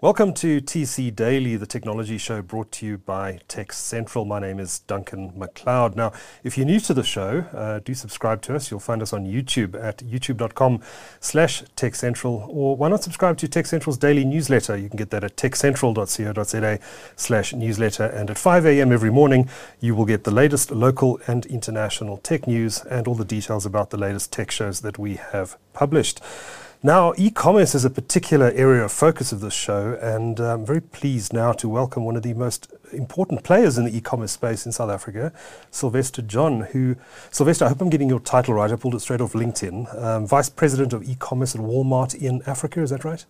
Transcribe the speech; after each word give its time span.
Welcome 0.00 0.32
to 0.34 0.60
TC 0.60 1.12
Daily, 1.16 1.56
the 1.56 1.66
technology 1.66 2.18
show 2.18 2.40
brought 2.40 2.70
to 2.70 2.86
you 2.86 2.98
by 2.98 3.40
TechCentral. 3.48 4.24
My 4.28 4.38
name 4.38 4.60
is 4.60 4.78
Duncan 4.78 5.32
McLeod. 5.32 5.96
Now, 5.96 6.12
if 6.44 6.56
you're 6.56 6.66
new 6.66 6.78
to 6.78 6.94
the 6.94 7.02
show, 7.02 7.40
uh, 7.52 7.80
do 7.80 7.94
subscribe 7.94 8.40
to 8.42 8.54
us. 8.54 8.70
You'll 8.70 8.78
find 8.78 9.02
us 9.02 9.12
on 9.12 9.26
YouTube 9.26 9.74
at 9.74 9.96
youtube.com 9.96 10.82
slash 11.18 11.64
TechCentral, 11.76 12.46
or 12.46 12.76
why 12.76 12.88
not 12.90 13.02
subscribe 13.02 13.38
to 13.38 13.48
TechCentral's 13.48 13.98
daily 13.98 14.24
newsletter? 14.24 14.76
You 14.76 14.88
can 14.88 14.98
get 14.98 15.10
that 15.10 15.24
at 15.24 15.34
techcentral.co.za 15.34 16.78
slash 17.16 17.52
newsletter. 17.54 18.04
And 18.04 18.30
at 18.30 18.38
5 18.38 18.66
a.m. 18.66 18.92
every 18.92 19.10
morning, 19.10 19.48
you 19.80 19.96
will 19.96 20.06
get 20.06 20.22
the 20.22 20.30
latest 20.30 20.70
local 20.70 21.18
and 21.26 21.44
international 21.46 22.18
tech 22.18 22.46
news 22.46 22.84
and 22.84 23.08
all 23.08 23.16
the 23.16 23.24
details 23.24 23.66
about 23.66 23.90
the 23.90 23.98
latest 23.98 24.32
tech 24.32 24.52
shows 24.52 24.82
that 24.82 24.96
we 24.96 25.16
have 25.16 25.56
published. 25.72 26.20
Now, 26.82 27.12
e 27.16 27.32
commerce 27.32 27.74
is 27.74 27.84
a 27.84 27.90
particular 27.90 28.52
area 28.54 28.84
of 28.84 28.92
focus 28.92 29.32
of 29.32 29.40
this 29.40 29.52
show, 29.52 29.98
and 30.00 30.38
I'm 30.38 30.64
very 30.64 30.80
pleased 30.80 31.32
now 31.32 31.50
to 31.54 31.68
welcome 31.68 32.04
one 32.04 32.14
of 32.14 32.22
the 32.22 32.34
most 32.34 32.72
important 32.92 33.42
players 33.42 33.78
in 33.78 33.84
the 33.84 33.96
e 33.96 34.00
commerce 34.00 34.30
space 34.30 34.64
in 34.64 34.70
South 34.70 34.88
Africa, 34.88 35.32
Sylvester 35.72 36.22
John. 36.22 36.60
Who, 36.70 36.94
Sylvester, 37.32 37.64
I 37.64 37.68
hope 37.70 37.80
I'm 37.80 37.90
getting 37.90 38.08
your 38.08 38.20
title 38.20 38.54
right. 38.54 38.70
I 38.70 38.76
pulled 38.76 38.94
it 38.94 39.00
straight 39.00 39.20
off 39.20 39.32
LinkedIn. 39.32 40.00
Um, 40.00 40.24
Vice 40.28 40.48
President 40.48 40.92
of 40.92 41.02
e 41.02 41.16
commerce 41.16 41.56
at 41.56 41.60
Walmart 41.60 42.14
in 42.14 42.42
Africa, 42.46 42.80
is 42.80 42.90
that 42.90 43.04
right? 43.04 43.26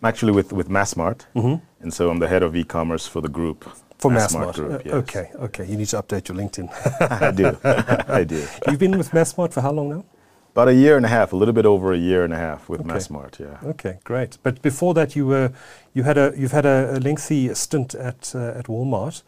I'm 0.00 0.08
actually 0.08 0.32
with, 0.32 0.50
with 0.50 0.70
Massmart, 0.70 1.26
mm-hmm. 1.36 1.62
and 1.82 1.92
so 1.92 2.08
I'm 2.08 2.20
the 2.20 2.28
head 2.28 2.42
of 2.42 2.56
e 2.56 2.64
commerce 2.64 3.06
for 3.06 3.20
the 3.20 3.28
group. 3.28 3.64
For 3.98 4.10
Massmart, 4.10 4.54
Group, 4.54 4.72
uh, 4.72 4.82
yes. 4.82 4.94
okay, 4.94 5.30
okay. 5.34 5.66
You 5.66 5.76
need 5.76 5.88
to 5.88 6.02
update 6.02 6.28
your 6.28 6.38
LinkedIn. 6.38 6.70
I 7.20 7.30
do, 7.32 7.58
I 8.08 8.24
do. 8.24 8.46
You've 8.66 8.80
been 8.80 8.96
with 8.96 9.10
Massmart 9.10 9.52
for 9.52 9.60
how 9.60 9.72
long 9.72 9.90
now? 9.90 10.04
About 10.52 10.68
a 10.68 10.74
year 10.74 10.98
and 10.98 11.06
a 11.06 11.08
half, 11.08 11.32
a 11.32 11.36
little 11.36 11.54
bit 11.54 11.64
over 11.64 11.92
a 11.92 11.98
year 11.98 12.24
and 12.24 12.32
a 12.32 12.36
half 12.36 12.68
with 12.68 12.80
okay. 12.80 12.90
Massmart, 12.90 13.38
yeah. 13.38 13.70
Okay, 13.70 13.98
great. 14.04 14.36
But 14.42 14.60
before 14.60 14.92
that, 14.94 15.16
you 15.16 15.26
were 15.26 15.50
you 15.94 16.02
had 16.02 16.18
a 16.18 16.34
you've 16.36 16.52
had 16.52 16.66
a, 16.66 16.96
a 16.96 16.98
lengthy 16.98 17.54
stint 17.54 17.94
at 17.94 18.34
uh, 18.34 18.58
at 18.58 18.66
Walmart 18.66 19.22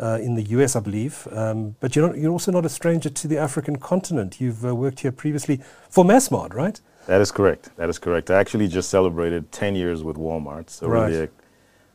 uh, 0.00 0.18
in 0.22 0.34
the 0.36 0.42
US, 0.42 0.76
I 0.76 0.80
believe. 0.80 1.28
Um, 1.32 1.76
but 1.80 1.94
you're 1.94 2.08
not, 2.08 2.16
you're 2.16 2.32
also 2.32 2.50
not 2.50 2.64
a 2.64 2.68
stranger 2.68 3.10
to 3.10 3.28
the 3.28 3.36
African 3.36 3.76
continent. 3.76 4.40
You've 4.40 4.64
uh, 4.64 4.74
worked 4.74 5.00
here 5.00 5.12
previously 5.12 5.60
for 5.90 6.04
Massmart, 6.04 6.54
right? 6.54 6.80
That 7.06 7.20
is 7.20 7.30
correct. 7.30 7.70
That 7.76 7.90
is 7.90 7.98
correct. 7.98 8.30
I 8.30 8.38
actually 8.38 8.68
just 8.68 8.88
celebrated 8.88 9.52
10 9.52 9.74
years 9.74 10.02
with 10.02 10.16
Walmart, 10.16 10.70
so 10.70 10.88
right. 10.88 11.08
really, 11.08 11.28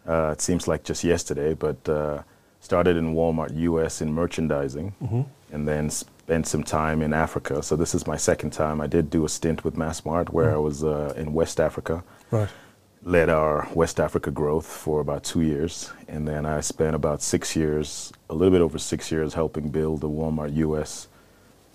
uh, 0.07 0.31
it 0.33 0.41
seems 0.41 0.67
like 0.67 0.83
just 0.83 1.03
yesterday. 1.03 1.53
But 1.53 1.89
uh, 1.89 2.21
started 2.59 2.97
in 2.97 3.15
Walmart 3.15 3.55
US 3.55 4.01
in 4.01 4.13
merchandising, 4.13 4.93
mm-hmm. 5.01 5.21
and 5.51 5.67
then 5.67 5.89
spent 6.25 6.47
some 6.47 6.63
time 6.63 7.03
in 7.03 7.13
Africa. 7.13 7.61
So 7.61 7.75
this 7.75 7.93
is 7.93 8.07
my 8.07 8.17
second 8.17 8.49
time. 8.49 8.81
I 8.81 8.87
did 8.87 9.11
do 9.11 9.25
a 9.25 9.29
stint 9.29 9.63
with 9.63 9.75
Massmart 9.75 10.29
where 10.29 10.49
mm. 10.49 10.55
I 10.55 10.57
was 10.57 10.83
uh, 10.83 11.13
in 11.15 11.33
West 11.33 11.59
Africa. 11.59 12.03
Right. 12.31 12.49
Led 13.03 13.29
our 13.29 13.69
West 13.75 13.99
Africa 13.99 14.31
growth 14.31 14.65
for 14.65 15.01
about 15.01 15.23
two 15.23 15.41
years, 15.41 15.91
and 16.07 16.27
then 16.27 16.47
I 16.47 16.61
spent 16.61 16.95
about 16.95 17.21
six 17.21 17.55
years, 17.55 18.11
a 18.31 18.33
little 18.33 18.51
bit 18.51 18.61
over 18.61 18.79
six 18.79 19.11
years, 19.11 19.35
helping 19.35 19.69
build 19.69 20.01
the 20.01 20.09
Walmart 20.09 20.55
U.S. 20.55 21.07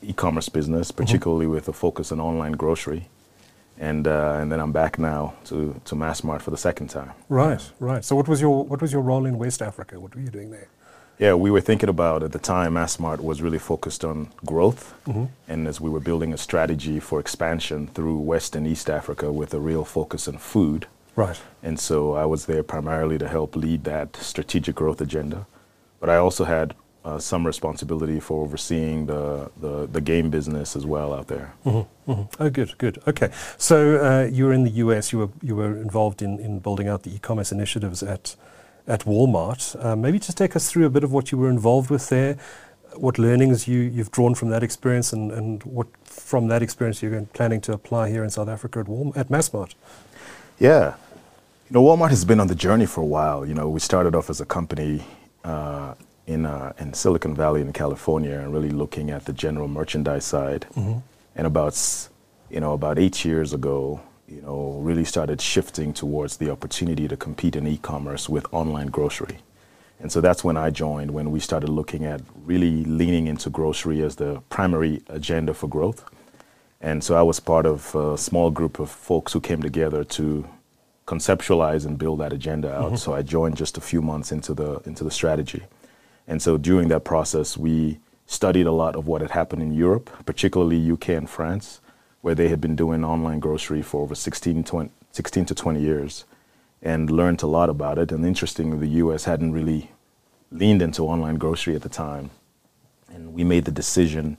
e-commerce 0.02 0.48
business, 0.48 0.90
mm-hmm. 0.90 1.00
particularly 1.00 1.46
mm-hmm. 1.46 1.54
with 1.54 1.68
a 1.68 1.72
focus 1.72 2.10
on 2.10 2.18
online 2.18 2.52
grocery. 2.52 3.08
And, 3.78 4.08
uh, 4.08 4.38
and 4.40 4.50
then 4.50 4.58
I'm 4.58 4.72
back 4.72 4.98
now 4.98 5.34
to, 5.44 5.80
to 5.84 5.94
Massmart 5.94 6.42
for 6.42 6.50
the 6.50 6.62
second 6.68 6.88
time. 6.88 7.12
Right, 7.28 7.62
right. 7.78 8.04
So 8.04 8.16
what 8.16 8.26
was 8.26 8.40
your 8.40 8.64
what 8.64 8.82
was 8.82 8.92
your 8.92 9.02
role 9.02 9.26
in 9.26 9.38
West 9.38 9.62
Africa? 9.62 10.00
What 10.00 10.16
were 10.16 10.20
you 10.20 10.32
doing 10.38 10.50
there? 10.50 10.68
Yeah, 11.20 11.34
we 11.34 11.50
were 11.50 11.60
thinking 11.60 11.90
about 11.90 12.22
at 12.22 12.32
the 12.32 12.38
time, 12.38 12.74
Massmart 12.74 13.20
was 13.20 13.42
really 13.42 13.58
focused 13.58 14.06
on 14.06 14.30
growth. 14.46 14.94
Mm-hmm. 15.06 15.26
And 15.48 15.68
as 15.68 15.78
we 15.78 15.90
were 15.90 16.00
building 16.00 16.32
a 16.32 16.38
strategy 16.38 16.98
for 16.98 17.20
expansion 17.20 17.88
through 17.88 18.18
West 18.20 18.56
and 18.56 18.66
East 18.66 18.88
Africa 18.88 19.30
with 19.30 19.52
a 19.52 19.60
real 19.60 19.84
focus 19.84 20.26
on 20.26 20.38
food. 20.38 20.86
Right. 21.16 21.38
And 21.62 21.78
so 21.78 22.14
I 22.14 22.24
was 22.24 22.46
there 22.46 22.62
primarily 22.62 23.18
to 23.18 23.28
help 23.28 23.54
lead 23.54 23.84
that 23.84 24.16
strategic 24.16 24.76
growth 24.76 25.02
agenda. 25.02 25.46
But 26.00 26.08
I 26.08 26.16
also 26.16 26.44
had 26.44 26.74
uh, 27.04 27.18
some 27.18 27.46
responsibility 27.46 28.18
for 28.18 28.42
overseeing 28.42 29.04
the, 29.04 29.50
the, 29.60 29.86
the, 29.86 30.00
game 30.00 30.30
business 30.30 30.76
as 30.76 30.84
well 30.84 31.12
out 31.14 31.28
there. 31.28 31.52
Mm-hmm, 31.64 32.12
mm-hmm. 32.12 32.42
Oh, 32.42 32.50
good, 32.50 32.76
good. 32.78 33.02
Okay. 33.06 33.30
So 33.58 33.96
uh, 33.96 34.24
you 34.30 34.46
were 34.46 34.52
in 34.52 34.64
the 34.64 34.70
US, 34.84 35.12
you 35.12 35.18
were, 35.18 35.30
you 35.42 35.56
were 35.56 35.76
involved 35.76 36.22
in, 36.22 36.38
in 36.38 36.60
building 36.60 36.88
out 36.88 37.02
the 37.02 37.14
e 37.14 37.18
commerce 37.18 37.52
initiatives 37.52 38.02
at 38.02 38.36
at 38.86 39.04
Walmart. 39.04 39.82
Uh, 39.84 39.96
maybe 39.96 40.18
just 40.18 40.38
take 40.38 40.56
us 40.56 40.70
through 40.70 40.86
a 40.86 40.90
bit 40.90 41.04
of 41.04 41.12
what 41.12 41.30
you 41.30 41.38
were 41.38 41.50
involved 41.50 41.90
with 41.90 42.08
there, 42.08 42.36
what 42.96 43.18
learnings 43.18 43.68
you, 43.68 43.78
you've 43.78 44.10
drawn 44.10 44.34
from 44.34 44.50
that 44.50 44.62
experience, 44.62 45.12
and, 45.12 45.30
and 45.32 45.62
what 45.64 45.86
from 46.04 46.48
that 46.48 46.62
experience 46.62 47.02
you're 47.02 47.22
planning 47.32 47.60
to 47.60 47.72
apply 47.72 48.10
here 48.10 48.24
in 48.24 48.30
South 48.30 48.48
Africa 48.48 48.80
at, 48.80 48.86
Walmart, 48.86 49.16
at 49.16 49.28
Massmart. 49.28 49.74
Yeah. 50.58 50.94
You 51.68 51.74
know, 51.74 51.82
Walmart 51.82 52.10
has 52.10 52.24
been 52.24 52.40
on 52.40 52.48
the 52.48 52.54
journey 52.54 52.86
for 52.86 53.00
a 53.00 53.06
while. 53.06 53.46
You 53.46 53.54
know, 53.54 53.68
we 53.68 53.80
started 53.80 54.14
off 54.14 54.28
as 54.28 54.40
a 54.40 54.46
company 54.46 55.04
uh, 55.44 55.94
in, 56.26 56.44
uh, 56.46 56.72
in 56.78 56.92
Silicon 56.94 57.34
Valley 57.34 57.60
in 57.60 57.72
California 57.72 58.38
and 58.38 58.52
really 58.52 58.70
looking 58.70 59.10
at 59.10 59.24
the 59.24 59.32
general 59.32 59.68
merchandise 59.68 60.24
side. 60.24 60.66
Mm-hmm. 60.74 60.98
And 61.36 61.46
about, 61.46 62.08
you 62.50 62.60
know, 62.60 62.72
about 62.72 62.98
eight 62.98 63.24
years 63.24 63.52
ago, 63.52 64.00
you 64.30 64.40
know, 64.42 64.78
really 64.80 65.04
started 65.04 65.40
shifting 65.40 65.92
towards 65.92 66.36
the 66.36 66.50
opportunity 66.50 67.08
to 67.08 67.16
compete 67.16 67.56
in 67.56 67.66
e-commerce 67.66 68.28
with 68.28 68.46
online 68.52 68.86
grocery. 68.86 69.38
And 69.98 70.10
so 70.10 70.20
that's 70.20 70.42
when 70.42 70.56
I 70.56 70.70
joined, 70.70 71.10
when 71.10 71.30
we 71.30 71.40
started 71.40 71.68
looking 71.68 72.04
at 72.04 72.22
really 72.44 72.84
leaning 72.84 73.26
into 73.26 73.50
grocery 73.50 74.00
as 74.02 74.16
the 74.16 74.40
primary 74.48 75.02
agenda 75.08 75.52
for 75.52 75.68
growth. 75.68 76.04
And 76.80 77.04
so 77.04 77.16
I 77.16 77.22
was 77.22 77.40
part 77.40 77.66
of 77.66 77.94
a 77.94 78.16
small 78.16 78.50
group 78.50 78.78
of 78.78 78.90
folks 78.90 79.32
who 79.32 79.40
came 79.40 79.60
together 79.60 80.04
to 80.04 80.48
conceptualize 81.06 81.84
and 81.84 81.98
build 81.98 82.20
that 82.20 82.32
agenda 82.32 82.72
out. 82.72 82.86
Mm-hmm. 82.86 82.96
So 82.96 83.12
I 83.12 83.22
joined 83.22 83.56
just 83.56 83.76
a 83.76 83.80
few 83.80 84.00
months 84.00 84.32
into 84.32 84.54
the 84.54 84.80
into 84.86 85.04
the 85.04 85.10
strategy. 85.10 85.64
And 86.26 86.40
so 86.40 86.56
during 86.56 86.88
that 86.88 87.04
process, 87.04 87.58
we 87.58 87.98
studied 88.26 88.66
a 88.66 88.72
lot 88.72 88.94
of 88.94 89.06
what 89.08 89.20
had 89.20 89.32
happened 89.32 89.60
in 89.60 89.74
Europe, 89.74 90.08
particularly 90.24 90.90
UK 90.92 91.08
and 91.10 91.28
France, 91.28 91.80
where 92.20 92.34
they 92.34 92.48
had 92.48 92.60
been 92.60 92.76
doing 92.76 93.04
online 93.04 93.40
grocery 93.40 93.82
for 93.82 94.02
over 94.02 94.14
16, 94.14 94.64
20, 94.64 94.90
16 95.12 95.44
to 95.46 95.54
20 95.54 95.80
years 95.80 96.24
and 96.82 97.10
learned 97.10 97.42
a 97.42 97.46
lot 97.46 97.68
about 97.68 97.98
it. 97.98 98.12
And 98.12 98.24
interestingly, 98.24 98.78
the 98.78 98.94
US 99.04 99.24
hadn't 99.24 99.52
really 99.52 99.90
leaned 100.50 100.82
into 100.82 101.02
online 101.02 101.36
grocery 101.36 101.74
at 101.74 101.82
the 101.82 101.88
time. 101.88 102.30
And 103.12 103.34
we 103.34 103.44
made 103.44 103.64
the 103.64 103.70
decision 103.70 104.38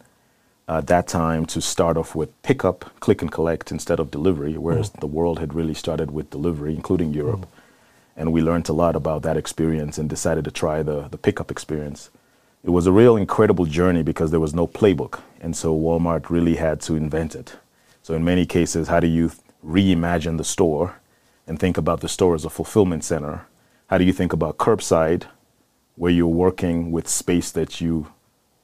at 0.68 0.88
that 0.88 1.08
time 1.08 1.46
to 1.48 1.62
start 1.62 1.98
off 1.98 2.16
with 2.16 2.42
pickup, 2.44 3.00
click 3.00 3.22
and 3.22 3.32
collect 3.32 3.72
instead 3.72 4.00
of 4.00 4.12
delivery, 4.12 4.58
whereas 4.58 4.90
mm. 4.90 5.00
the 5.00 5.08
world 5.08 5.40
had 5.40 5.54
really 5.54 5.74
started 5.74 6.12
with 6.12 6.30
delivery, 6.30 6.74
including 6.74 7.14
Europe. 7.14 7.42
Mm. 7.42 7.48
And 8.16 8.34
we 8.34 8.42
learned 8.42 8.70
a 8.70 8.74
lot 8.74 8.96
about 8.96 9.24
that 9.24 9.38
experience 9.38 9.98
and 9.98 10.10
decided 10.10 10.46
to 10.46 10.52
try 10.52 10.84
the, 10.84 11.08
the 11.10 11.18
pickup 11.18 11.52
experience. 11.52 12.10
It 12.64 12.70
was 12.70 12.86
a 12.86 12.92
real 12.92 13.18
incredible 13.18 13.66
journey 13.66 14.04
because 14.04 14.32
there 14.32 14.40
was 14.40 14.54
no 14.54 14.68
playbook. 14.68 15.22
And 15.40 15.56
so 15.56 15.76
Walmart 15.78 16.30
really 16.30 16.56
had 16.56 16.80
to 16.82 16.96
invent 16.96 17.36
it. 17.36 17.56
So 18.02 18.16
in 18.16 18.24
many 18.24 18.46
cases, 18.46 18.88
how 18.88 19.00
do 19.00 19.08
you 19.08 19.32
reimagine 19.66 20.38
the 20.38 20.44
store 20.44 20.96
and 21.48 21.60
think 21.60 21.78
about 21.78 22.02
the 22.02 22.10
store 22.10 22.36
as 22.36 22.46
a 22.46 22.50
fulfillment 22.50 23.04
center? 23.04 23.46
How 23.88 23.98
do 23.98 24.06
you 24.06 24.14
think 24.14 24.34
about 24.34 24.58
curbside, 24.58 25.26
where 25.96 26.12
you're 26.12 26.28
working 26.28 26.92
with 26.92 27.08
space 27.08 27.52
that 27.52 27.82
you 27.82 28.08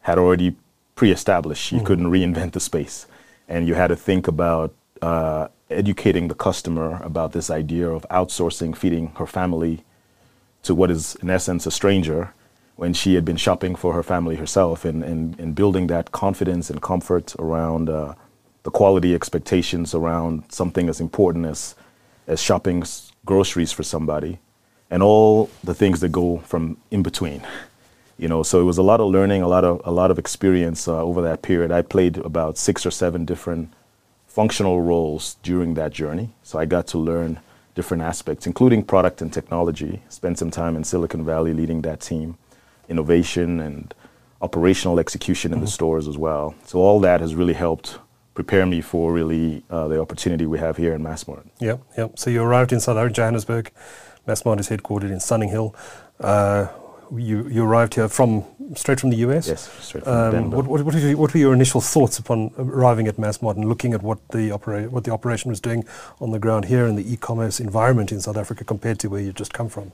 had 0.02 0.18
already 0.18 0.56
pre-established? 0.96 1.72
You 1.72 1.78
mm-hmm. 1.78 1.88
couldn't 1.88 2.12
reinvent 2.12 2.54
the 2.54 2.60
space, 2.60 3.06
and 3.48 3.68
you 3.68 3.76
had 3.76 3.88
to 3.88 3.96
think 3.96 4.28
about 4.28 4.74
uh, 5.02 5.50
educating 5.70 6.30
the 6.30 6.36
customer 6.36 7.00
about 7.04 7.34
this 7.34 7.50
idea 7.50 7.90
of 7.90 8.06
outsourcing, 8.10 8.76
feeding 8.76 9.12
her 9.18 9.28
family 9.28 9.84
to 10.64 10.74
what 10.74 10.90
is 10.90 11.16
in 11.16 11.30
essence 11.30 11.66
a 11.66 11.72
stranger 11.72 12.34
when 12.76 12.94
she 12.94 13.16
had 13.16 13.26
been 13.26 13.38
shopping 13.38 13.76
for 13.76 13.94
her 13.94 14.04
family 14.04 14.36
herself 14.36 14.86
and, 14.86 15.04
and, 15.04 15.40
and 15.40 15.56
building 15.56 15.88
that 15.88 16.12
confidence 16.12 16.70
and 16.70 16.82
comfort 16.82 17.36
around 17.40 17.90
uh, 17.90 18.14
the 18.68 18.72
quality 18.72 19.16
expectations 19.16 19.96
around 19.96 20.44
something 20.50 20.90
as 20.90 21.00
important 21.00 21.46
as, 21.46 21.74
as 22.28 22.42
shopping 22.42 22.84
groceries 23.24 23.72
for 23.72 23.82
somebody 23.82 24.40
and 24.92 25.02
all 25.02 25.50
the 25.64 25.74
things 25.74 26.02
that 26.02 26.10
go 26.10 26.40
from 26.40 26.76
in 26.92 27.02
between. 27.02 27.42
You 28.20 28.28
know, 28.28 28.42
so 28.42 28.60
it 28.60 28.64
was 28.64 28.80
a 28.80 28.84
lot 28.92 29.00
of 29.00 29.12
learning, 29.12 29.44
a 29.44 29.48
lot 29.48 29.64
of 29.64 29.80
a 29.86 29.92
lot 29.92 30.10
of 30.10 30.18
experience 30.18 30.88
uh, 30.88 31.04
over 31.04 31.22
that 31.22 31.44
period. 31.44 31.72
I 31.72 31.84
played 31.84 32.18
about 32.18 32.58
six 32.58 32.84
or 32.84 32.90
seven 32.90 33.26
different 33.26 33.72
functional 34.26 34.82
roles 34.82 35.36
during 35.44 35.76
that 35.76 35.94
journey. 35.94 36.34
So 36.42 36.58
I 36.58 36.66
got 36.66 36.88
to 36.88 36.98
learn 36.98 37.40
different 37.76 38.02
aspects, 38.02 38.48
including 38.48 38.82
product 38.86 39.22
and 39.22 39.32
technology. 39.32 40.02
Spent 40.10 40.40
some 40.40 40.50
time 40.50 40.76
in 40.76 40.84
Silicon 40.84 41.24
Valley 41.26 41.54
leading 41.54 41.84
that 41.84 42.02
team, 42.02 42.40
innovation 42.90 43.60
and 43.60 43.94
operational 44.42 45.00
execution 45.00 45.52
in 45.52 45.58
mm-hmm. 45.58 45.66
the 45.66 45.72
stores 45.72 46.08
as 46.08 46.18
well. 46.18 46.56
So 46.66 46.80
all 46.80 47.00
that 47.02 47.22
has 47.22 47.36
really 47.36 47.54
helped 47.54 48.00
prepare 48.38 48.68
me 48.68 48.82
for 48.82 49.12
really 49.12 49.64
uh, 49.72 49.88
the 49.88 50.00
opportunity 50.00 50.46
we 50.46 50.60
have 50.60 50.78
here 50.78 50.94
in 50.94 51.02
Massmart. 51.02 51.48
Yep, 51.60 51.80
yep. 51.98 52.20
So 52.20 52.30
you 52.30 52.44
arrived 52.44 52.72
in 52.72 52.80
South 52.80 52.96
Africa, 52.96 53.16
Johannesburg. 53.16 53.72
Massmart 54.28 54.60
is 54.60 54.70
headquartered 54.70 55.12
in 55.16 55.20
Sunninghill. 55.20 55.74
Uh, 56.20 56.68
you, 57.16 57.48
you 57.50 57.64
arrived 57.64 57.96
here 57.96 58.08
from 58.08 58.46
straight 58.76 59.00
from 59.00 59.10
the 59.10 59.18
US. 59.28 59.48
Yes, 59.48 59.68
straight 59.84 60.04
from 60.04 60.14
um, 60.14 60.32
Denver. 60.32 60.56
What, 60.58 60.68
what, 60.68 60.82
what, 60.84 60.94
were 60.94 61.00
your, 61.00 61.18
what, 61.18 61.34
were 61.34 61.40
your 61.40 61.54
initial 61.54 61.82
thoughts 61.82 62.20
upon 62.20 62.52
arriving 62.60 63.08
at 63.08 63.18
Massmart 63.18 63.56
and 63.56 63.66
looking 63.68 63.96
at 63.96 64.04
what 64.04 64.20
the 64.28 64.52
opera, 64.52 64.84
what 64.84 65.04
the 65.04 65.12
operation 65.12 65.50
was 65.50 65.60
doing 65.60 65.84
on 66.22 66.30
the 66.30 66.38
ground 66.38 66.66
here 66.66 66.86
in 66.86 66.96
the 66.96 67.12
e-commerce 67.12 67.60
environment 67.60 68.12
in 68.12 68.22
South 68.22 68.38
Africa 68.38 68.64
compared 68.64 69.00
to 69.00 69.10
where 69.10 69.22
you 69.22 69.34
just 69.34 69.52
come 69.52 69.68
from? 69.68 69.94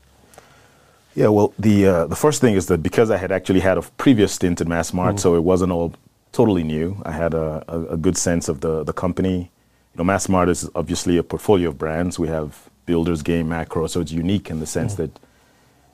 Yeah, 1.16 1.30
well, 1.30 1.54
the 1.58 1.88
uh, 1.88 2.08
the 2.08 2.18
first 2.18 2.42
thing 2.42 2.56
is 2.56 2.66
that 2.66 2.84
because 2.84 3.10
I 3.10 3.18
had 3.18 3.32
actually 3.32 3.62
had 3.62 3.78
a 3.78 3.84
previous 4.06 4.34
stint 4.34 4.60
in 4.60 4.68
Massmart, 4.68 5.14
mm. 5.14 5.20
so 5.20 5.36
it 5.36 5.44
wasn't 5.44 5.72
all 5.72 5.94
totally 6.34 6.64
new. 6.64 7.02
I 7.06 7.12
had 7.12 7.34
a, 7.34 7.64
a, 7.70 7.94
a, 7.94 7.98
good 7.98 8.18
sense 8.18 8.50
of 8.50 8.60
the 8.60 8.84
the 8.84 8.92
company. 8.92 9.50
You 9.96 10.04
know, 10.04 10.12
Massmart 10.12 10.50
is 10.50 10.70
obviously 10.76 11.18
a 11.18 11.24
portfolio 11.24 11.70
of 11.70 11.78
brands. 11.78 12.20
We 12.20 12.28
have 12.28 12.70
Builders 12.86 13.22
Game, 13.22 13.48
Makro, 13.48 13.90
so 13.90 14.02
it's 14.02 14.12
unique 14.12 14.50
in 14.50 14.60
the 14.60 14.66
sense 14.66 14.94
mm. 14.94 14.98
that 14.98 15.20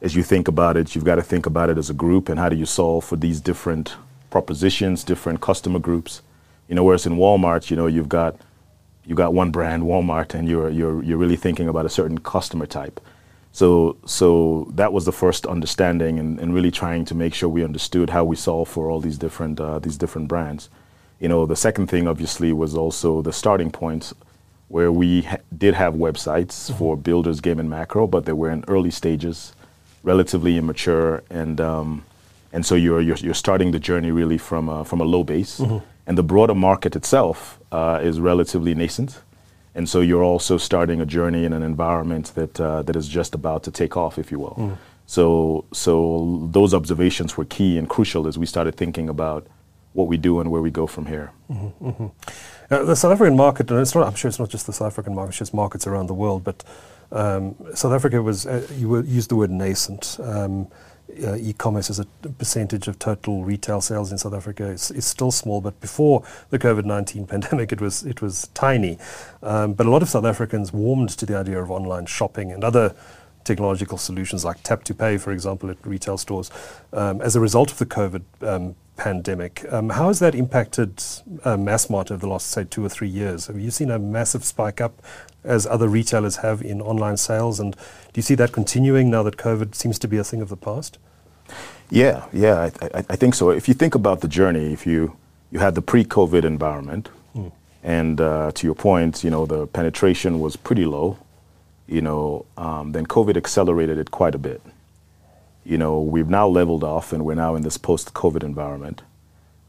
as 0.01 0.15
you 0.15 0.23
think 0.23 0.47
about 0.47 0.77
it, 0.77 0.95
you've 0.95 1.03
got 1.03 1.15
to 1.15 1.21
think 1.21 1.45
about 1.45 1.69
it 1.69 1.77
as 1.77 1.89
a 1.89 1.93
group 1.93 2.29
and 2.29 2.39
how 2.39 2.49
do 2.49 2.55
you 2.55 2.65
solve 2.65 3.03
for 3.03 3.17
these 3.17 3.41
different 3.41 3.95
propositions, 4.29 5.03
different 5.03 5.41
customer 5.41 5.79
groups. 5.79 6.21
You 6.69 6.75
know, 6.75 6.83
whereas 6.83 7.05
in 7.05 7.17
Walmart, 7.17 7.69
you 7.69 7.75
know, 7.75 7.87
you've 7.87 8.09
got 8.09 8.35
you 9.05 9.15
got 9.15 9.33
one 9.33 9.51
brand, 9.51 9.83
Walmart, 9.83 10.33
and 10.33 10.47
you're 10.47 10.69
you're 10.69 11.03
you're 11.03 11.17
really 11.17 11.35
thinking 11.35 11.67
about 11.67 11.85
a 11.85 11.89
certain 11.89 12.19
customer 12.19 12.65
type. 12.65 12.99
So, 13.59 13.97
so 14.05 14.71
that 14.75 14.93
was 14.93 15.03
the 15.03 15.11
first 15.11 15.45
understanding, 15.45 16.17
and, 16.17 16.39
and, 16.39 16.53
really 16.53 16.71
trying 16.71 17.03
to 17.03 17.13
make 17.13 17.33
sure 17.33 17.49
we 17.49 17.65
understood 17.65 18.09
how 18.09 18.23
we 18.23 18.37
solve 18.37 18.69
for 18.69 18.89
all 18.89 19.01
these 19.01 19.17
different 19.17 19.59
uh, 19.59 19.79
these 19.79 19.97
different 19.97 20.29
brands. 20.29 20.69
You 21.19 21.27
know, 21.27 21.45
the 21.45 21.57
second 21.57 21.87
thing 21.87 22.07
obviously 22.07 22.53
was 22.53 22.73
also 22.73 23.21
the 23.21 23.33
starting 23.33 23.69
point, 23.69 24.13
where 24.69 24.93
we 24.93 25.23
ha- 25.23 25.43
did 25.57 25.73
have 25.73 25.95
websites 25.95 26.55
mm-hmm. 26.55 26.77
for 26.77 26.95
builders, 26.95 27.41
game, 27.41 27.59
and 27.59 27.69
Makro, 27.69 28.09
but 28.09 28.23
they 28.23 28.31
were 28.31 28.49
in 28.49 28.63
early 28.69 28.91
stages, 28.91 29.51
relatively 30.03 30.57
immature, 30.57 31.21
and 31.29 31.59
um, 31.59 32.05
and 32.53 32.65
so 32.65 32.75
you're, 32.75 33.01
you're, 33.01 33.17
you're 33.17 33.41
starting 33.45 33.71
the 33.71 33.79
journey 33.89 34.11
really 34.11 34.37
from 34.37 34.69
a, 34.69 34.85
from 34.85 35.01
a 35.01 35.07
low 35.15 35.25
base, 35.25 35.59
mm-hmm. 35.59 35.85
and 36.07 36.17
the 36.17 36.23
broader 36.23 36.55
market 36.55 36.95
itself 36.95 37.59
uh, 37.73 37.99
is 38.01 38.21
relatively 38.21 38.73
nascent. 38.73 39.19
And 39.79 39.87
so 39.87 40.01
you're 40.01 40.25
also 40.33 40.57
starting 40.57 40.99
a 40.99 41.05
journey 41.05 41.45
in 41.45 41.53
an 41.53 41.63
environment 41.63 42.33
that, 42.35 42.59
uh, 42.59 42.81
that 42.83 42.97
is 42.97 43.07
just 43.07 43.33
about 43.33 43.63
to 43.63 43.71
take 43.71 43.95
off, 43.95 44.19
if 44.19 44.29
you 44.29 44.37
will. 44.37 44.57
Mm. 44.57 44.77
So, 45.05 45.63
so 45.71 46.49
those 46.51 46.73
observations 46.73 47.37
were 47.37 47.45
key 47.45 47.77
and 47.77 47.87
crucial 47.87 48.27
as 48.27 48.37
we 48.37 48.45
started 48.45 48.75
thinking 48.75 49.07
about 49.07 49.47
what 49.93 50.09
we 50.09 50.17
do 50.17 50.41
and 50.41 50.51
where 50.51 50.61
we 50.61 50.69
go 50.69 50.85
from 50.85 51.05
here. 51.05 51.31
Mm-hmm, 51.49 51.87
mm-hmm. 51.87 52.07
Uh, 52.69 52.83
the 52.83 52.93
South 52.93 53.13
African 53.13 53.37
market, 53.37 53.71
and 53.71 53.79
it's 53.79 53.95
not, 53.95 54.05
I'm 54.05 54.15
sure 54.15 54.27
it's 54.27 54.37
not 54.37 54.49
just 54.49 54.67
the 54.67 54.73
South 54.73 54.91
African 54.91 55.15
market, 55.15 55.29
it's 55.29 55.37
just 55.37 55.53
markets 55.53 55.87
around 55.87 56.07
the 56.07 56.13
world, 56.13 56.43
but 56.43 56.61
um, 57.13 57.55
South 57.73 57.93
Africa 57.93 58.21
was, 58.21 58.45
uh, 58.45 58.67
you 58.75 59.01
used 59.03 59.29
the 59.29 59.37
word 59.37 59.49
nascent. 59.49 60.17
Um, 60.21 60.67
e-commerce 61.37 61.89
as 61.89 61.99
a 61.99 62.05
percentage 62.37 62.87
of 62.87 62.99
total 62.99 63.43
retail 63.43 63.81
sales 63.81 64.11
in 64.11 64.17
South 64.17 64.33
Africa 64.33 64.65
is, 64.65 65.05
still 65.05 65.31
small, 65.31 65.61
but 65.61 65.79
before 65.81 66.23
the 66.49 66.59
COVID-19 66.59 67.27
pandemic, 67.29 67.71
it 67.71 67.81
was 67.81 68.03
it 68.03 68.21
was 68.21 68.47
tiny. 68.53 68.97
Um, 69.41 69.73
but 69.73 69.85
a 69.85 69.89
lot 69.89 70.01
of 70.01 70.09
South 70.09 70.25
Africans 70.25 70.71
warmed 70.71 71.09
to 71.09 71.25
the 71.25 71.35
idea 71.35 71.61
of 71.61 71.71
online 71.71 72.05
shopping 72.05 72.51
and 72.51 72.63
other 72.63 72.95
technological 73.43 73.97
solutions 73.97 74.45
like 74.45 74.61
tap 74.63 74.83
to 74.83 74.93
pay, 74.93 75.17
for 75.17 75.31
example, 75.31 75.69
at 75.69 75.77
retail 75.85 76.17
stores, 76.17 76.51
um, 76.93 77.21
as 77.21 77.35
a 77.35 77.39
result 77.39 77.71
of 77.71 77.77
the 77.79 77.85
COVID 77.85 78.23
um, 78.41 78.75
pandemic. 78.95 79.65
How 79.71 80.07
has 80.07 80.19
that 80.19 80.35
impacted 80.35 80.99
uh, 81.43 81.55
Massmart 81.55 82.11
over 82.11 82.17
the 82.17 82.27
last, 82.27 82.47
say, 82.47 82.65
two 82.65 82.85
or 82.85 82.89
three 82.89 83.07
years? 83.07 83.47
Have 83.47 83.59
you 83.59 83.71
seen 83.71 83.89
a 83.89 83.97
massive 83.97 84.43
spike 84.43 84.81
up 84.81 85.01
as 85.43 85.65
other 85.65 85.87
retailers 85.87 86.37
have 86.37 86.61
in 86.61 86.81
online 86.81 87.17
sales? 87.17 87.59
And 87.59 87.73
do 87.73 88.15
you 88.15 88.21
see 88.21 88.35
that 88.35 88.51
continuing 88.51 89.09
now 89.09 89.23
that 89.23 89.37
COVID 89.37 89.75
seems 89.75 89.99
to 89.99 90.07
be 90.07 90.17
a 90.17 90.23
thing 90.23 90.41
of 90.41 90.49
the 90.49 90.57
past? 90.57 90.97
Yeah, 91.89 92.25
yeah, 92.31 92.69
I, 92.81 92.87
I, 92.97 93.05
I 93.09 93.15
think 93.15 93.35
so. 93.35 93.49
If 93.49 93.67
you 93.67 93.73
think 93.73 93.95
about 93.95 94.21
the 94.21 94.27
journey, 94.27 94.73
if 94.73 94.85
you, 94.85 95.15
you 95.51 95.59
had 95.59 95.75
the 95.75 95.81
pre-COVID 95.81 96.43
environment, 96.43 97.09
mm. 97.35 97.51
and 97.83 98.21
uh, 98.21 98.51
to 98.53 98.67
your 98.67 98.75
point, 98.75 99.23
you 99.23 99.31
know, 99.31 99.45
the 99.45 99.65
penetration 99.67 100.39
was 100.39 100.55
pretty 100.55 100.85
low, 100.85 101.17
you 101.87 102.01
know, 102.01 102.45
um, 102.57 102.91
then 102.91 103.07
COVID 103.07 103.35
accelerated 103.35 103.97
it 103.97 104.11
quite 104.11 104.35
a 104.35 104.37
bit. 104.37 104.61
You 105.65 105.77
know, 105.77 105.99
we've 105.99 106.29
now 106.29 106.47
leveled 106.47 106.83
off 106.83 107.11
and 107.11 107.25
we're 107.25 107.35
now 107.35 107.55
in 107.55 107.63
this 107.63 107.77
post-COVID 107.77 108.43
environment. 108.43 109.01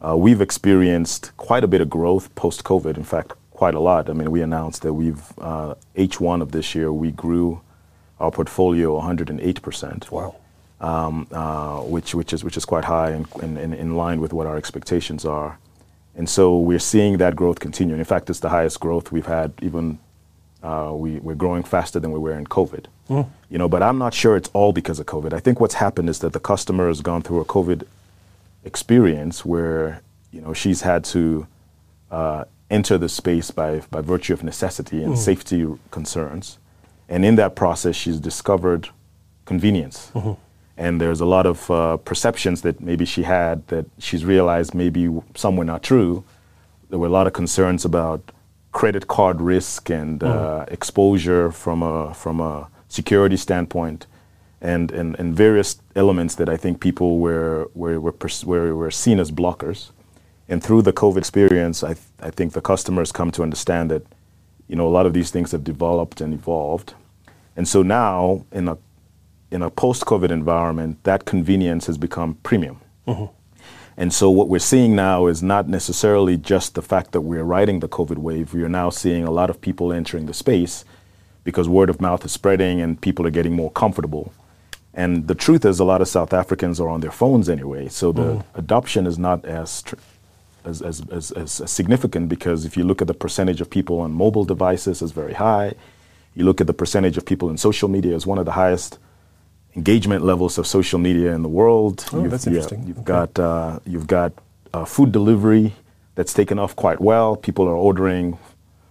Uh, 0.06 0.16
we've 0.16 0.40
experienced 0.40 1.32
quite 1.36 1.64
a 1.64 1.66
bit 1.66 1.80
of 1.80 1.88
growth 1.88 2.34
post-COVID. 2.34 2.96
In 2.96 3.04
fact, 3.04 3.32
quite 3.60 3.74
a 3.74 3.84
lot. 3.90 4.08
I 4.08 4.14
mean, 4.14 4.30
we 4.30 4.40
announced 4.40 4.80
that 4.84 4.94
we've 4.94 5.22
uh, 5.38 5.74
H1 5.94 6.40
of 6.40 6.50
this 6.56 6.74
year 6.74 6.90
we 7.04 7.10
grew 7.24 7.60
our 8.18 8.30
portfolio 8.30 8.94
108 8.94 9.60
percent. 9.60 10.10
Wow. 10.10 10.34
Um, 10.80 11.26
uh, 11.30 11.80
which 11.94 12.14
which 12.18 12.32
is 12.32 12.40
which 12.42 12.56
is 12.56 12.64
quite 12.64 12.86
high 12.86 13.10
and 13.10 13.26
in, 13.64 13.74
in, 13.74 13.88
line 14.02 14.18
with 14.22 14.32
what 14.32 14.46
our 14.46 14.56
expectations 14.56 15.26
are. 15.26 15.58
And 16.18 16.26
so 16.36 16.44
we're 16.68 16.86
seeing 16.92 17.18
that 17.18 17.36
growth 17.36 17.58
continue. 17.60 17.94
In 17.94 18.10
fact, 18.12 18.30
it's 18.30 18.40
the 18.40 18.48
highest 18.48 18.80
growth 18.80 19.12
we've 19.12 19.32
had. 19.38 19.48
Even 19.60 19.98
uh, 20.62 20.92
we, 21.02 21.10
we're 21.26 21.40
growing 21.44 21.62
faster 21.62 22.00
than 22.00 22.12
we 22.12 22.18
were 22.18 22.38
in 22.42 22.46
COVID. 22.46 22.86
Mm. 23.10 23.28
You 23.50 23.58
know, 23.58 23.68
but 23.68 23.82
I'm 23.82 23.98
not 23.98 24.14
sure 24.14 24.38
it's 24.40 24.50
all 24.54 24.72
because 24.72 24.98
of 25.02 25.06
COVID. 25.14 25.34
I 25.34 25.40
think 25.44 25.60
what's 25.60 25.78
happened 25.86 26.08
is 26.08 26.20
that 26.20 26.32
the 26.32 26.44
customer 26.52 26.88
has 26.88 27.02
gone 27.02 27.20
through 27.20 27.40
a 27.42 27.48
COVID 27.56 27.80
experience 28.64 29.44
where 29.44 30.00
you 30.32 30.40
know 30.40 30.54
she's 30.54 30.80
had 30.80 31.04
to 31.14 31.46
uh, 32.10 32.44
enter 32.70 32.96
the 32.96 33.08
space 33.08 33.50
by, 33.50 33.82
by 33.90 34.00
virtue 34.00 34.32
of 34.32 34.42
necessity 34.42 35.02
and 35.02 35.14
mm. 35.14 35.18
safety 35.18 35.66
concerns. 35.90 36.58
And 37.08 37.24
in 37.24 37.34
that 37.36 37.56
process, 37.56 37.96
she's 37.96 38.20
discovered 38.20 38.88
convenience. 39.44 40.12
Mm-hmm. 40.14 40.32
And 40.76 41.00
there's 41.00 41.20
a 41.20 41.26
lot 41.26 41.44
of 41.44 41.70
uh, 41.70 41.96
perceptions 41.98 42.62
that 42.62 42.80
maybe 42.80 43.04
she 43.04 43.24
had 43.24 43.66
that 43.68 43.86
she's 43.98 44.24
realized 44.24 44.74
maybe 44.74 45.10
some 45.34 45.56
were 45.56 45.64
not 45.64 45.82
true. 45.82 46.24
There 46.88 46.98
were 46.98 47.08
a 47.08 47.10
lot 47.10 47.26
of 47.26 47.32
concerns 47.32 47.84
about 47.84 48.32
credit 48.72 49.08
card 49.08 49.40
risk 49.40 49.90
and 49.90 50.20
mm. 50.20 50.28
uh, 50.28 50.64
exposure 50.68 51.50
from 51.50 51.82
a, 51.82 52.14
from 52.14 52.40
a 52.40 52.68
security 52.88 53.36
standpoint. 53.36 54.06
And, 54.62 54.92
and, 54.92 55.18
and 55.18 55.34
various 55.34 55.80
elements 55.96 56.34
that 56.36 56.48
I 56.48 56.56
think 56.56 56.80
people 56.80 57.18
were, 57.18 57.70
were, 57.74 57.98
were, 57.98 58.12
pers- 58.12 58.44
were, 58.44 58.76
were 58.76 58.90
seen 58.90 59.18
as 59.18 59.30
blockers. 59.30 59.90
And 60.50 60.62
through 60.62 60.82
the 60.82 60.92
COVID 60.92 61.16
experience, 61.16 61.84
I, 61.84 61.94
th- 61.94 62.06
I 62.20 62.30
think 62.30 62.52
the 62.52 62.60
customers 62.60 63.12
come 63.12 63.30
to 63.30 63.42
understand 63.42 63.90
that, 63.92 64.04
you 64.68 64.74
know, 64.74 64.86
a 64.86 64.90
lot 64.90 65.06
of 65.06 65.12
these 65.14 65.30
things 65.30 65.52
have 65.52 65.62
developed 65.62 66.20
and 66.20 66.34
evolved. 66.34 66.94
And 67.56 67.66
so 67.68 67.82
now, 67.82 68.44
in 68.50 68.68
a, 68.68 68.76
in 69.52 69.62
a 69.62 69.70
post-COVID 69.70 70.30
environment, 70.30 71.02
that 71.04 71.24
convenience 71.24 71.86
has 71.86 71.96
become 71.96 72.34
premium. 72.42 72.80
Mm-hmm. 73.06 73.26
And 73.96 74.12
so 74.12 74.28
what 74.28 74.48
we're 74.48 74.58
seeing 74.58 74.96
now 74.96 75.28
is 75.28 75.40
not 75.40 75.68
necessarily 75.68 76.36
just 76.36 76.74
the 76.74 76.82
fact 76.82 77.12
that 77.12 77.20
we're 77.20 77.44
riding 77.44 77.78
the 77.78 77.88
COVID 77.88 78.18
wave. 78.18 78.52
We 78.52 78.64
are 78.64 78.68
now 78.68 78.90
seeing 78.90 79.24
a 79.24 79.30
lot 79.30 79.50
of 79.50 79.60
people 79.60 79.92
entering 79.92 80.26
the 80.26 80.34
space 80.34 80.84
because 81.44 81.68
word 81.68 81.90
of 81.90 82.00
mouth 82.00 82.24
is 82.24 82.32
spreading 82.32 82.80
and 82.80 83.00
people 83.00 83.24
are 83.26 83.30
getting 83.30 83.54
more 83.54 83.70
comfortable. 83.70 84.32
And 84.94 85.28
the 85.28 85.34
truth 85.34 85.64
is, 85.64 85.78
a 85.78 85.84
lot 85.84 86.00
of 86.00 86.08
South 86.08 86.32
Africans 86.32 86.80
are 86.80 86.88
on 86.88 87.02
their 87.02 87.12
phones 87.12 87.48
anyway, 87.48 87.88
so 87.88 88.10
the 88.10 88.22
mm. 88.22 88.44
adoption 88.54 89.06
is 89.06 89.18
not 89.18 89.44
as 89.44 89.84
as, 90.64 90.82
as, 90.82 91.02
as, 91.10 91.30
as, 91.32 91.70
significant 91.70 92.28
because 92.28 92.64
if 92.64 92.76
you 92.76 92.84
look 92.84 93.00
at 93.00 93.08
the 93.08 93.14
percentage 93.14 93.60
of 93.60 93.70
people 93.70 94.00
on 94.00 94.12
mobile 94.12 94.44
devices 94.44 95.02
is 95.02 95.12
very 95.12 95.34
high. 95.34 95.74
You 96.34 96.44
look 96.44 96.60
at 96.60 96.66
the 96.66 96.74
percentage 96.74 97.16
of 97.16 97.24
people 97.26 97.50
in 97.50 97.56
social 97.56 97.88
media 97.88 98.14
is 98.14 98.26
one 98.26 98.38
of 98.38 98.44
the 98.44 98.52
highest 98.52 98.98
engagement 99.74 100.24
levels 100.24 100.58
of 100.58 100.66
social 100.66 100.98
media 100.98 101.32
in 101.34 101.42
the 101.42 101.48
world. 101.48 102.04
Oh, 102.12 102.22
you've, 102.22 102.30
that's 102.30 102.46
interesting. 102.46 102.80
Yeah, 102.82 102.88
you've 102.88 102.98
okay. 102.98 103.04
got 103.04 103.38
uh, 103.38 103.78
you've 103.84 104.06
got 104.06 104.32
uh, 104.72 104.84
food 104.84 105.12
delivery 105.12 105.74
that's 106.14 106.32
taken 106.32 106.58
off 106.58 106.76
quite 106.76 107.00
well. 107.00 107.36
People 107.36 107.66
are 107.66 107.74
ordering 107.74 108.38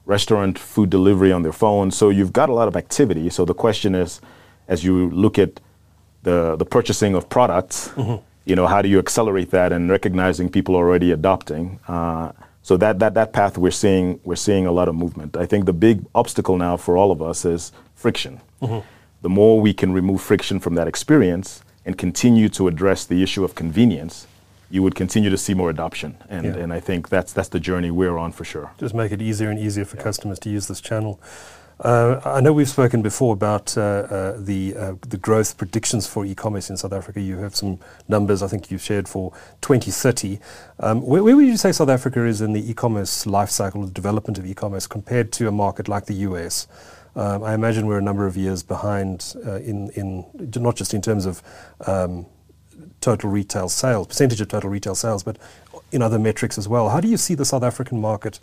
restaurant 0.06 0.58
food 0.58 0.90
delivery 0.90 1.32
on 1.32 1.44
their 1.44 1.54
phone. 1.54 1.92
So 1.92 2.10
you've 2.10 2.34
got 2.34 2.50
a 2.50 2.54
lot 2.54 2.68
of 2.68 2.76
activity. 2.76 3.30
So 3.30 3.46
the 3.46 3.54
question 3.54 3.96
is, 3.96 4.22
as 4.68 4.84
you 4.84 5.10
look 5.12 5.38
at 5.38 5.60
the 6.24 6.56
the 6.58 6.66
purchasing 6.66 7.16
of 7.16 7.30
products. 7.30 7.90
Mm-hmm 7.90 8.26
you 8.50 8.56
know, 8.56 8.68
how 8.68 8.82
do 8.82 8.90
you 8.90 9.00
accelerate 9.00 9.52
that 9.52 9.72
and 9.72 9.90
recognizing 9.90 10.50
people 10.50 10.76
already 10.76 11.12
adopting? 11.12 11.80
Uh, 11.88 12.32
so 12.64 12.78
that, 12.78 13.00
that, 13.00 13.14
that 13.14 13.32
path 13.32 13.58
we're 13.58 13.72
seeing, 13.72 14.20
we're 14.24 14.36
seeing 14.36 14.66
a 14.66 14.72
lot 14.72 14.88
of 14.88 14.96
movement. 14.96 15.38
I 15.38 15.46
think 15.46 15.66
the 15.66 15.74
big 15.74 16.06
obstacle 16.16 16.58
now 16.58 16.76
for 16.76 16.98
all 16.98 17.12
of 17.12 17.22
us 17.22 17.46
is 17.46 17.72
friction. 17.96 18.42
Mm-hmm. 18.62 18.86
The 19.22 19.30
more 19.30 19.62
we 19.62 19.74
can 19.74 19.94
remove 19.94 20.22
friction 20.22 20.60
from 20.60 20.76
that 20.76 20.88
experience 20.88 21.62
and 21.86 21.98
continue 21.98 22.50
to 22.50 22.68
address 22.68 23.06
the 23.06 23.24
issue 23.24 23.44
of 23.44 23.56
convenience, 23.56 24.28
you 24.70 24.84
would 24.84 24.96
continue 24.96 25.30
to 25.30 25.38
see 25.38 25.54
more 25.54 25.70
adoption. 25.70 26.18
And, 26.30 26.46
yeah. 26.46 26.58
and 26.58 26.74
I 26.74 26.80
think 26.80 27.10
that's, 27.10 27.34
that's 27.34 27.50
the 27.50 27.60
journey 27.60 27.92
we're 27.92 28.18
on 28.18 28.32
for 28.32 28.46
sure. 28.46 28.72
Just 28.80 28.94
make 28.94 29.12
it 29.12 29.22
easier 29.22 29.50
and 29.50 29.60
easier 29.60 29.86
for 29.86 29.98
yeah. 29.98 30.04
customers 30.04 30.40
to 30.40 30.50
use 30.50 30.68
this 30.68 30.82
channel. 30.82 31.20
Uh, 31.80 32.20
I 32.26 32.42
know 32.42 32.52
we've 32.52 32.68
spoken 32.68 33.02
before 33.02 33.34
about 33.34 33.78
uh, 33.78 33.82
uh, 33.82 34.38
the 34.38 35.20
growth 35.22 35.58
predictions 35.58 36.08
for 36.08 36.26
e-commerce 36.26 36.70
in 36.70 36.76
South 36.76 36.92
Africa. 36.92 37.22
You 37.22 37.38
have 37.38 37.56
some 37.56 37.80
numbers 38.10 38.44
I 38.44 38.48
think 38.48 38.70
you've 38.70 38.82
shared 38.82 39.08
for 39.08 39.32
2030. 39.62 40.40
Um, 40.82 41.02
where, 41.02 41.24
would 41.24 41.46
you 41.46 41.56
say 41.56 41.72
South 41.72 41.88
Africa 41.88 42.26
is 42.26 42.42
in 42.42 42.52
the 42.52 42.70
e-commerce 42.70 43.26
life 43.26 43.50
cycle, 43.50 43.86
the 43.86 43.92
development 43.92 44.38
of 44.38 44.46
e-commerce, 44.46 44.88
compared 44.88 45.32
to 45.34 45.48
a 45.48 45.52
market 45.52 45.88
like 45.88 46.06
the 46.06 46.16
US? 46.16 46.68
Um, 47.16 47.44
I 47.44 47.54
imagine 47.54 47.88
we're 47.88 47.98
a 47.98 48.02
number 48.02 48.28
of 48.28 48.36
years 48.36 48.62
behind 48.62 49.36
in 49.46 49.90
in 49.92 50.26
not 50.58 50.76
just 50.76 50.94
in 50.94 51.02
terms 51.02 51.26
of 51.26 51.42
um, 51.88 52.26
total 53.00 53.30
retail 53.30 53.70
sales, 53.70 54.08
percentage 54.08 54.42
of 54.42 54.50
total 54.50 54.70
retail 54.70 54.96
sales, 54.96 55.24
but 55.24 55.38
in 55.94 56.02
other 56.02 56.20
metrics 56.20 56.58
as 56.58 56.68
well. 56.68 56.90
How 56.90 57.00
do 57.00 57.08
you 57.08 57.18
see 57.18 57.36
the 57.36 57.46
South 57.46 57.64
African 57.64 58.02
market 58.02 58.40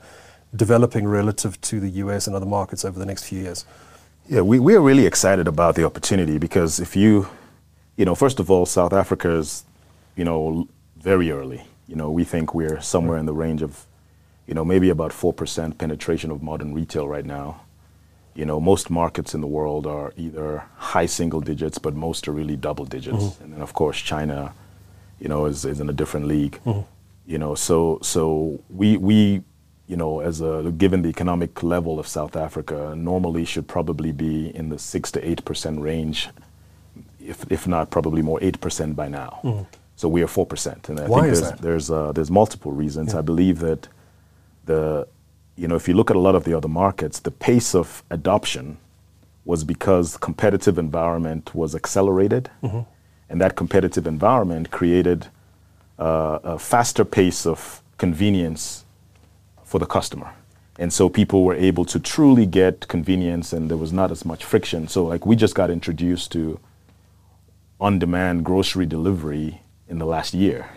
developing 0.55 1.07
relative 1.07 1.61
to 1.63 1.81
the 1.81 1.89
US 2.05 2.27
and 2.27 2.37
other 2.37 2.47
markets 2.47 2.85
over 2.85 2.99
the 2.99 3.07
next 3.07 3.25
few 3.25 3.41
years? 3.41 3.65
Yeah, 4.29 4.41
we, 4.41 4.59
we 4.59 4.75
are 4.75 4.81
really 4.81 5.07
excited 5.07 5.47
about 5.47 5.77
the 5.77 5.85
opportunity 5.85 6.39
because 6.39 6.81
if 6.81 6.97
you, 6.97 7.29
you 7.97 8.05
know, 8.05 8.15
first 8.15 8.41
of 8.41 8.51
all, 8.51 8.67
South 8.67 8.93
Africa 8.93 9.31
is, 9.31 9.65
you 10.17 10.25
know, 10.25 10.69
very 10.97 11.31
early. 11.31 11.63
You 11.87 11.95
know, 11.95 12.11
we 12.11 12.25
think 12.25 12.53
we're 12.55 12.81
somewhere 12.81 13.19
in 13.19 13.27
the 13.27 13.33
range 13.33 13.63
of, 13.63 13.87
you 14.47 14.55
know, 14.55 14.65
maybe 14.65 14.91
about 14.91 15.13
4% 15.13 15.79
penetration 15.79 16.31
of 16.31 16.43
modern 16.43 16.75
retail 16.75 17.07
right 17.07 17.25
now. 17.25 17.61
You 18.35 18.45
know, 18.45 18.61
most 18.61 18.91
markets 18.91 19.35
in 19.35 19.41
the 19.41 19.47
world 19.47 19.87
are 19.87 20.13
either 20.17 20.65
high 20.77 21.07
single 21.07 21.41
digits, 21.41 21.79
but 21.79 21.95
most 21.95 22.27
are 22.29 22.33
really 22.33 22.57
double 22.57 22.85
digits. 22.85 23.17
Mm-hmm. 23.17 23.45
And 23.45 23.53
then, 23.55 23.63
of 23.63 23.73
course, 23.73 23.99
China, 23.99 24.53
you 25.21 25.29
know, 25.29 25.47
is, 25.47 25.65
is 25.65 25.81
in 25.81 25.89
a 25.89 25.93
different 25.93 26.27
league. 26.27 26.59
Mm-hmm. 26.67 26.81
You 27.27 27.39
know, 27.39 27.55
so 27.55 27.99
so 28.03 28.61
we 28.69 28.97
we 28.97 29.43
you 29.89 29.97
know, 29.97 30.21
as 30.21 30.41
a 30.41 30.73
given 30.77 31.03
the 31.03 31.09
economic 31.09 31.63
level 31.63 31.99
of 31.99 32.07
South 32.09 32.37
Africa, 32.37 32.95
normally 32.97 33.45
should 33.45 33.69
probably 33.69 34.13
be 34.13 34.55
in 34.55 34.69
the 34.69 34.79
six 34.79 35.13
to 35.13 35.29
eight 35.29 35.45
percent 35.45 35.81
range, 35.81 36.29
if 37.21 37.45
if 37.51 37.67
not 37.67 37.91
probably 37.91 38.23
more 38.23 38.39
eight 38.43 38.61
percent 38.61 38.97
by 38.97 39.09
now. 39.09 39.41
Mm-hmm. 39.45 39.63
So 39.95 40.09
we 40.09 40.23
are 40.23 40.27
four 40.27 40.47
percent, 40.47 40.89
and 40.89 40.99
I 40.99 41.07
Why 41.07 41.23
think 41.23 41.35
there's 41.35 41.61
there's 41.61 41.91
uh, 41.91 42.13
there's 42.13 42.31
multiple 42.31 42.73
reasons. 42.73 43.13
Yeah. 43.13 43.21
I 43.21 43.23
believe 43.23 43.61
that 43.61 43.89
the 44.65 45.07
you 45.57 45.69
know 45.69 45.77
if 45.77 45.87
you 45.87 45.95
look 45.95 46.11
at 46.11 46.17
a 46.17 46.21
lot 46.21 46.35
of 46.35 46.45
the 46.45 46.55
other 46.55 46.69
markets, 46.69 47.21
the 47.21 47.31
pace 47.31 47.75
of 47.75 48.03
adoption 48.11 48.79
was 49.45 49.63
because 49.63 50.17
competitive 50.17 50.79
environment 50.79 51.55
was 51.55 51.77
accelerated, 51.77 52.51
mm-hmm. 52.61 52.81
and 53.31 53.41
that 53.41 53.55
competitive 53.55 54.05
environment 54.09 54.73
created 54.73 55.29
uh, 56.01 56.41
a 56.43 56.59
faster 56.59 57.05
pace 57.05 57.47
of 57.47 57.81
convenience 57.99 58.85
for 59.67 59.79
the 59.79 59.87
customer. 59.87 60.33
And 60.79 60.93
so 60.93 61.09
people 61.09 61.45
were 61.45 61.55
able 61.55 61.85
to 61.87 61.99
truly 61.99 62.47
get 62.47 62.89
convenience 62.89 63.53
and 63.53 63.69
there 63.69 63.77
was 63.77 63.93
not 63.93 64.11
as 64.11 64.25
much 64.25 64.45
friction. 64.45 64.89
So 64.89 65.05
like 65.05 65.27
we 65.27 65.37
just 65.37 65.55
got 65.55 65.71
introduced 65.71 66.33
to 66.33 66.59
on-demand 67.81 68.45
grocery 68.45 68.87
delivery 68.87 69.61
in 69.89 69.99
the 69.99 70.07
last 70.07 70.33
year. 70.33 70.69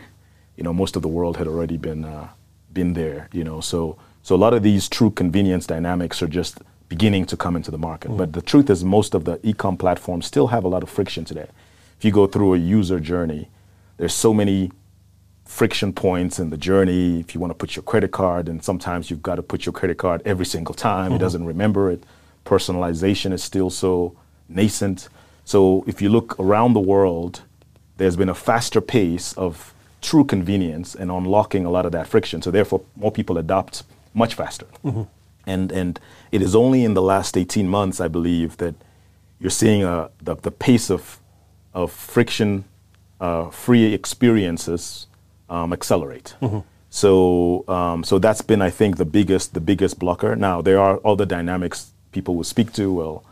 You 0.57 0.63
know, 0.63 0.73
most 0.73 0.95
of 0.95 1.01
the 1.01 1.07
world 1.07 1.37
had 1.37 1.47
already 1.47 1.77
been 1.77 2.03
uh, 2.03 2.29
been 2.73 2.93
there, 2.93 3.29
you 3.31 3.43
know. 3.43 3.61
So 3.61 3.97
so 4.21 4.35
a 4.35 4.41
lot 4.45 4.53
of 4.53 4.63
these 4.63 4.89
true 4.89 5.11
convenience 5.11 5.65
dynamics 5.65 6.21
are 6.21 6.27
just 6.27 6.59
beginning 6.89 7.25
to 7.25 7.37
come 7.37 7.55
into 7.55 7.71
the 7.71 7.77
market. 7.77 8.11
Mm. 8.11 8.17
But 8.17 8.33
the 8.33 8.41
truth 8.41 8.69
is 8.69 8.83
most 8.83 9.13
of 9.13 9.23
the 9.23 9.39
e-com 9.43 9.77
platforms 9.77 10.25
still 10.25 10.47
have 10.47 10.63
a 10.65 10.67
lot 10.67 10.83
of 10.83 10.89
friction 10.89 11.23
today. 11.23 11.47
If 11.97 12.05
you 12.05 12.11
go 12.11 12.27
through 12.27 12.55
a 12.55 12.57
user 12.57 12.99
journey, 12.99 13.49
there's 13.97 14.13
so 14.13 14.33
many 14.33 14.71
friction 15.49 15.91
points 15.91 16.39
in 16.39 16.51
the 16.51 16.57
journey. 16.57 17.19
If 17.19 17.33
you 17.33 17.41
want 17.41 17.49
to 17.51 17.55
put 17.55 17.75
your 17.75 17.83
credit 17.83 18.11
card, 18.11 18.47
and 18.47 18.63
sometimes 18.63 19.09
you've 19.09 19.23
got 19.23 19.35
to 19.35 19.41
put 19.41 19.65
your 19.65 19.73
credit 19.73 19.97
card 19.97 20.21
every 20.23 20.45
single 20.45 20.75
time. 20.75 21.07
Mm-hmm. 21.07 21.15
It 21.15 21.19
doesn't 21.19 21.45
remember 21.45 21.89
it. 21.89 22.03
Personalization 22.45 23.33
is 23.33 23.43
still 23.43 23.71
so 23.71 24.15
nascent. 24.47 25.09
So 25.43 25.83
if 25.87 26.01
you 26.03 26.09
look 26.09 26.39
around 26.39 26.73
the 26.73 26.79
world, 26.79 27.41
there's 27.97 28.15
been 28.15 28.29
a 28.29 28.35
faster 28.35 28.79
pace 28.79 29.33
of 29.33 29.73
true 30.01 30.23
convenience 30.23 30.93
and 30.93 31.09
unlocking 31.09 31.65
a 31.65 31.71
lot 31.71 31.85
of 31.85 31.91
that 31.93 32.07
friction. 32.07 32.41
So 32.43 32.51
therefore, 32.51 32.81
more 32.95 33.11
people 33.11 33.37
adopt 33.39 33.83
much 34.13 34.35
faster. 34.35 34.67
Mm-hmm. 34.85 35.03
And 35.47 35.71
and 35.71 35.99
it 36.31 36.43
is 36.43 36.55
only 36.55 36.83
in 36.83 36.93
the 36.93 37.01
last 37.01 37.35
18 37.35 37.67
months, 37.67 37.99
I 37.99 38.07
believe, 38.07 38.57
that 38.57 38.75
you're 39.39 39.49
seeing 39.49 39.83
a, 39.83 40.11
the, 40.21 40.35
the 40.35 40.51
pace 40.51 40.91
of 40.91 41.19
of 41.73 41.91
friction 41.91 42.65
uh, 43.19 43.49
free 43.49 43.93
experiences 43.93 45.07
um, 45.49 45.73
accelerate. 45.73 46.35
Mm-hmm. 46.41 46.59
So, 46.89 47.65
um, 47.67 48.03
so 48.03 48.17
that's 48.19 48.41
been, 48.41 48.61
I 48.61 48.69
think, 48.69 48.97
the 48.97 49.05
biggest, 49.05 49.53
the 49.53 49.61
biggest 49.61 49.99
blocker. 49.99 50.35
Now, 50.35 50.61
there 50.61 50.79
are 50.79 50.99
other 51.05 51.25
dynamics 51.25 51.91
people 52.11 52.35
will 52.35 52.43
speak 52.43 52.73
to. 52.73 52.91
Well, 52.91 53.23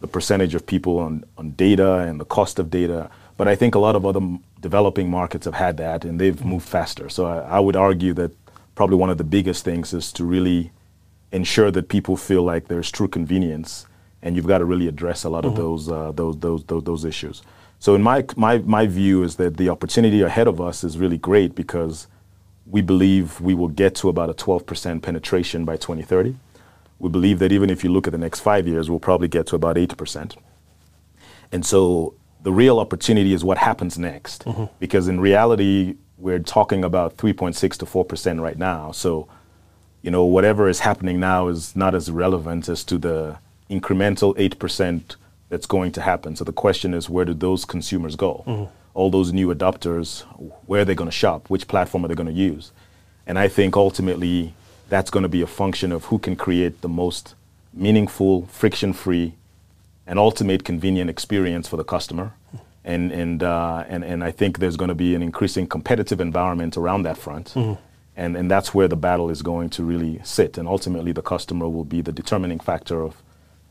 the 0.00 0.06
percentage 0.06 0.54
of 0.54 0.66
people 0.66 0.98
on, 0.98 1.24
on 1.38 1.52
data 1.52 1.94
and 1.98 2.20
the 2.20 2.24
cost 2.24 2.58
of 2.58 2.70
data. 2.70 3.10
But 3.36 3.48
I 3.48 3.56
think 3.56 3.74
a 3.74 3.78
lot 3.78 3.96
of 3.96 4.04
other 4.04 4.20
developing 4.60 5.10
markets 5.10 5.44
have 5.46 5.54
had 5.54 5.76
that, 5.78 6.04
and 6.04 6.20
they've 6.20 6.36
mm-hmm. 6.36 6.50
moved 6.50 6.68
faster. 6.68 7.08
So 7.08 7.26
I, 7.26 7.38
I 7.56 7.60
would 7.60 7.74
argue 7.74 8.12
that 8.14 8.30
probably 8.74 8.96
one 8.96 9.10
of 9.10 9.18
the 9.18 9.24
biggest 9.24 9.64
things 9.64 9.92
is 9.94 10.12
to 10.12 10.24
really 10.24 10.72
ensure 11.32 11.70
that 11.70 11.88
people 11.88 12.16
feel 12.16 12.42
like 12.42 12.68
there's 12.68 12.90
true 12.90 13.08
convenience, 13.08 13.86
and 14.22 14.36
you've 14.36 14.46
got 14.46 14.58
to 14.58 14.64
really 14.64 14.88
address 14.88 15.24
a 15.24 15.28
lot 15.28 15.44
mm-hmm. 15.44 15.50
of 15.50 15.56
those, 15.56 15.90
uh, 15.90 16.12
those, 16.12 16.38
those, 16.38 16.64
those, 16.64 16.84
those 16.84 17.04
issues. 17.04 17.42
So 17.84 17.94
in 17.94 18.00
my, 18.00 18.24
my, 18.34 18.56
my 18.60 18.86
view 18.86 19.24
is 19.24 19.36
that 19.36 19.58
the 19.58 19.68
opportunity 19.68 20.22
ahead 20.22 20.48
of 20.48 20.58
us 20.58 20.84
is 20.84 20.96
really 20.96 21.18
great 21.18 21.54
because 21.54 22.06
we 22.64 22.80
believe 22.80 23.42
we 23.42 23.52
will 23.52 23.68
get 23.68 23.94
to 23.96 24.08
about 24.08 24.30
a 24.30 24.32
12% 24.32 25.02
penetration 25.02 25.66
by 25.66 25.76
2030. 25.76 26.34
We 26.98 27.10
believe 27.10 27.40
that 27.40 27.52
even 27.52 27.68
if 27.68 27.84
you 27.84 27.92
look 27.92 28.06
at 28.06 28.12
the 28.12 28.18
next 28.26 28.40
five 28.40 28.66
years, 28.66 28.88
we'll 28.88 29.00
probably 29.00 29.28
get 29.28 29.46
to 29.48 29.56
about 29.56 29.76
8%. 29.76 30.34
And 31.52 31.66
so 31.66 32.14
the 32.42 32.52
real 32.52 32.78
opportunity 32.78 33.34
is 33.34 33.44
what 33.44 33.58
happens 33.58 33.98
next. 33.98 34.46
Mm-hmm. 34.46 34.64
Because 34.78 35.06
in 35.06 35.20
reality, 35.20 35.96
we're 36.16 36.38
talking 36.38 36.84
about 36.84 37.18
3.6 37.18 37.76
to 37.76 37.84
4% 37.84 38.40
right 38.40 38.56
now. 38.56 38.92
So, 38.92 39.28
you 40.00 40.10
know, 40.10 40.24
whatever 40.24 40.70
is 40.70 40.80
happening 40.80 41.20
now 41.20 41.48
is 41.48 41.76
not 41.76 41.94
as 41.94 42.10
relevant 42.10 42.66
as 42.70 42.82
to 42.84 42.96
the 42.96 43.36
incremental 43.68 44.34
8% 44.38 45.16
that's 45.48 45.66
going 45.66 45.92
to 45.92 46.00
happen. 46.00 46.36
So 46.36 46.44
the 46.44 46.52
question 46.52 46.94
is, 46.94 47.08
where 47.08 47.24
do 47.24 47.34
those 47.34 47.64
consumers 47.64 48.16
go? 48.16 48.44
Mm-hmm. 48.46 48.72
All 48.94 49.10
those 49.10 49.32
new 49.32 49.54
adopters, 49.54 50.22
where 50.66 50.82
are 50.82 50.84
they 50.84 50.94
going 50.94 51.10
to 51.10 51.16
shop? 51.16 51.50
Which 51.50 51.66
platform 51.66 52.04
are 52.04 52.08
they 52.08 52.14
going 52.14 52.28
to 52.28 52.32
use? 52.32 52.72
And 53.26 53.38
I 53.38 53.48
think 53.48 53.76
ultimately 53.76 54.54
that's 54.88 55.10
going 55.10 55.24
to 55.24 55.28
be 55.28 55.42
a 55.42 55.46
function 55.46 55.92
of 55.92 56.06
who 56.06 56.18
can 56.18 56.36
create 56.36 56.80
the 56.80 56.88
most 56.88 57.34
meaningful, 57.72 58.46
friction-free, 58.46 59.34
and 60.06 60.18
ultimate 60.18 60.64
convenient 60.64 61.10
experience 61.10 61.66
for 61.66 61.76
the 61.76 61.84
customer. 61.84 62.34
And, 62.84 63.10
and, 63.12 63.42
uh, 63.42 63.84
and, 63.88 64.04
and 64.04 64.22
I 64.22 64.30
think 64.30 64.58
there's 64.58 64.76
going 64.76 64.90
to 64.90 64.94
be 64.94 65.14
an 65.14 65.22
increasing 65.22 65.66
competitive 65.66 66.20
environment 66.20 66.76
around 66.76 67.04
that 67.04 67.16
front. 67.16 67.54
Mm-hmm. 67.54 67.80
And, 68.16 68.36
and 68.36 68.50
that's 68.50 68.74
where 68.74 68.86
the 68.86 68.96
battle 68.96 69.30
is 69.30 69.42
going 69.42 69.70
to 69.70 69.82
really 69.82 70.20
sit. 70.22 70.58
And 70.58 70.68
ultimately, 70.68 71.10
the 71.10 71.22
customer 71.22 71.68
will 71.68 71.84
be 71.84 72.00
the 72.02 72.12
determining 72.12 72.60
factor 72.60 73.02
of 73.02 73.22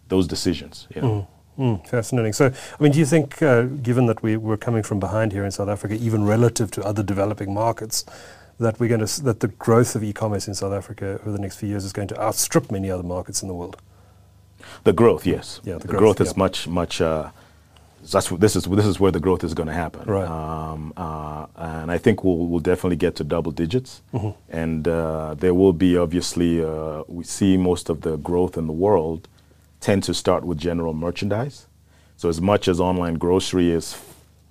those 0.10 0.28
decisions. 0.28 0.88
You 0.94 1.02
know? 1.02 1.08
mm-hmm. 1.08 1.33
Mm, 1.58 1.88
fascinating. 1.88 2.34
So, 2.34 2.48
I 2.48 2.84
mean, 2.84 2.92
do 2.92 3.00
you 3.00 3.06
think, 3.06 3.42
uh, 3.42 3.64
given 3.64 4.08
that 4.08 4.24
we, 4.24 4.38
we're 4.38 4.58
coming 4.58 4.84
from 4.84 5.00
behind 5.00 5.32
here 5.32 5.46
in 5.46 5.52
South 5.52 5.70
Africa, 5.70 5.96
even 5.96 6.24
relative 6.24 6.72
to 6.72 6.84
other 6.84 7.04
developing 7.04 7.54
markets, 7.54 8.06
that 8.60 8.80
we're 8.80 8.88
going 8.88 9.06
to 9.06 9.24
that 9.24 9.40
the 9.40 9.48
growth 9.48 9.96
of 9.96 10.04
e-commerce 10.04 10.48
in 10.48 10.54
South 10.54 10.74
Africa 10.74 11.20
over 11.22 11.32
the 11.32 11.40
next 11.40 11.58
few 11.58 11.70
years 11.70 11.84
is 11.84 11.94
going 11.94 12.08
to 12.08 12.22
outstrip 12.22 12.72
many 12.72 12.90
other 12.90 13.04
markets 13.04 13.42
in 13.42 13.48
the 13.48 13.54
world? 13.54 13.78
The 14.84 14.94
growth, 14.94 15.26
yes. 15.26 15.60
Yeah, 15.64 15.74
the, 15.74 15.80
the 15.80 15.88
growth, 15.88 16.00
growth, 16.00 16.22
is 16.22 16.30
yeah. 16.30 16.34
much, 16.38 16.68
much. 16.68 17.02
Uh, 17.02 17.32
that's 18.12 18.30
this 18.30 18.56
is 18.56 18.66
this 18.66 18.86
is 18.86 19.00
where 19.00 19.12
the 19.12 19.20
growth 19.20 19.44
is 19.44 19.54
going 19.54 19.68
to 19.68 19.74
happen. 19.74 20.10
Right. 20.10 20.28
Um, 20.28 20.94
uh, 20.98 21.48
and 21.56 21.92
I 21.92 21.98
think 21.98 22.24
we'll 22.24 22.48
we'll 22.48 22.60
definitely 22.60 22.98
get 22.98 23.16
to 23.16 23.24
double 23.24 23.52
digits, 23.52 24.02
mm-hmm. 24.14 24.32
and 24.50 24.88
uh, 24.88 25.36
there 25.36 25.54
will 25.54 25.74
be 25.74 25.98
obviously 25.98 26.64
uh, 26.64 27.04
we 27.08 27.24
see 27.24 27.58
most 27.58 27.90
of 27.90 28.02
the 28.02 28.18
growth 28.18 28.58
in 28.58 28.68
the 28.68 28.74
world 28.74 29.28
tend 29.84 30.02
to 30.02 30.14
start 30.14 30.46
with 30.46 30.58
general 30.58 30.94
merchandise. 30.94 31.68
So 32.16 32.30
as 32.30 32.40
much 32.40 32.70
as 32.70 32.80
online 32.80 33.16
grocery 33.16 33.70
is 33.70 33.98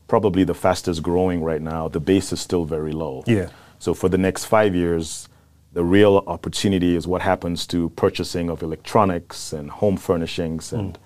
probably 0.06 0.44
the 0.44 0.54
fastest 0.54 1.02
growing 1.02 1.42
right 1.42 1.62
now, 1.62 1.88
the 1.88 2.00
base 2.00 2.34
is 2.34 2.40
still 2.40 2.66
very 2.66 2.92
low. 2.92 3.24
Yeah. 3.26 3.48
So 3.78 3.94
for 3.94 4.10
the 4.10 4.18
next 4.18 4.44
five 4.44 4.74
years, 4.74 5.30
the 5.72 5.82
real 5.82 6.22
opportunity 6.26 6.94
is 6.94 7.06
what 7.06 7.22
happens 7.22 7.66
to 7.68 7.88
purchasing 7.90 8.50
of 8.50 8.62
electronics 8.62 9.54
and 9.54 9.70
home 9.70 9.96
furnishings 9.96 10.70
and 10.70 10.94
mm. 10.94 11.00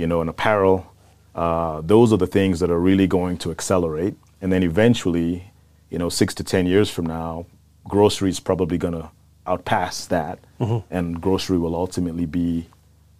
you 0.00 0.08
know 0.08 0.20
and 0.20 0.28
apparel. 0.28 0.92
Uh, 1.36 1.80
those 1.82 2.12
are 2.12 2.18
the 2.18 2.26
things 2.26 2.58
that 2.58 2.70
are 2.70 2.80
really 2.80 3.06
going 3.06 3.38
to 3.38 3.52
accelerate. 3.52 4.14
And 4.40 4.52
then 4.52 4.64
eventually, 4.64 5.52
you 5.88 5.98
know, 5.98 6.08
six 6.08 6.34
to 6.34 6.42
ten 6.42 6.66
years 6.66 6.90
from 6.90 7.06
now, 7.06 7.46
grocery 7.88 8.30
is 8.30 8.40
probably 8.40 8.76
going 8.76 8.94
to 8.94 9.08
outpass 9.46 10.08
that, 10.08 10.40
mm-hmm. 10.60 10.80
and 10.90 11.20
grocery 11.20 11.58
will 11.58 11.76
ultimately 11.76 12.26
be 12.26 12.66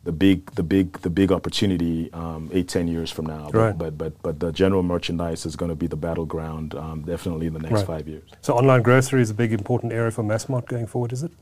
the 0.04 0.12
big 0.12 0.50
the 0.52 0.62
big 0.62 0.99
the 1.00 1.11
big 1.11 1.30
opportunity 1.30 2.12
um, 2.12 2.50
eight 2.52 2.68
ten 2.68 2.88
years 2.88 3.11
from 3.11 3.26
now. 3.26 3.50
Right. 3.50 3.76
But, 3.76 3.97
but 3.97 4.21
but 4.23 4.40
the 4.40 4.52
general 4.52 4.82
merchandise 4.82 5.47
is 5.47 5.56
going 5.56 5.68
to 5.68 5.76
be 5.76 5.87
the 5.87 5.97
battleground 5.97 6.75
um, 6.75 7.02
definitely 7.02 7.47
in 7.47 7.52
the 7.52 7.61
next 7.61 7.73
right. 7.73 7.87
five 7.87 8.09
years. 8.09 8.28
So 8.40 8.54
online 8.54 8.82
grocery 8.82 9.23
is 9.23 9.30
a 9.30 9.35
big 9.35 9.52
important 9.52 9.92
area 9.92 10.11
for 10.11 10.25
Massmart 10.25 10.66
going 10.66 10.87
forward, 10.87 11.12
is 11.12 11.23
it? 11.23 11.32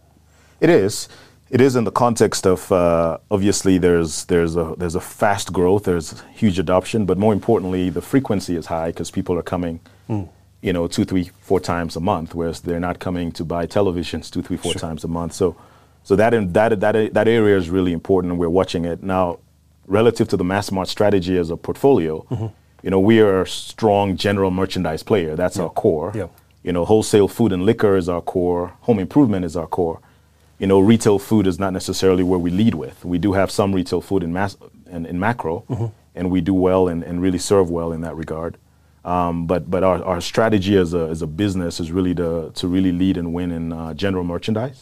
It 0.60 0.70
is. 0.70 1.08
It 1.48 1.60
is 1.60 1.74
in 1.74 1.84
the 1.84 1.90
context 1.90 2.46
of 2.46 2.70
uh, 2.70 3.18
obviously 3.30 3.78
there's 3.78 4.26
there's 4.26 4.56
a 4.56 4.74
there's 4.76 4.94
a 4.94 5.00
fast 5.00 5.52
growth, 5.52 5.84
there's 5.84 6.22
huge 6.32 6.58
adoption, 6.58 7.06
but 7.06 7.18
more 7.18 7.32
importantly 7.32 7.90
the 7.90 8.02
frequency 8.02 8.56
is 8.56 8.66
high 8.66 8.88
because 8.88 9.10
people 9.10 9.36
are 9.38 9.42
coming. 9.42 9.80
Mm. 10.08 10.28
You 10.62 10.74
know, 10.74 10.86
two, 10.86 11.06
three, 11.06 11.30
four 11.40 11.58
times 11.58 11.96
a 11.96 12.00
month, 12.00 12.34
whereas 12.34 12.60
they're 12.60 12.78
not 12.78 12.98
coming 12.98 13.32
to 13.32 13.46
buy 13.46 13.66
televisions 13.66 14.30
two, 14.30 14.42
three, 14.42 14.58
four 14.58 14.72
sure. 14.72 14.78
times 14.78 15.04
a 15.04 15.08
month. 15.08 15.32
So, 15.32 15.56
so 16.10 16.16
that, 16.16 16.34
in, 16.34 16.52
that, 16.54 16.80
that, 16.80 17.14
that 17.14 17.28
area 17.28 17.56
is 17.56 17.70
really 17.70 17.92
important, 17.92 18.32
and 18.32 18.40
we're 18.40 18.48
watching 18.48 18.84
it. 18.84 19.00
Now, 19.00 19.38
relative 19.86 20.26
to 20.30 20.36
the 20.36 20.42
Massmart 20.42 20.88
strategy 20.88 21.38
as 21.38 21.50
a 21.50 21.56
portfolio, 21.56 22.26
mm-hmm. 22.28 22.46
You 22.82 22.90
know, 22.90 22.98
we 22.98 23.20
are 23.20 23.42
a 23.42 23.46
strong 23.46 24.16
general 24.16 24.50
merchandise 24.50 25.02
player. 25.02 25.36
That's 25.36 25.58
our 25.58 25.68
core. 25.68 26.12
You 26.62 26.72
know, 26.72 26.84
wholesale 26.84 27.28
food 27.28 27.52
and 27.52 27.64
liquor 27.64 27.96
is 27.96 28.08
our 28.08 28.22
core. 28.22 28.72
Home 28.80 28.98
improvement 28.98 29.44
is 29.44 29.54
our 29.54 29.66
core. 29.66 30.00
You 30.58 30.66
know, 30.66 30.80
retail 30.80 31.18
food 31.18 31.46
is 31.46 31.58
not 31.58 31.72
necessarily 31.72 32.22
where 32.22 32.38
we 32.38 32.50
lead 32.50 32.74
with. 32.74 33.04
We 33.04 33.18
do 33.18 33.34
have 33.34 33.50
some 33.50 33.74
retail 33.74 34.00
food 34.00 34.22
in 34.22 34.32
mass 34.32 34.56
in, 34.90 35.06
in 35.06 35.18
Makro, 35.18 35.92
and 36.14 36.30
we 36.30 36.40
do 36.40 36.54
well 36.54 36.88
and, 36.88 37.04
and 37.04 37.22
really 37.22 37.38
serve 37.38 37.70
well 37.70 37.92
in 37.92 38.00
that 38.00 38.16
regard. 38.16 38.56
Um, 39.04 39.46
but 39.46 39.70
but 39.70 39.82
our, 39.82 40.02
our 40.04 40.20
strategy 40.20 40.76
as 40.76 40.94
a, 40.94 41.02
as 41.08 41.22
a 41.22 41.26
business 41.26 41.80
is 41.80 41.92
really 41.92 42.14
to, 42.14 42.50
to 42.54 42.66
really 42.66 42.92
lead 42.92 43.16
and 43.16 43.34
win 43.34 43.52
in 43.52 43.72
uh, 43.72 43.92
general 43.94 44.24
merchandise. 44.24 44.80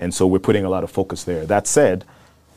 And 0.00 0.14
so 0.14 0.26
we're 0.26 0.40
putting 0.40 0.64
a 0.64 0.70
lot 0.70 0.82
of 0.82 0.90
focus 0.90 1.24
there. 1.24 1.44
That 1.46 1.66
said, 1.66 2.04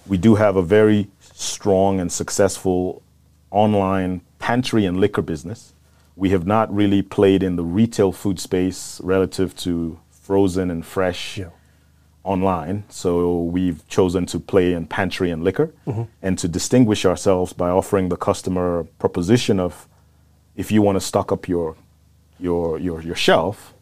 we 0.07 0.17
do 0.17 0.35
have 0.35 0.55
a 0.55 0.63
very 0.63 1.09
strong 1.19 1.99
and 1.99 2.11
successful 2.11 3.03
online 3.51 4.21
pantry 4.39 4.85
and 4.85 4.99
liquor 4.99 5.21
business. 5.21 5.73
We 6.15 6.29
have 6.29 6.47
not 6.47 6.73
really 6.73 7.01
played 7.01 7.43
in 7.43 7.55
the 7.57 7.63
retail 7.63 8.11
food 8.11 8.39
space 8.39 8.99
relative 9.03 9.55
to 9.57 9.99
frozen 10.09 10.71
and 10.71 10.85
fresh 10.85 11.37
Yeah. 11.37 11.49
online. 12.23 12.85
So 12.89 13.41
we've 13.41 13.85
chosen 13.89 14.25
to 14.27 14.39
play 14.39 14.73
in 14.73 14.87
pantry 14.87 15.29
and 15.29 15.43
liquor 15.43 15.73
mm-hmm. 15.85 16.03
and 16.21 16.37
to 16.39 16.47
distinguish 16.47 17.05
ourselves 17.05 17.51
by 17.51 17.69
offering 17.69 18.07
the 18.09 18.15
customer 18.15 18.85
proposition 18.99 19.59
of 19.59 19.87
if 20.55 20.71
you 20.71 20.81
want 20.81 20.95
to 20.95 21.01
stock 21.01 21.31
up 21.31 21.47
your 21.49 21.75
your 22.39 22.79
your, 22.79 23.01
your 23.01 23.15
shelf 23.15 23.73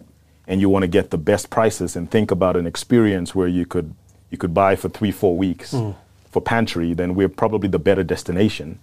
and 0.48 0.60
you 0.60 0.70
want 0.70 0.84
to 0.84 0.88
get 0.88 1.12
the 1.12 1.18
best 1.18 1.50
prices 1.50 1.96
and 1.96 2.10
think 2.10 2.32
about 2.32 2.56
an 2.56 2.68
experience 2.68 3.36
where 3.36 3.48
you 3.48 3.66
could 3.66 3.94
you 4.30 4.38
could 4.38 4.54
buy 4.54 4.76
for 4.76 4.90
three 4.90 5.12
four 5.12 5.38
weeks 5.38 5.72
hmm. 5.72 5.92
for 6.30 6.42
pantry 6.42 6.94
then 6.94 7.16
we're 7.16 7.30
probably 7.30 7.70
the 7.70 7.80
better 7.80 8.04
destination. 8.04 8.80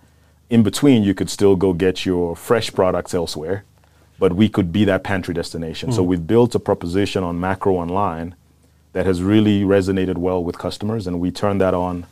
In 0.50 0.62
between 0.62 1.02
you 1.02 1.14
could 1.14 1.30
still 1.30 1.56
go 1.56 1.72
get 1.72 2.06
your 2.06 2.36
fresh 2.36 2.72
products 2.72 3.14
elsewhere 3.14 3.64
but 4.18 4.32
we 4.32 4.48
could 4.48 4.72
be 4.72 4.84
that 4.84 5.04
pantry 5.04 5.32
destination. 5.32 5.92
So 5.92 6.02
hmm. 6.02 6.08
we've 6.08 6.26
built 6.26 6.54
a 6.54 6.58
proposition 6.58 7.22
on 7.22 7.38
Makro 7.38 7.72
online 7.74 8.34
that 8.92 9.06
has 9.06 9.22
really 9.22 9.62
resonated 9.62 10.16
well 10.16 10.42
with 10.42 10.58
customers 10.58 11.06
and 11.06 11.20
we 11.20 11.30
turned 11.30 11.60
that 11.60 11.74
on 11.74 12.06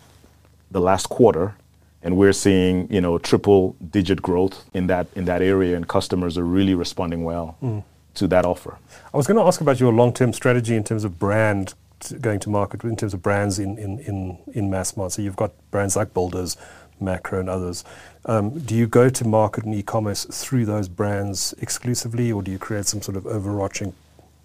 the 0.70 0.80
last 0.80 1.08
quarter 1.08 1.54
and 2.02 2.16
we're 2.16 2.32
seeing 2.32 2.86
you 2.92 3.00
know 3.00 3.18
triple 3.18 3.76
digit 3.90 4.22
growth 4.22 4.64
in 4.74 4.86
that 4.86 5.06
in 5.14 5.24
that 5.24 5.42
area 5.42 5.76
and 5.76 5.88
customers 5.88 6.36
are 6.38 6.44
really 6.44 6.74
responding 6.74 7.24
well 7.24 7.56
hmm. 7.60 7.80
To 8.16 8.26
that 8.28 8.44
offer 8.44 8.78
I 9.12 9.16
was 9.16 9.26
going 9.26 9.38
to 9.38 9.44
ask 9.44 9.60
about 9.60 9.80
your 9.80 9.92
long-term 9.92 10.34
strategy 10.34 10.76
in 10.76 10.84
terms 10.84 11.04
of 11.04 11.18
brand 11.18 11.74
t- 12.00 12.16
going 12.18 12.40
to 12.40 12.50
market, 12.50 12.84
in 12.84 12.96
terms 12.96 13.14
of 13.14 13.22
brands 13.22 13.58
in, 13.58 13.78
in, 13.78 13.98
in, 14.00 14.38
in 14.52 14.70
Massmart. 14.70 15.12
So 15.12 15.22
you've 15.22 15.36
got 15.36 15.52
brands 15.70 15.96
like 15.96 16.12
Builders, 16.12 16.56
Makro, 17.00 17.40
and 17.40 17.48
others. 17.48 17.84
Um, 18.24 18.58
do 18.58 18.74
you 18.74 18.86
go 18.86 19.08
to 19.08 19.24
market 19.26 19.64
and 19.64 19.74
e-commerce 19.74 20.24
through 20.26 20.66
those 20.66 20.88
brands 20.88 21.54
exclusively, 21.60 22.32
or 22.32 22.42
do 22.42 22.50
you 22.50 22.58
create 22.58 22.86
some 22.86 23.00
sort 23.02 23.16
of 23.16 23.26
overarching 23.26 23.94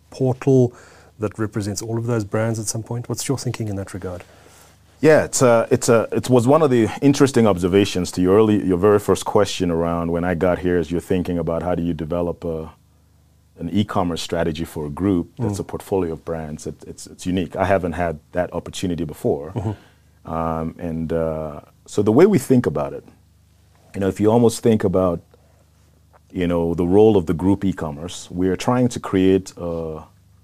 portal 0.10 0.74
that 1.20 1.38
represents 1.38 1.82
all 1.82 1.98
of 1.98 2.06
those 2.06 2.24
brands 2.24 2.60
at 2.60 2.68
some 2.68 2.84
point? 2.84 3.10
What's 3.10 3.28
your 3.28 3.38
thinking 3.38 3.68
in 3.68 3.76
that 3.76 3.94
regard? 3.94 4.24
Yeah, 5.02 5.26
it's 5.26 5.42
a, 5.42 5.68
it's 5.72 5.90
a, 5.90 6.08
it 6.12 6.30
was 6.30 6.48
one 6.48 6.62
of 6.62 6.70
the 6.70 6.88
interesting 7.02 7.48
observations 7.48 8.12
to 8.12 8.22
your 8.22 8.38
early, 8.38 8.64
your 8.64 8.78
very 8.78 9.00
first 9.00 9.26
question 9.26 9.72
around 9.72 10.12
when 10.12 10.24
I 10.24 10.36
got 10.36 10.60
here. 10.60 10.78
As 10.78 10.92
you're 10.92 11.02
thinking 11.02 11.40
about 11.40 11.64
how 11.64 11.74
do 11.74 11.82
you 11.82 11.94
develop 11.94 12.46
a, 12.46 12.72
an 13.62 13.70
e-commerce 13.70 14.22
strategy 14.30 14.66
for 14.66 14.84
a 14.88 14.90
group 14.90 15.26
that's 15.38 15.60
a 15.60 15.64
portfolio 15.64 16.12
of 16.14 16.22
brands. 16.30 16.62
It, 16.66 16.78
it's 16.92 17.04
it's 17.14 17.26
unique. 17.34 17.56
I 17.56 17.66
haven't 17.66 17.94
had 17.94 18.20
that 18.32 18.50
opportunity 18.60 19.06
before, 19.06 19.48
um, 20.26 20.76
and 20.90 21.14
uh, 21.14 21.62
so 21.86 22.02
the 22.10 22.16
way 22.20 22.26
we 22.26 22.40
think 22.40 22.66
about 22.66 22.92
it, 22.94 23.06
you 23.94 24.00
know, 24.02 24.10
if 24.14 24.20
you 24.20 24.32
almost 24.32 24.64
think 24.64 24.84
about, 24.84 25.20
you 26.32 26.48
know, 26.48 26.74
the 26.74 26.86
role 26.98 27.16
of 27.18 27.26
the 27.26 27.34
group 27.44 27.64
e-commerce, 27.64 28.18
we 28.32 28.48
are 28.50 28.58
trying 28.58 28.88
to 28.90 29.00
create 29.00 29.54
a 29.58 30.04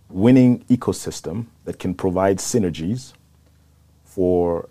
winning 0.09 0.63
ecosystem 0.69 1.45
that 1.65 1.79
can 1.79 1.93
provide 1.93 2.37
synergies 2.37 3.13
for 4.05 4.69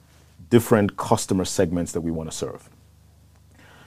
different 0.51 0.97
customer 0.97 1.45
segments 1.45 1.93
that 1.93 2.01
we 2.01 2.11
want 2.11 2.31
to 2.31 2.37
serve. 2.37 2.71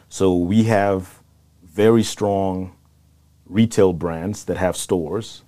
So 0.09 0.35
we 0.35 0.63
have 0.65 1.19
very 1.63 2.03
strong 2.03 2.71
retail 3.49 3.93
brands 3.93 4.45
that 4.45 4.57
have 4.57 4.77
stores 4.77 5.43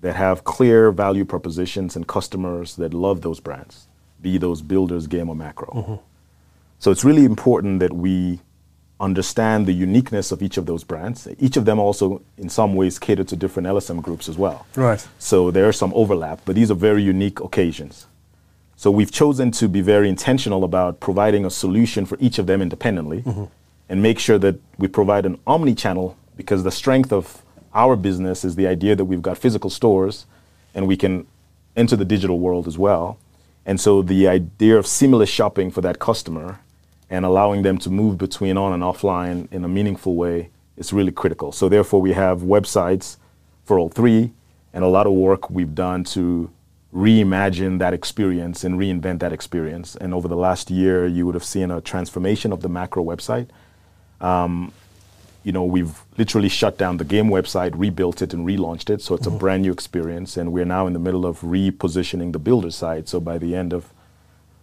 that 0.00 0.16
have 0.16 0.44
clear 0.44 0.90
value 0.90 1.24
propositions 1.24 1.96
and 1.96 2.06
customers 2.06 2.76
that 2.76 2.92
love 2.92 3.22
those 3.22 3.40
brands, 3.40 3.88
be 4.20 4.38
those 4.38 4.62
builders, 4.62 5.06
game, 5.06 5.28
or 5.28 5.34
Makro. 5.34 5.74
Mm-hmm. 5.74 5.94
So 6.78 6.90
it's 6.90 7.04
really 7.04 7.24
important 7.24 7.80
that 7.80 7.92
we 7.92 8.40
understand 9.00 9.66
the 9.66 9.72
uniqueness 9.72 10.32
of 10.32 10.42
each 10.42 10.56
of 10.56 10.66
those 10.66 10.84
brands. 10.84 11.26
Each 11.38 11.56
of 11.56 11.64
them 11.64 11.78
also, 11.78 12.22
in 12.38 12.48
some 12.48 12.74
ways, 12.74 12.98
cater 12.98 13.24
to 13.24 13.36
different 13.36 13.66
LSM 13.66 14.02
groups 14.02 14.28
as 14.28 14.38
well. 14.38 14.66
Right. 14.74 15.06
So 15.18 15.50
there 15.50 15.68
is 15.68 15.76
some 15.76 15.92
overlap, 15.94 16.40
but 16.44 16.54
these 16.54 16.70
are 16.70 16.74
very 16.74 17.02
unique 17.02 17.40
occasions. 17.40 18.06
So 18.76 18.90
we've 18.90 19.10
chosen 19.10 19.50
to 19.52 19.68
be 19.68 19.80
very 19.80 20.08
intentional 20.08 20.64
about 20.64 21.00
providing 21.00 21.44
a 21.46 21.50
solution 21.50 22.04
for 22.04 22.18
each 22.20 22.38
of 22.38 22.46
them 22.46 22.60
independently 22.60 23.22
mm-hmm. 23.22 23.44
and 23.88 24.02
make 24.02 24.18
sure 24.18 24.38
that 24.38 24.56
we 24.78 24.88
provide 24.88 25.24
an 25.24 25.38
omni 25.46 25.74
channel 25.74 26.16
because 26.36 26.62
the 26.64 26.70
strength 26.70 27.12
of 27.12 27.42
our 27.74 27.96
business 27.96 28.44
is 28.44 28.56
the 28.56 28.66
idea 28.66 28.96
that 28.96 29.04
we've 29.04 29.22
got 29.22 29.38
physical 29.38 29.70
stores 29.70 30.26
and 30.74 30.86
we 30.86 30.96
can 30.96 31.26
enter 31.76 31.96
the 31.96 32.04
digital 32.04 32.38
world 32.38 32.66
as 32.66 32.78
well. 32.78 33.18
And 33.64 33.80
so 33.80 34.02
the 34.02 34.28
idea 34.28 34.78
of 34.78 34.86
seamless 34.86 35.28
shopping 35.28 35.70
for 35.70 35.80
that 35.82 35.98
customer 35.98 36.60
and 37.10 37.24
allowing 37.24 37.62
them 37.62 37.78
to 37.78 37.90
move 37.90 38.18
between 38.18 38.56
on 38.56 38.72
and 38.72 38.82
offline 38.82 39.50
in 39.52 39.64
a 39.64 39.68
meaningful 39.68 40.14
way 40.14 40.50
is 40.76 40.92
really 40.92 41.12
critical. 41.12 41.52
So 41.52 41.68
therefore 41.68 42.00
we 42.00 42.12
have 42.12 42.40
websites 42.40 43.16
for 43.64 43.78
all 43.78 43.88
three 43.88 44.32
and 44.72 44.84
a 44.84 44.88
lot 44.88 45.06
of 45.06 45.12
work 45.12 45.50
we've 45.50 45.74
done 45.74 46.04
to 46.04 46.50
reimagine 46.94 47.78
that 47.78 47.92
experience 47.92 48.64
and 48.64 48.78
reinvent 48.78 49.20
that 49.20 49.32
experience. 49.32 49.96
And 49.96 50.14
over 50.14 50.28
the 50.28 50.36
last 50.36 50.70
year, 50.70 51.06
you 51.06 51.26
would 51.26 51.34
have 51.34 51.44
seen 51.44 51.70
a 51.70 51.80
transformation 51.80 52.52
of 52.52 52.62
the 52.62 52.68
Makro 52.68 53.04
website. 53.04 53.48
Um, 54.24 54.72
you 55.46 55.52
know, 55.52 55.64
we've 55.64 56.02
literally 56.18 56.48
shut 56.48 56.76
down 56.76 56.96
the 56.96 57.04
game 57.04 57.28
website, 57.28 57.70
rebuilt 57.76 58.20
it, 58.20 58.34
and 58.34 58.44
relaunched 58.44 58.90
it. 58.90 59.00
So 59.00 59.14
it's 59.14 59.28
a 59.28 59.30
brand 59.30 59.62
new 59.62 59.70
experience. 59.70 60.36
And 60.36 60.52
we're 60.52 60.64
now 60.64 60.88
in 60.88 60.92
the 60.92 60.98
middle 60.98 61.24
of 61.24 61.38
repositioning 61.42 62.32
the 62.32 62.40
builder 62.40 62.72
site. 62.72 63.08
So 63.08 63.20
by 63.20 63.38
the 63.38 63.54
end 63.54 63.72
of 63.72 63.92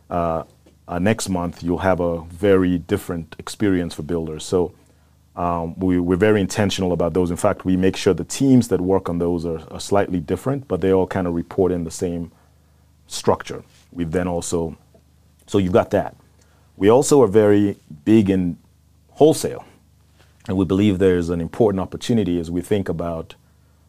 uh, 0.09 0.43
uh, 0.85 0.99
next 0.99 1.29
month, 1.29 1.63
you'll 1.63 1.77
have 1.77 2.01
a 2.01 2.23
very 2.23 2.79
different 2.79 3.33
experience 3.39 3.93
for 3.93 4.03
builders. 4.03 4.43
So 4.43 4.73
um, 5.37 5.79
we, 5.79 6.01
we're 6.01 6.17
very 6.17 6.41
intentional 6.41 6.91
about 6.91 7.13
those. 7.13 7.31
In 7.31 7.37
fact, 7.37 7.63
we 7.63 7.77
make 7.77 7.95
sure 7.95 8.13
the 8.13 8.25
teams 8.25 8.67
that 8.67 8.81
work 8.81 9.07
on 9.07 9.19
those 9.19 9.45
are, 9.45 9.61
are 9.71 9.79
slightly 9.79 10.19
different, 10.19 10.67
but 10.67 10.81
they 10.81 10.91
all 10.91 11.07
kind 11.07 11.27
of 11.27 11.33
report 11.33 11.71
in 11.71 11.85
the 11.85 11.91
same 11.91 12.29
structure. 13.07 13.63
We've 13.93 14.11
then 14.11 14.27
also, 14.27 14.75
so 15.47 15.59
you've 15.59 15.71
got 15.71 15.91
that. 15.91 16.17
We 16.75 16.89
also 16.89 17.21
are 17.21 17.27
very 17.27 17.77
big 18.03 18.29
in 18.29 18.57
wholesale, 19.11 19.63
and 20.47 20.57
we 20.57 20.65
believe 20.65 20.99
there's 20.99 21.29
an 21.29 21.39
important 21.39 21.79
opportunity 21.79 22.39
as 22.39 22.51
we 22.51 22.61
think 22.61 22.89
about 22.89 23.35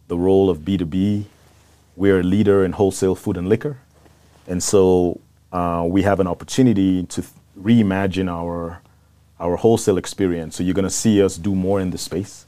the 0.08 0.16
role 0.16 0.50
of 0.50 0.58
B2B. 0.58 1.24
We're 1.96 2.20
a 2.20 2.22
leader 2.22 2.64
in 2.64 2.72
wholesale 2.72 3.14
food 3.14 3.36
and 3.36 3.48
liquor, 3.48 3.78
and 4.46 4.62
so 4.62 5.20
uh, 5.52 5.84
we 5.86 6.02
have 6.02 6.20
an 6.20 6.26
opportunity 6.26 7.04
to 7.04 7.22
th- 7.22 7.32
reimagine 7.58 8.28
our 8.28 8.80
our 9.40 9.56
wholesale 9.56 9.98
experience. 9.98 10.56
So 10.56 10.62
you're 10.62 10.74
going 10.74 10.84
to 10.84 10.90
see 10.90 11.22
us 11.22 11.36
do 11.36 11.54
more 11.54 11.80
in 11.80 11.90
this 11.90 12.02
space, 12.02 12.44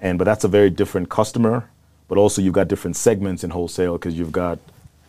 and 0.00 0.18
but 0.18 0.24
that's 0.24 0.44
a 0.44 0.48
very 0.48 0.70
different 0.70 1.08
customer. 1.10 1.68
But 2.08 2.16
also 2.16 2.40
you've 2.40 2.54
got 2.54 2.68
different 2.68 2.96
segments 2.96 3.44
in 3.44 3.50
wholesale 3.50 3.92
because 3.98 4.18
you've 4.18 4.32
got 4.32 4.58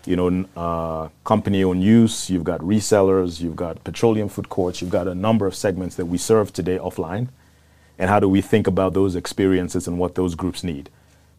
you 0.05 0.15
know 0.17 0.45
uh, 0.57 1.07
company-owned 1.23 1.81
use, 1.83 2.29
you've 2.29 2.43
got 2.43 2.59
resellers, 2.59 3.39
you've 3.39 3.55
got 3.55 3.81
petroleum 3.85 4.27
food 4.27 4.49
courts, 4.49 4.81
you've 4.81 4.91
got 4.91 5.07
a 5.07 5.15
number 5.15 5.47
of 5.47 5.55
segments 5.55 5.95
that 5.95 6.05
we 6.07 6.17
serve 6.17 6.51
today 6.51 6.77
offline. 6.77 7.29
And 7.99 8.09
how 8.09 8.19
do 8.19 8.27
we 8.27 8.41
think 8.41 8.65
about 8.65 8.93
those 8.93 9.15
experiences 9.15 9.87
and 9.87 9.99
what 9.99 10.15
those 10.15 10.33
groups 10.33 10.63
need? 10.63 10.89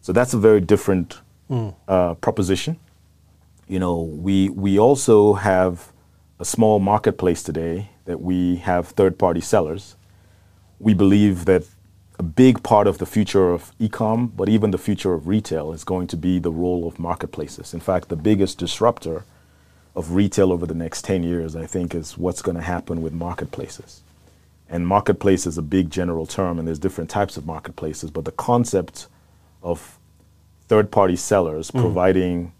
So 0.02 0.12
that's 0.12 0.34
a 0.34 0.38
very 0.38 0.60
different 0.60 1.20
uh, 1.88 2.14
proposition 2.14 2.78
you 3.70 3.78
know, 3.78 4.02
we 4.02 4.48
we 4.48 4.80
also 4.80 5.34
have 5.34 5.92
a 6.40 6.44
small 6.44 6.80
marketplace 6.80 7.40
today 7.40 7.90
that 8.04 8.20
we 8.20 8.56
have 8.56 8.88
third-party 8.88 9.40
sellers. 9.40 9.94
We 10.80 10.92
believe 10.92 11.44
that 11.44 11.62
a 12.18 12.22
big 12.24 12.64
part 12.64 12.88
of 12.88 12.98
the 12.98 13.06
future 13.06 13.52
of 13.52 13.72
e-com, 13.78 14.26
but 14.26 14.48
even 14.48 14.72
the 14.72 14.78
future 14.78 15.14
of 15.14 15.28
retail, 15.28 15.72
is 15.72 15.84
going 15.84 16.08
to 16.08 16.16
be 16.16 16.40
the 16.40 16.50
role 16.50 16.88
of 16.88 16.98
marketplaces. 16.98 17.72
In 17.72 17.80
fact, 17.80 18.08
the 18.08 18.16
biggest 18.16 18.58
disruptor 18.58 19.24
of 19.94 20.14
retail 20.16 20.50
over 20.50 20.66
the 20.66 20.74
next 20.74 21.04
10 21.04 21.22
years, 21.22 21.54
I 21.54 21.66
think, 21.66 21.94
is 21.94 22.18
what's 22.18 22.42
going 22.42 22.56
to 22.56 22.62
happen 22.62 23.02
with 23.02 23.12
marketplaces. 23.12 24.02
And 24.72 24.86
marketplace 24.86 25.46
is 25.46 25.58
a 25.58 25.62
big 25.62 25.90
general 25.90 26.26
term, 26.26 26.58
and 26.58 26.66
there's 26.66 26.78
different 26.78 27.10
types 27.10 27.36
of 27.36 27.44
marketplaces, 27.44 28.10
but 28.10 28.24
the 28.24 28.32
concept 28.32 29.08
of 29.62 29.98
third-party 30.68 31.16
sellers 31.16 31.72
providing 31.72 32.52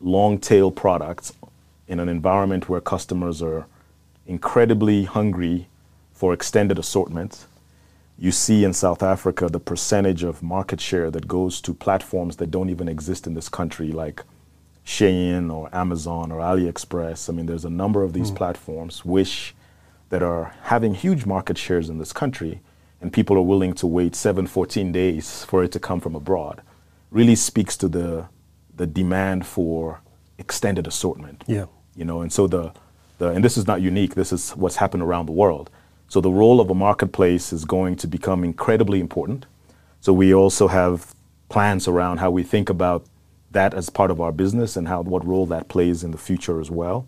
long 0.00 0.38
tail 0.38 0.70
products 0.70 1.32
in 1.88 1.98
an 1.98 2.08
environment 2.08 2.68
where 2.68 2.80
customers 2.80 3.42
are 3.42 3.66
incredibly 4.26 5.04
hungry 5.04 5.66
for 6.12 6.32
extended 6.32 6.78
assortment. 6.78 7.46
you 8.20 8.30
see 8.30 8.64
in 8.64 8.72
South 8.74 9.02
Africa 9.02 9.48
the 9.48 9.58
percentage 9.58 10.22
of 10.22 10.42
market 10.42 10.78
share 10.78 11.10
that 11.10 11.26
goes 11.26 11.58
to 11.62 11.72
platforms 11.72 12.36
that 12.36 12.50
don't 12.50 12.68
even 12.68 12.86
exist 12.86 13.26
in 13.26 13.32
this 13.32 13.48
country, 13.48 13.90
like 13.92 14.22
Shein 14.84 15.50
or 15.50 15.74
Amazon 15.74 16.30
or 16.30 16.40
AliExpress. 16.40 17.30
I 17.30 17.32
mean, 17.32 17.46
there's 17.46 17.64
a 17.64 17.70
number 17.70 18.02
of 18.02 18.12
these 18.12 18.30
mm. 18.30 18.36
platforms, 18.36 19.04
Wish, 19.06 19.54
that 20.10 20.22
are 20.22 20.54
having 20.64 20.94
huge 20.94 21.24
market 21.24 21.56
shares 21.56 21.88
in 21.88 21.98
this 21.98 22.12
country, 22.12 22.60
and 23.00 23.12
people 23.12 23.36
are 23.36 23.42
willing 23.42 23.72
to 23.74 23.86
wait 23.86 24.14
7, 24.14 24.46
14 24.46 24.92
days 24.92 25.44
for 25.44 25.64
it 25.64 25.72
to 25.72 25.80
come 25.80 26.00
from 26.00 26.14
abroad. 26.14 26.62
Really 27.10 27.34
speaks 27.34 27.76
to 27.78 27.88
the 27.88 28.28
the 28.76 28.86
demand 28.86 29.46
for 29.46 30.00
extended 30.38 30.86
assortment. 30.86 31.44
Yeah. 31.46 31.66
You 31.94 32.04
know, 32.04 32.22
and 32.22 32.32
so 32.32 32.46
the, 32.46 32.72
the 33.18 33.28
and 33.28 33.44
this 33.44 33.58
is 33.58 33.66
not 33.66 33.82
unique. 33.82 34.14
This 34.14 34.32
is 34.32 34.52
what's 34.52 34.76
happened 34.76 35.02
around 35.02 35.26
the 35.26 35.32
world. 35.32 35.70
So 36.08 36.20
the 36.20 36.30
role 36.30 36.60
of 36.60 36.70
a 36.70 36.74
marketplace 36.74 37.52
is 37.52 37.64
going 37.64 37.96
to 37.96 38.06
become 38.08 38.42
incredibly 38.42 38.98
important. 38.98 39.46
So 40.00 40.12
we 40.12 40.32
also 40.32 40.68
have 40.68 41.14
plans 41.50 41.86
around 41.86 42.18
how 42.18 42.30
we 42.30 42.42
think 42.42 42.70
about 42.70 43.04
that 43.50 43.74
as 43.74 43.90
part 43.90 44.10
of 44.10 44.20
our 44.20 44.32
business 44.32 44.76
and 44.76 44.88
how 44.88 45.02
what 45.02 45.26
role 45.26 45.46
that 45.46 45.68
plays 45.68 46.02
in 46.02 46.10
the 46.10 46.18
future 46.18 46.60
as 46.60 46.70
well. 46.70 47.06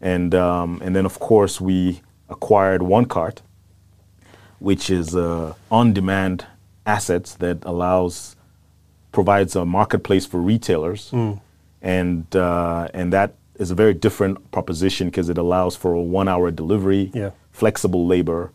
And 0.00 0.34
um, 0.34 0.80
and 0.82 0.96
then 0.96 1.04
of 1.04 1.20
course 1.20 1.60
we 1.60 2.00
acquired 2.30 2.80
OneCart, 2.80 3.38
which 4.58 4.90
is 4.90 5.14
uh, 5.14 5.54
on-demand 5.70 6.46
assets 6.86 7.34
that 7.34 7.64
allows 7.64 8.36
provides 9.12 9.56
a 9.56 9.64
marketplace 9.64 10.24
for 10.26 10.40
retailers, 10.40 11.10
mm. 11.10 11.40
and 11.82 12.24
uh, 12.36 12.88
and 12.94 13.12
that 13.12 13.34
is 13.56 13.70
a 13.70 13.74
very 13.74 13.92
different 13.92 14.50
proposition 14.52 15.08
because 15.08 15.28
it 15.28 15.36
allows 15.36 15.76
for 15.76 15.92
a 15.92 16.00
one-hour 16.00 16.50
delivery, 16.50 17.10
yeah. 17.12 17.30
flexible 17.52 18.06
labor, 18.06 18.52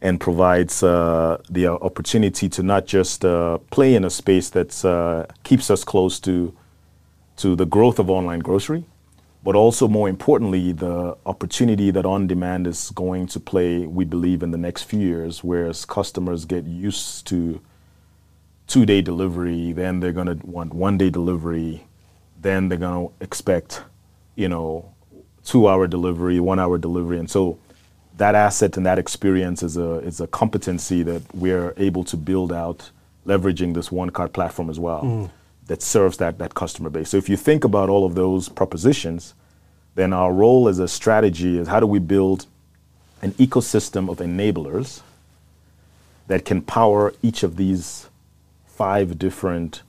and 0.00 0.20
provides 0.20 0.82
uh, 0.82 1.40
the 1.50 1.66
opportunity 1.66 2.48
to 2.48 2.62
not 2.62 2.86
just 2.86 3.24
uh, 3.24 3.58
play 3.70 3.94
in 3.94 4.04
a 4.04 4.10
space 4.10 4.50
that 4.50 4.84
uh, 4.84 5.26
keeps 5.42 5.70
us 5.70 5.84
close 5.84 6.20
to 6.20 6.54
to 7.36 7.54
the 7.54 7.66
growth 7.66 7.98
of 7.98 8.08
online 8.08 8.40
grocery, 8.40 8.84
but 9.46 9.54
also 9.54 9.86
more 9.86 10.08
importantly, 10.08 10.72
the 10.72 11.16
opportunity 11.24 11.92
that 11.92 12.04
on 12.04 12.26
demand 12.26 12.66
is 12.66 12.90
going 12.96 13.28
to 13.28 13.38
play, 13.38 13.86
we 13.86 14.04
believe, 14.04 14.42
in 14.42 14.50
the 14.50 14.58
next 14.58 14.82
few 14.82 14.98
years, 14.98 15.44
whereas 15.44 15.84
customers 15.84 16.44
get 16.44 16.64
used 16.64 17.28
to 17.28 17.60
two 18.66 18.84
day 18.84 19.00
delivery, 19.00 19.70
then 19.70 20.00
they're 20.00 20.10
going 20.10 20.26
to 20.26 20.44
want 20.44 20.74
one 20.74 20.98
day 20.98 21.10
delivery, 21.10 21.86
then 22.42 22.68
they're 22.68 22.76
going 22.76 23.06
to 23.06 23.14
expect, 23.22 23.84
you 24.34 24.48
know, 24.48 24.92
two 25.44 25.68
hour 25.68 25.86
delivery, 25.86 26.40
one 26.40 26.58
hour 26.58 26.76
delivery. 26.76 27.20
And 27.20 27.30
so 27.30 27.56
that 28.16 28.34
asset 28.34 28.76
and 28.76 28.84
that 28.84 28.98
experience 28.98 29.62
is 29.62 29.76
a, 29.76 29.98
is 30.00 30.20
a 30.20 30.26
competency 30.26 31.04
that 31.04 31.22
we're 31.32 31.72
able 31.76 32.02
to 32.02 32.16
build 32.16 32.52
out 32.52 32.90
leveraging 33.24 33.74
this 33.74 33.90
OneCart 33.90 34.32
platform 34.32 34.68
as 34.70 34.80
well 34.80 35.02
mm. 35.02 35.30
That 35.66 35.82
serves 35.82 36.16
that, 36.18 36.38
that 36.38 36.54
customer 36.54 36.90
base. 36.90 37.10
So 37.10 37.16
if 37.16 37.28
you 37.28 37.36
think 37.36 37.64
about 37.64 37.88
all 37.88 38.04
of 38.04 38.14
those 38.14 38.48
propositions, 38.48 39.34
then 39.94 40.12
our 40.12 40.32
role 40.32 40.68
as 40.68 40.78
a 40.78 40.88
strategy 40.88 41.58
is 41.58 41.68
how 41.68 41.80
do 41.80 41.86
we 41.86 41.98
build 41.98 42.46
an 43.22 43.32
ecosystem 43.32 44.10
of 44.10 44.18
enablers 44.18 45.00
that 46.28 46.44
can 46.44 46.60
power 46.60 47.14
each 47.22 47.42
of 47.42 47.56
these 47.56 48.08
five 48.66 49.18
different 49.18 49.82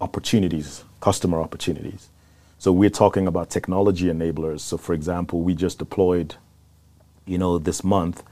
opportunities, 0.00 0.84
customer 1.00 1.40
opportunities. 1.40 2.08
So 2.58 2.72
we're 2.72 2.90
talking 2.90 3.26
about 3.26 3.50
technology 3.50 4.06
enablers. 4.06 4.60
So 4.60 4.76
for 4.78 4.94
example, 4.94 5.42
we 5.42 5.54
just 5.54 5.78
deployed, 5.78 6.36
you 7.26 7.38
know, 7.38 7.58
this 7.58 7.84
month, 7.84 8.22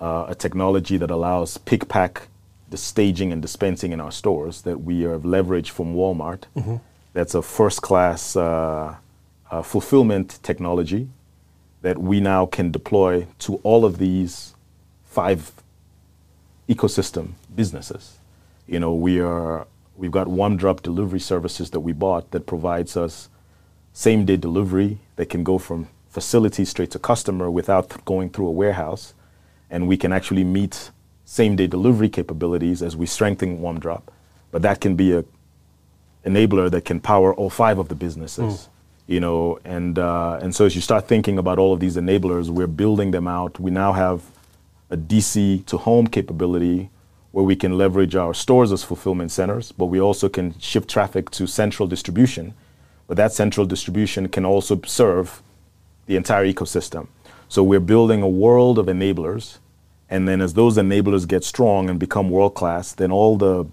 uh, 0.00 0.26
a 0.28 0.34
technology 0.34 0.96
that 0.98 1.10
allows 1.10 1.56
pick 1.58 1.88
pack 1.88 2.28
the 2.74 2.78
staging 2.78 3.30
and 3.32 3.40
dispensing 3.40 3.92
in 3.92 4.00
our 4.00 4.10
stores 4.10 4.62
that 4.62 4.78
we 4.82 5.02
have 5.02 5.22
leveraged 5.22 5.68
from 5.68 5.94
Walmart. 5.94 6.42
Mm-hmm. 6.56 6.78
That's 7.12 7.36
a 7.36 7.40
first 7.40 7.82
class 7.82 8.34
uh, 8.34 8.96
uh, 9.48 9.62
fulfillment 9.62 10.40
technology 10.42 11.08
that 11.82 11.98
we 11.98 12.18
now 12.18 12.46
can 12.46 12.72
deploy 12.72 13.28
to 13.38 13.60
all 13.62 13.84
of 13.84 13.98
these 13.98 14.54
five 15.04 15.52
ecosystem 16.68 17.34
businesses. 17.54 18.18
You 18.66 18.80
know, 18.80 18.92
we 18.92 19.20
are 19.20 19.68
we've 19.96 20.10
got 20.10 20.26
WumDrop 20.26 20.82
delivery 20.82 21.20
services 21.20 21.70
that 21.70 21.82
we 21.88 21.92
bought 21.92 22.32
that 22.32 22.44
provides 22.44 22.96
us 22.96 23.28
same 23.92 24.24
day 24.24 24.36
delivery 24.36 24.98
that 25.14 25.26
can 25.26 25.44
go 25.44 25.58
from 25.58 25.86
facility 26.08 26.64
straight 26.64 26.90
to 26.90 26.98
customer 26.98 27.48
without 27.48 28.04
going 28.04 28.30
through 28.30 28.48
a 28.48 28.56
warehouse. 28.62 29.14
And 29.70 29.86
we 29.86 29.96
can 29.96 30.12
actually 30.12 30.42
meet 30.42 30.90
same 31.24 31.56
day 31.56 31.66
delivery 31.66 32.08
capabilities 32.08 32.82
as 32.82 32.96
we 32.96 33.06
strengthen 33.06 33.58
WumDrop. 33.58 34.02
But 34.50 34.62
that 34.62 34.80
can 34.80 34.94
be 34.94 35.12
a 35.12 35.24
enabler 36.24 36.70
that 36.70 36.84
can 36.84 37.00
power 37.00 37.34
all 37.34 37.50
five 37.50 37.78
of 37.78 37.88
the 37.88 37.94
businesses. 37.94 38.54
Mm. 38.54 38.68
You 39.06 39.20
know, 39.20 39.58
and 39.64 39.98
uh, 39.98 40.38
and 40.40 40.54
so 40.54 40.64
as 40.64 40.74
you 40.74 40.80
start 40.80 41.06
thinking 41.06 41.38
about 41.38 41.58
all 41.58 41.72
of 41.74 41.80
these 41.80 41.96
enablers, 41.96 42.48
we're 42.48 42.66
building 42.66 43.10
them 43.10 43.28
out. 43.28 43.60
We 43.60 43.70
now 43.70 43.92
have 43.92 44.22
a 44.90 44.96
DC 44.96 45.66
to 45.66 45.76
home 45.76 46.06
capability 46.06 46.90
where 47.32 47.44
we 47.44 47.56
can 47.56 47.76
leverage 47.76 48.14
our 48.14 48.32
stores 48.32 48.70
as 48.70 48.84
fulfillment 48.84 49.32
centers, 49.32 49.72
but 49.72 49.86
we 49.86 50.00
also 50.00 50.28
can 50.28 50.58
shift 50.58 50.88
traffic 50.88 51.30
to 51.30 51.46
central 51.46 51.88
distribution. 51.88 52.54
But 53.06 53.16
that 53.16 53.32
central 53.32 53.66
distribution 53.66 54.28
can 54.28 54.44
also 54.44 54.80
serve 54.86 55.42
the 56.06 56.16
entire 56.16 56.46
ecosystem. 56.46 57.08
So 57.48 57.62
we're 57.62 57.80
building 57.80 58.22
a 58.22 58.28
world 58.28 58.78
of 58.78 58.86
enablers. 58.86 59.58
And 60.10 60.28
then 60.28 60.40
as 60.40 60.54
those 60.54 60.76
enablers 60.76 61.26
get 61.26 61.44
strong 61.44 61.88
and 61.90 61.98
become 61.98 62.30
world 62.30 62.54
class, 62.54 62.92
then 62.92 63.10
all 63.10 63.36
the 63.36 63.66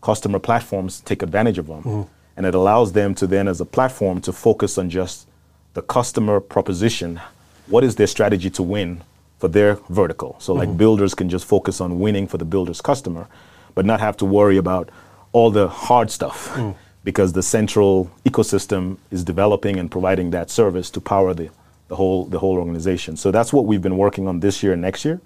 customer 0.00 0.38
platforms 0.38 1.00
take 1.00 1.22
advantage 1.22 1.58
of 1.58 1.66
them. 1.66 1.82
Mm-hmm. 1.82 2.02
And 2.36 2.46
it 2.46 2.54
allows 2.54 2.92
them 2.92 3.14
to 3.16 3.26
then, 3.26 3.48
as 3.48 3.60
a 3.60 3.64
platform, 3.64 4.20
to 4.22 4.32
focus 4.32 4.78
on 4.78 4.90
just 4.90 5.26
the 5.74 5.82
customer 5.82 6.40
proposition. 6.40 7.20
What 7.66 7.84
is 7.84 7.96
their 7.96 8.06
strategy 8.06 8.50
to 8.50 8.62
win 8.62 9.02
for 9.38 9.48
their 9.48 9.74
vertical. 9.88 10.36
So 10.38 10.54
like 10.54 10.68
mm-hmm. 10.68 10.78
builders 10.78 11.14
can 11.14 11.28
just 11.28 11.44
focus 11.44 11.80
on 11.80 12.00
winning 12.00 12.26
for 12.26 12.38
the 12.38 12.44
builder's 12.44 12.80
customer, 12.80 13.28
but 13.74 13.84
not 13.84 14.00
have 14.00 14.16
to 14.18 14.24
worry 14.24 14.56
about 14.56 14.88
all 15.32 15.50
the 15.50 15.68
hard 15.68 16.10
stuff 16.10 16.48
mm. 16.54 16.74
because 17.04 17.32
the 17.32 17.42
central 17.42 18.10
ecosystem 18.24 18.96
is 19.10 19.22
developing 19.22 19.78
and 19.78 19.90
providing 19.90 20.30
that 20.30 20.50
service 20.50 20.90
to 20.90 21.00
power 21.00 21.34
the, 21.34 21.50
the 21.88 21.96
whole 21.96 22.24
the 22.24 22.38
whole 22.38 22.56
organization. 22.56 23.16
So 23.16 23.30
that's 23.30 23.52
what 23.52 23.66
we've 23.66 23.82
been 23.82 23.98
working 23.98 24.26
on 24.26 24.40
this 24.40 24.62
year 24.62 24.72
and 24.72 24.80
next 24.80 25.04
year. 25.04 25.20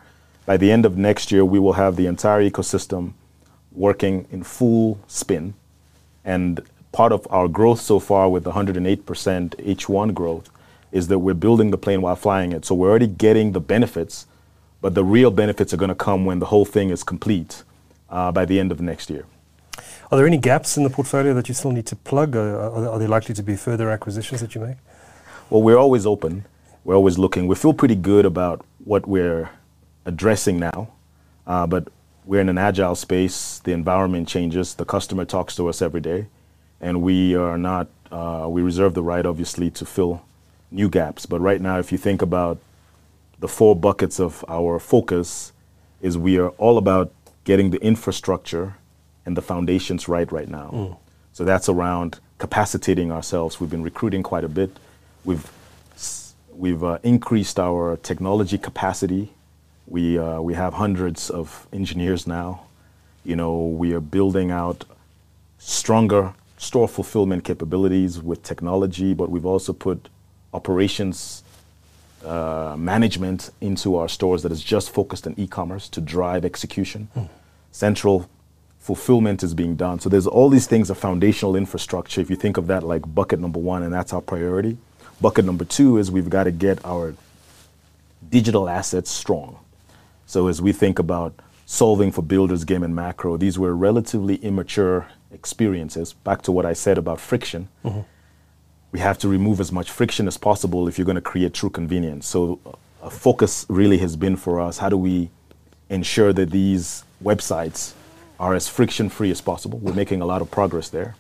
By 0.46 0.56
the 0.56 0.70
end 0.70 0.84
of 0.84 0.96
next 0.96 1.30
year, 1.30 1.44
we 1.44 1.58
will 1.58 1.74
have 1.74 1.96
the 1.96 2.06
entire 2.06 2.42
ecosystem 2.48 3.12
working 3.72 4.26
in 4.30 4.42
full 4.42 4.98
spin. 5.06 5.54
And 6.24 6.60
part 6.92 7.12
of 7.12 7.26
our 7.30 7.48
growth 7.48 7.80
so 7.80 8.00
far 8.00 8.28
with 8.28 8.44
108% 8.44 9.04
H1 9.04 10.14
growth 10.14 10.50
is 10.92 11.08
that 11.08 11.20
we're 11.20 11.34
building 11.34 11.70
the 11.70 11.78
plane 11.78 12.02
while 12.02 12.16
flying 12.16 12.52
it. 12.52 12.64
So 12.64 12.74
we're 12.74 12.90
already 12.90 13.06
getting 13.06 13.52
the 13.52 13.60
benefits, 13.60 14.26
but 14.80 14.94
the 14.94 15.04
real 15.04 15.30
benefits 15.30 15.72
are 15.72 15.76
going 15.76 15.90
to 15.90 15.94
come 15.94 16.24
when 16.24 16.40
the 16.40 16.46
whole 16.46 16.64
thing 16.64 16.90
is 16.90 17.04
complete 17.04 17.62
uh, 18.08 18.32
by 18.32 18.44
the 18.44 18.58
end 18.58 18.72
of 18.72 18.80
next 18.80 19.08
year. 19.10 19.24
Are 20.10 20.18
there 20.18 20.26
any 20.26 20.38
gaps 20.38 20.76
in 20.76 20.82
the 20.82 20.90
portfolio 20.90 21.32
that 21.34 21.48
you 21.48 21.54
still 21.54 21.70
need 21.70 21.86
to 21.86 21.96
plug? 21.96 22.34
Are, 22.34 22.88
are, 22.88 22.98
there 22.98 23.08
likely 23.08 23.34
to 23.34 23.42
be 23.42 23.54
further 23.54 23.90
acquisitions 23.90 24.40
that 24.40 24.56
you 24.56 24.60
make? 24.60 24.76
Well, 25.48 25.62
we're 25.62 25.78
always 25.78 26.04
open. 26.04 26.46
We're 26.82 26.96
always 26.96 27.16
looking. 27.16 27.46
We 27.46 27.54
feel 27.54 27.72
pretty 27.72 27.94
good 27.94 28.24
about 28.26 28.64
what 28.84 29.06
we're 29.06 29.50
addressing 30.04 30.58
now, 30.58 30.88
uh, 31.46 31.66
but 31.66 31.88
we're 32.24 32.40
in 32.40 32.48
an 32.48 32.58
agile 32.58 32.94
space. 32.94 33.58
The 33.60 33.72
environment 33.72 34.28
changes. 34.28 34.74
The 34.74 34.84
customer 34.84 35.24
talks 35.24 35.56
to 35.56 35.68
us 35.68 35.82
every 35.82 36.00
day, 36.00 36.26
and 36.80 37.02
we 37.02 37.34
are 37.34 37.58
not. 37.58 37.88
Uh, 38.10 38.46
we 38.48 38.62
reserve 38.62 38.94
the 38.94 39.02
right, 39.02 39.24
obviously, 39.24 39.70
to 39.70 39.84
fill 39.84 40.22
new 40.70 40.88
gaps. 40.88 41.26
But 41.26 41.40
right 41.40 41.60
now, 41.60 41.78
if 41.78 41.92
you 41.92 41.98
think 41.98 42.22
about 42.22 42.58
the 43.38 43.48
four 43.48 43.74
buckets 43.74 44.20
of 44.20 44.44
our 44.48 44.78
focus, 44.78 45.52
is 46.00 46.16
we 46.18 46.38
are 46.38 46.50
all 46.50 46.78
about 46.78 47.12
getting 47.44 47.70
the 47.70 47.82
infrastructure 47.82 48.76
and 49.24 49.36
the 49.36 49.42
foundations 49.42 50.08
right 50.08 50.30
right 50.30 50.48
now. 50.48 50.70
Mm. 50.72 50.96
So 51.32 51.44
that's 51.44 51.68
around 51.68 52.18
capacitating 52.38 53.12
ourselves. 53.12 53.60
We've 53.60 53.70
been 53.70 53.82
recruiting 53.82 54.22
quite 54.22 54.44
a 54.44 54.48
bit. 54.48 54.76
We've 55.24 55.50
we've 56.52 56.82
uh, 56.82 56.98
increased 57.02 57.58
our 57.58 57.96
technology 57.96 58.58
capacity. 58.58 59.32
We 59.90 60.18
uh, 60.18 60.40
we 60.40 60.54
have 60.54 60.74
hundreds 60.74 61.30
of 61.30 61.66
engineers 61.72 62.26
now. 62.26 62.62
You 63.24 63.36
know, 63.36 63.66
we 63.66 63.92
are 63.92 64.00
building 64.00 64.50
out 64.50 64.84
stronger 65.58 66.32
store 66.56 66.88
fulfillment 66.88 67.44
capabilities 67.44 68.22
with 68.22 68.42
technology, 68.42 69.14
but 69.14 69.30
we've 69.30 69.44
also 69.46 69.72
put 69.72 70.08
operations 70.54 71.42
uh, 72.24 72.76
management 72.78 73.50
into 73.60 73.96
our 73.96 74.08
stores 74.08 74.42
that 74.42 74.52
is 74.52 74.62
just 74.62 74.90
focused 74.90 75.26
on 75.26 75.34
e-commerce 75.36 75.88
to 75.88 76.00
drive 76.00 76.44
execution. 76.44 77.08
Mm. 77.16 77.28
Central 77.72 78.28
fulfillment 78.78 79.42
is 79.42 79.54
being 79.54 79.74
done. 79.74 80.00
So 80.00 80.08
there's 80.08 80.26
all 80.26 80.48
these 80.50 80.66
things 80.66 80.90
of 80.90 80.98
foundational 80.98 81.56
infrastructure. 81.56 82.20
If 82.20 82.30
you 82.30 82.36
think 82.36 82.56
of 82.56 82.66
that 82.66 82.82
like 82.82 83.02
bucket 83.14 83.40
number 83.40 83.58
one, 83.58 83.82
and 83.82 83.92
that's 83.92 84.12
our 84.12 84.20
priority. 84.20 84.76
Bucket 85.20 85.44
number 85.44 85.64
two 85.64 85.98
is 85.98 86.10
we've 86.10 86.30
got 86.30 86.44
to 86.44 86.50
get 86.50 86.84
our 86.84 87.14
digital 88.28 88.68
assets 88.68 89.10
strong. 89.10 89.59
So 90.30 90.48
as 90.48 90.62
we 90.62 90.72
think 90.72 90.98
about 90.98 91.32
solving 91.70 92.10
for 92.10 92.20
builders, 92.20 92.64
game, 92.64 92.82
and 92.82 92.92
Makro. 92.92 93.38
These 93.38 93.56
were 93.56 93.76
relatively 93.76 94.34
immature 94.36 95.06
experiences. 95.30 96.12
Back 96.12 96.42
to 96.42 96.52
what 96.52 96.66
I 96.66 96.72
said 96.72 96.98
about 96.98 97.20
friction. 97.20 97.68
Mm-hmm. 97.84 98.00
We 98.90 98.98
have 98.98 99.18
to 99.18 99.28
remove 99.28 99.60
as 99.60 99.70
much 99.70 99.88
friction 99.88 100.26
as 100.26 100.36
possible 100.36 100.88
if 100.88 100.98
you're 100.98 101.04
going 101.04 101.22
to 101.24 101.30
create 101.32 101.54
true 101.54 101.70
convenience. 101.70 102.26
So, 102.26 102.58
uh, 102.66 102.72
a 103.06 103.10
focus 103.10 103.66
really 103.68 103.98
has 103.98 104.16
been 104.16 104.36
for 104.36 104.60
us 104.60 104.78
how 104.78 104.88
do 104.88 104.96
we 104.96 105.30
ensure 105.88 106.32
that 106.32 106.50
these 106.50 107.04
websites 107.22 107.92
are 108.40 108.54
as 108.54 108.68
friction 108.68 109.08
free 109.08 109.30
as 109.30 109.40
possible? 109.40 109.78
We're 109.78 109.94
making 109.94 110.20
a 110.22 110.26
lot 110.26 110.42
of 110.42 110.50
progress 110.50 110.88
there. 110.88 111.14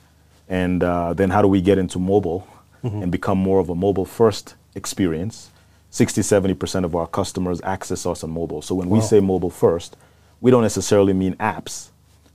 And 0.48 0.82
uh, 0.82 1.14
then, 1.14 1.30
how 1.30 1.42
do 1.42 1.48
we 1.48 1.60
get 1.60 1.78
into 1.78 2.00
mobile 2.00 2.48
mm-hmm. 2.82 3.04
and 3.04 3.12
become 3.12 3.38
more 3.38 3.60
of 3.60 3.68
a 3.70 3.74
mobile 3.76 4.04
first 4.04 4.56
experience? 4.74 5.50
60 5.90 6.20
70% 6.20 6.84
of 6.84 6.94
our 6.94 7.06
customers 7.06 7.60
access 7.62 8.06
us 8.06 8.22
on 8.22 8.30
mobile. 8.30 8.62
So, 8.62 8.74
when 8.74 8.88
we 8.88 9.00
say 9.00 9.20
mobile 9.20 9.50
first, 9.50 9.96
we 10.40 10.50
don't 10.50 10.62
necessarily 10.62 11.12
mean 11.12 11.34
apps. 11.36 11.88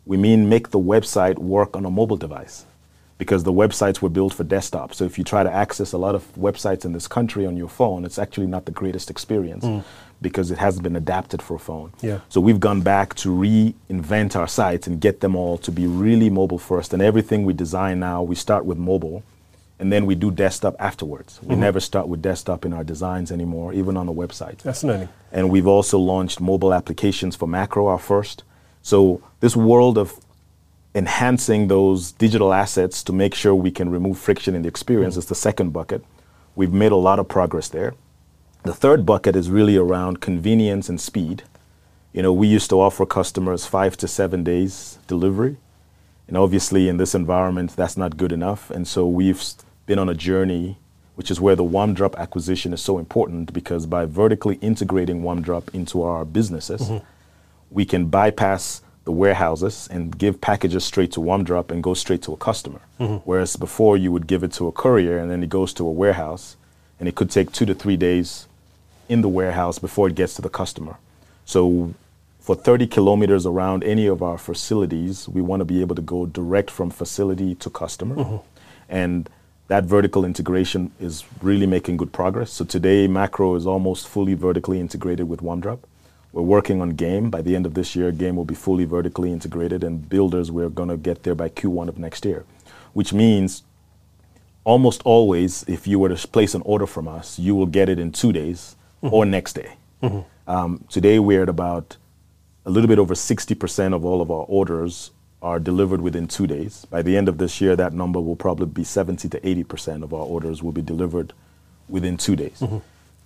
We 0.05 0.17
mean 0.17 0.47
make 0.49 0.69
the 0.69 0.79
website 0.79 1.39
work 1.39 1.75
on 1.75 1.85
a 1.85 1.89
mobile 1.89 2.17
device 2.17 2.65
because 3.17 3.43
the 3.43 3.53
websites 3.53 4.01
were 4.01 4.09
built 4.09 4.33
for 4.33 4.43
desktop. 4.43 4.93
So 4.93 5.05
if 5.05 5.17
you 5.17 5.23
try 5.23 5.43
to 5.43 5.51
access 5.51 5.93
a 5.93 5.97
lot 5.97 6.15
of 6.15 6.23
websites 6.35 6.83
in 6.83 6.91
this 6.91 7.07
country 7.07 7.45
on 7.45 7.55
your 7.55 7.69
phone, 7.69 8.03
it's 8.03 8.19
actually 8.19 8.47
not 8.47 8.65
the 8.65 8.71
greatest 8.71 9.09
experience 9.09 9.63
mm. 9.63 9.83
because 10.21 10.51
it 10.51 10.57
hasn't 10.57 10.83
been 10.83 10.95
adapted 10.95 11.41
for 11.41 11.55
a 11.55 11.59
phone. 11.59 11.93
Yeah. 12.01 12.19
So 12.29 12.41
we've 12.41 12.59
gone 12.59 12.81
back 12.81 13.15
to 13.15 13.29
reinvent 13.29 14.35
our 14.35 14.47
sites 14.47 14.85
and 14.85 14.99
get 14.99 15.21
them 15.21 15.35
all 15.35 15.57
to 15.59 15.71
be 15.71 15.87
really 15.87 16.29
mobile 16.29 16.59
first. 16.59 16.93
And 16.93 17.01
everything 17.01 17.45
we 17.45 17.53
design 17.53 17.99
now, 17.99 18.21
we 18.21 18.35
start 18.35 18.65
with 18.65 18.77
mobile 18.77 19.23
and 19.79 19.91
then 19.91 20.05
we 20.05 20.15
do 20.15 20.31
desktop 20.31 20.75
afterwards. 20.79 21.39
We 21.41 21.49
mm-hmm. 21.49 21.61
never 21.61 21.79
start 21.79 22.07
with 22.07 22.21
desktop 22.21 22.65
in 22.65 22.73
our 22.73 22.83
designs 22.83 23.31
anymore, 23.31 23.73
even 23.73 23.97
on 23.97 24.05
the 24.05 24.13
website. 24.13 24.61
Fascinating. 24.61 25.09
And 25.31 25.49
we've 25.49 25.67
also 25.67 25.99
launched 25.99 26.39
mobile 26.39 26.73
applications 26.73 27.35
for 27.35 27.47
Makro, 27.47 27.87
our 27.87 27.99
first. 27.99 28.43
So 28.81 29.21
this 29.41 29.55
world 29.55 29.97
of 29.97 30.13
enhancing 30.93 31.67
those 31.67 32.13
digital 32.13 32.53
assets 32.53 33.03
to 33.03 33.11
make 33.11 33.35
sure 33.35 33.53
we 33.53 33.71
can 33.71 33.89
remove 33.89 34.17
friction 34.17 34.55
in 34.55 34.61
the 34.61 34.69
experience 34.69 35.15
mm. 35.15 35.19
is 35.19 35.25
the 35.25 35.35
second 35.35 35.73
bucket. 35.73 36.03
We've 36.55 36.71
made 36.71 36.93
a 36.93 36.95
lot 36.95 37.19
of 37.19 37.27
progress 37.27 37.67
there. 37.67 37.95
The 38.63 38.73
third 38.73 39.05
bucket 39.05 39.35
is 39.35 39.49
really 39.49 39.75
around 39.75 40.21
convenience 40.21 40.87
and 40.87 40.99
speed. 40.99 41.43
You 42.13 42.21
know, 42.21 42.31
we 42.31 42.47
used 42.47 42.69
to 42.69 42.79
offer 42.79 43.05
customers 43.05 43.65
five 43.65 43.97
to 43.97 44.07
seven 44.07 44.43
days 44.43 44.97
delivery. 45.05 45.57
And 46.27 46.37
obviously, 46.37 46.87
in 46.87 46.97
this 46.97 47.13
environment, 47.13 47.75
that's 47.75 47.97
not 47.97 48.17
good 48.17 48.31
enough. 48.31 48.71
And 48.71 48.87
so 48.87 49.05
we've 49.05 49.43
been 49.85 49.99
on 49.99 50.09
a 50.09 50.13
journey, 50.13 50.77
which 51.15 51.31
is 51.31 51.39
where 51.39 51.55
the 51.55 51.63
WumDrop 51.63 52.15
acquisition 52.17 52.73
is 52.73 52.81
so 52.81 52.97
important 52.97 53.53
because 53.53 53.85
by 53.85 54.05
vertically 54.05 54.55
integrating 54.61 55.21
WumDrop 55.21 55.73
into 55.73 56.03
our 56.03 56.25
businesses, 56.25 56.81
mm-hmm. 56.81 57.05
we 57.71 57.85
can 57.85 58.05
bypass 58.05 58.81
the 59.05 59.11
warehouses 59.11 59.87
and 59.91 60.17
give 60.17 60.41
packages 60.41 60.83
straight 60.83 61.11
to 61.11 61.19
WumDrop 61.19 61.71
and 61.71 61.83
go 61.83 61.93
straight 61.93 62.23
to 62.23 62.33
a 62.33 62.37
customer. 62.37 62.81
Mm-hmm. 62.99 63.17
Whereas 63.17 63.55
before, 63.55 63.97
you 63.97 64.11
would 64.11 64.27
give 64.27 64.43
it 64.43 64.51
to 64.53 64.67
a 64.67 64.71
courier 64.71 65.17
and 65.17 65.29
then 65.29 65.43
it 65.43 65.49
goes 65.49 65.73
to 65.75 65.87
a 65.87 65.91
warehouse, 65.91 66.57
and 66.99 67.07
it 67.07 67.15
could 67.15 67.29
take 67.29 67.51
two 67.51 67.65
to 67.65 67.75
three 67.75 67.97
days 67.97 68.47
in 69.07 69.21
the 69.21 69.29
warehouse 69.29 69.77
before 69.77 70.07
it 70.07 70.15
gets 70.15 70.33
to 70.35 70.41
the 70.41 70.49
customer. 70.49 70.97
So 71.45 71.93
for 72.39 72.55
30 72.55 72.87
kilometers 72.87 73.45
around 73.45 73.83
any 73.83 74.07
of 74.07 74.23
our 74.23 74.37
facilities, 74.37 75.29
we 75.29 75.41
want 75.41 75.61
to 75.61 75.65
be 75.65 75.81
able 75.81 75.95
to 75.95 76.01
go 76.01 76.25
direct 76.25 76.71
from 76.71 76.89
facility 76.89 77.55
to 77.55 77.69
customer. 77.69 78.15
Mm-hmm. 78.15 78.37
And 78.89 79.29
that 79.67 79.83
vertical 79.85 80.25
integration 80.25 80.91
is 80.99 81.23
really 81.41 81.65
making 81.65 81.97
good 81.97 82.11
progress. 82.11 82.51
So 82.51 82.65
today, 82.65 83.07
Makro 83.07 83.57
is 83.57 83.65
almost 83.65 84.07
fully 84.07 84.35
vertically 84.35 84.79
integrated 84.79 85.27
with 85.27 85.41
WumDrop. 85.41 85.79
We're 86.31 86.43
working 86.43 86.81
on 86.81 86.91
Game. 86.91 87.29
By 87.29 87.41
the 87.41 87.55
end 87.55 87.65
of 87.65 87.73
this 87.73 87.95
year, 87.95 88.11
Game 88.11 88.35
will 88.35 88.45
be 88.45 88.55
fully 88.55 88.85
vertically 88.85 89.31
integrated, 89.31 89.83
and 89.83 90.07
builders, 90.07 90.51
we're 90.51 90.69
going 90.69 90.89
to 90.89 90.97
get 90.97 91.23
there 91.23 91.33
by 91.35 91.49
Q1 91.49 91.87
of 91.87 91.97
next 91.97 92.25
year, 92.25 92.45
which 92.93 93.13
means 93.13 93.63
almost 94.65 95.01
always, 95.03 95.63
if 95.67 95.87
you 95.87 95.97
were 95.97 96.09
to 96.09 96.27
place 96.27 96.53
an 96.53 96.61
order 96.63 96.85
from 96.85 97.07
us, 97.07 97.39
you 97.39 97.55
will 97.55 97.65
get 97.65 97.89
it 97.89 97.97
in 97.97 98.11
two 98.11 98.33
days 98.33 98.75
or 99.01 99.25
next 99.25 99.53
day. 99.53 99.73
Um, 100.47 100.83
today, 100.89 101.17
we're 101.17 101.43
at 101.43 101.49
about 101.49 101.97
a 102.65 102.69
little 102.69 102.87
bit 102.87 102.99
over 102.99 103.13
60% 103.15 103.93
of 103.93 104.05
all 104.05 104.21
of 104.21 104.29
our 104.29 104.45
orders 104.47 105.11
are 105.41 105.59
delivered 105.59 106.01
within 106.01 106.27
two 106.27 106.47
days. 106.47 106.85
By 106.85 107.01
the 107.01 107.17
end 107.17 107.29
of 107.29 107.37
this 107.37 107.61
year, 107.61 107.75
that 107.75 107.93
number 107.93 108.19
will 108.19 108.35
probably 108.35 108.65
be 108.65 108.83
70 108.83 109.29
to 109.29 109.39
80% 109.39 110.03
of 110.03 110.13
our 110.13 110.23
orders 110.25 110.63
will 110.63 110.71
be 110.71 110.81
delivered 110.81 111.33
within 111.87 112.17
two 112.17 112.35
days. 112.35 112.59
Mm-hmm. 112.61 112.77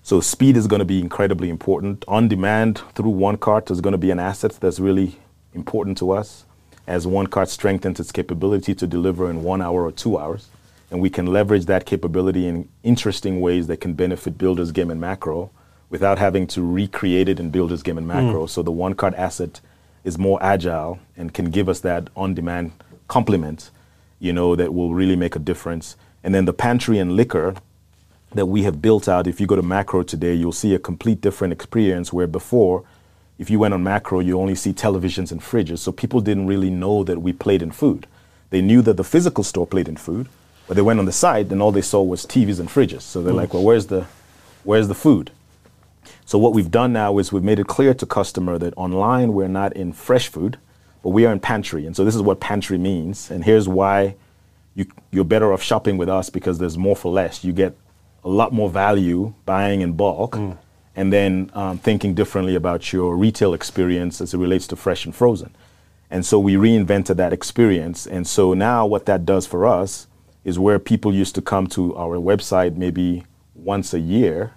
So 0.03 0.21
speed 0.21 0.57
is 0.57 0.67
going 0.67 0.79
to 0.79 0.85
be 0.85 0.99
incredibly 0.99 1.49
important. 1.49 2.03
On 2.07 2.27
demand 2.27 2.81
through 2.95 3.11
OneCart 3.11 3.69
is 3.69 3.81
going 3.81 3.91
to 3.91 3.97
be 3.97 4.11
an 4.11 4.19
asset 4.19 4.57
that's 4.59 4.79
really 4.79 5.17
important 5.53 5.97
to 5.99 6.11
us 6.11 6.45
as 6.87 7.05
OneCart 7.05 7.47
strengthens 7.47 7.99
its 7.99 8.11
capability 8.11 8.73
to 8.73 8.87
deliver 8.87 9.29
in 9.29 9.43
one 9.43 9.61
hour 9.61 9.83
or 9.83 9.91
two 9.91 10.17
hours. 10.17 10.47
And 10.89 10.99
we 10.99 11.09
can 11.09 11.27
leverage 11.27 11.67
that 11.67 11.85
capability 11.85 12.47
in 12.47 12.67
interesting 12.83 13.41
ways 13.41 13.67
that 13.67 13.77
can 13.77 13.93
benefit 13.93 14.37
Builders 14.37 14.71
Game 14.71 14.89
and 14.89 14.99
Makro 14.99 15.51
without 15.89 16.17
having 16.17 16.47
to 16.47 16.63
recreate 16.63 17.29
it 17.29 17.39
in 17.39 17.51
Builders 17.51 17.83
Game 17.83 17.97
and 17.97 18.09
mm. 18.09 18.13
Makro. 18.15 18.49
So 18.49 18.63
the 18.63 18.71
one 18.71 18.95
OneCart 18.95 19.13
asset 19.15 19.61
is 20.03 20.17
more 20.17 20.41
agile 20.41 20.99
and 21.17 21.33
can 21.33 21.49
give 21.49 21.69
us 21.69 21.79
that 21.81 22.09
on-demand 22.15 22.71
complement, 23.07 23.71
you 24.19 24.33
know, 24.33 24.55
that 24.55 24.73
will 24.73 24.93
really 24.93 25.15
make 25.15 25.35
a 25.35 25.39
difference. 25.39 25.95
And 26.23 26.33
then 26.33 26.45
the 26.45 26.53
pantry 26.53 26.99
and 26.99 27.13
liquor 27.13 27.55
that 28.31 28.45
we 28.45 28.63
have 28.63 28.81
built 28.81 29.07
out. 29.07 29.27
If 29.27 29.39
you 29.39 29.47
go 29.47 29.55
to 29.55 29.63
Makro 29.63 30.05
today, 30.05 30.33
you'll 30.33 30.51
see 30.51 30.73
a 30.75 30.79
complete 30.79 31.21
different 31.21 31.51
experience 31.51 32.13
where 32.13 32.27
before, 32.27 32.83
if 33.37 33.49
you 33.49 33.59
went 33.59 33.73
on 33.73 33.83
Makro, 33.83 34.23
you 34.23 34.39
only 34.39 34.55
see 34.55 34.73
televisions 34.73 35.31
and 35.31 35.41
fridges. 35.41 35.79
So 35.79 35.91
people 35.91 36.21
didn't 36.21 36.47
really 36.47 36.69
know 36.69 37.03
that 37.03 37.21
we 37.21 37.33
played 37.33 37.61
in 37.61 37.71
food. 37.71 38.05
They 38.49 38.61
knew 38.61 38.81
that 38.83 38.97
the 38.97 39.03
physical 39.03 39.43
store 39.43 39.67
played 39.67 39.87
in 39.87 39.97
food, 39.97 40.27
but 40.67 40.75
they 40.75 40.81
went 40.81 40.99
on 40.99 41.05
the 41.05 41.11
site 41.11 41.51
and 41.51 41.61
all 41.61 41.71
they 41.71 41.81
saw 41.81 42.01
was 42.01 42.25
TVs 42.25 42.59
and 42.59 42.69
fridges. 42.69 43.01
So 43.01 43.21
they're 43.21 43.31
hmm. 43.31 43.37
like, 43.37 43.53
well, 43.53 43.63
where's 43.63 43.87
the, 43.87 44.05
where's 44.63 44.87
the 44.87 44.95
food? 44.95 45.31
So 46.25 46.37
what 46.37 46.53
we've 46.53 46.71
done 46.71 46.93
now 46.93 47.17
is 47.17 47.31
we've 47.31 47.43
made 47.43 47.59
it 47.59 47.67
clear 47.67 47.93
to 47.93 48.05
customer 48.05 48.57
that 48.57 48.73
online 48.77 49.33
we're 49.33 49.47
not 49.47 49.73
in 49.73 49.93
fresh 49.93 50.27
food, 50.27 50.57
but 51.03 51.09
we 51.09 51.25
are 51.25 51.31
in 51.31 51.39
pantry. 51.39 51.85
And 51.85 51.95
so 51.95 52.05
this 52.05 52.15
is 52.15 52.21
what 52.21 52.39
pantry 52.39 52.77
means. 52.77 53.31
And 53.31 53.43
here's 53.43 53.67
why 53.67 54.15
you, 54.75 54.85
you're 55.11 55.25
better 55.25 55.51
off 55.53 55.61
shopping 55.61 55.97
with 55.97 56.09
us 56.09 56.29
because 56.29 56.57
there's 56.59 56.77
more 56.77 56.95
for 56.95 57.11
less. 57.11 57.43
You 57.43 57.53
get 57.53 57.75
a 58.23 58.29
lot 58.29 58.53
more 58.53 58.69
value 58.69 59.33
buying 59.45 59.81
in 59.81 59.93
bulk 59.93 60.35
and 60.95 61.13
then 61.13 61.49
um, 61.53 61.77
thinking 61.77 62.13
differently 62.13 62.55
about 62.55 62.91
your 62.91 63.15
retail 63.15 63.53
experience 63.53 64.19
as 64.19 64.33
it 64.33 64.37
relates 64.37 64.67
to 64.67 64.75
fresh 64.75 65.05
and 65.05 65.15
frozen. 65.15 65.55
And 66.11 66.25
so 66.25 66.39
we 66.39 66.55
reinvented 66.55 67.17
that 67.17 67.31
experience. 67.31 68.07
And 68.07 68.27
so 68.27 68.53
now 68.53 68.85
what 68.85 69.05
that 69.05 69.25
does 69.25 69.45
for 69.45 69.65
us 69.65 70.07
is 70.43 70.57
where 70.57 70.79
people 70.79 71.13
used 71.13 71.35
to 71.35 71.41
come 71.41 71.67
to 71.67 71.95
our 71.95 72.17
website 72.17 72.75
maybe 72.75 73.23
once 73.53 73.93
a 73.93 73.99
year, 73.99 74.53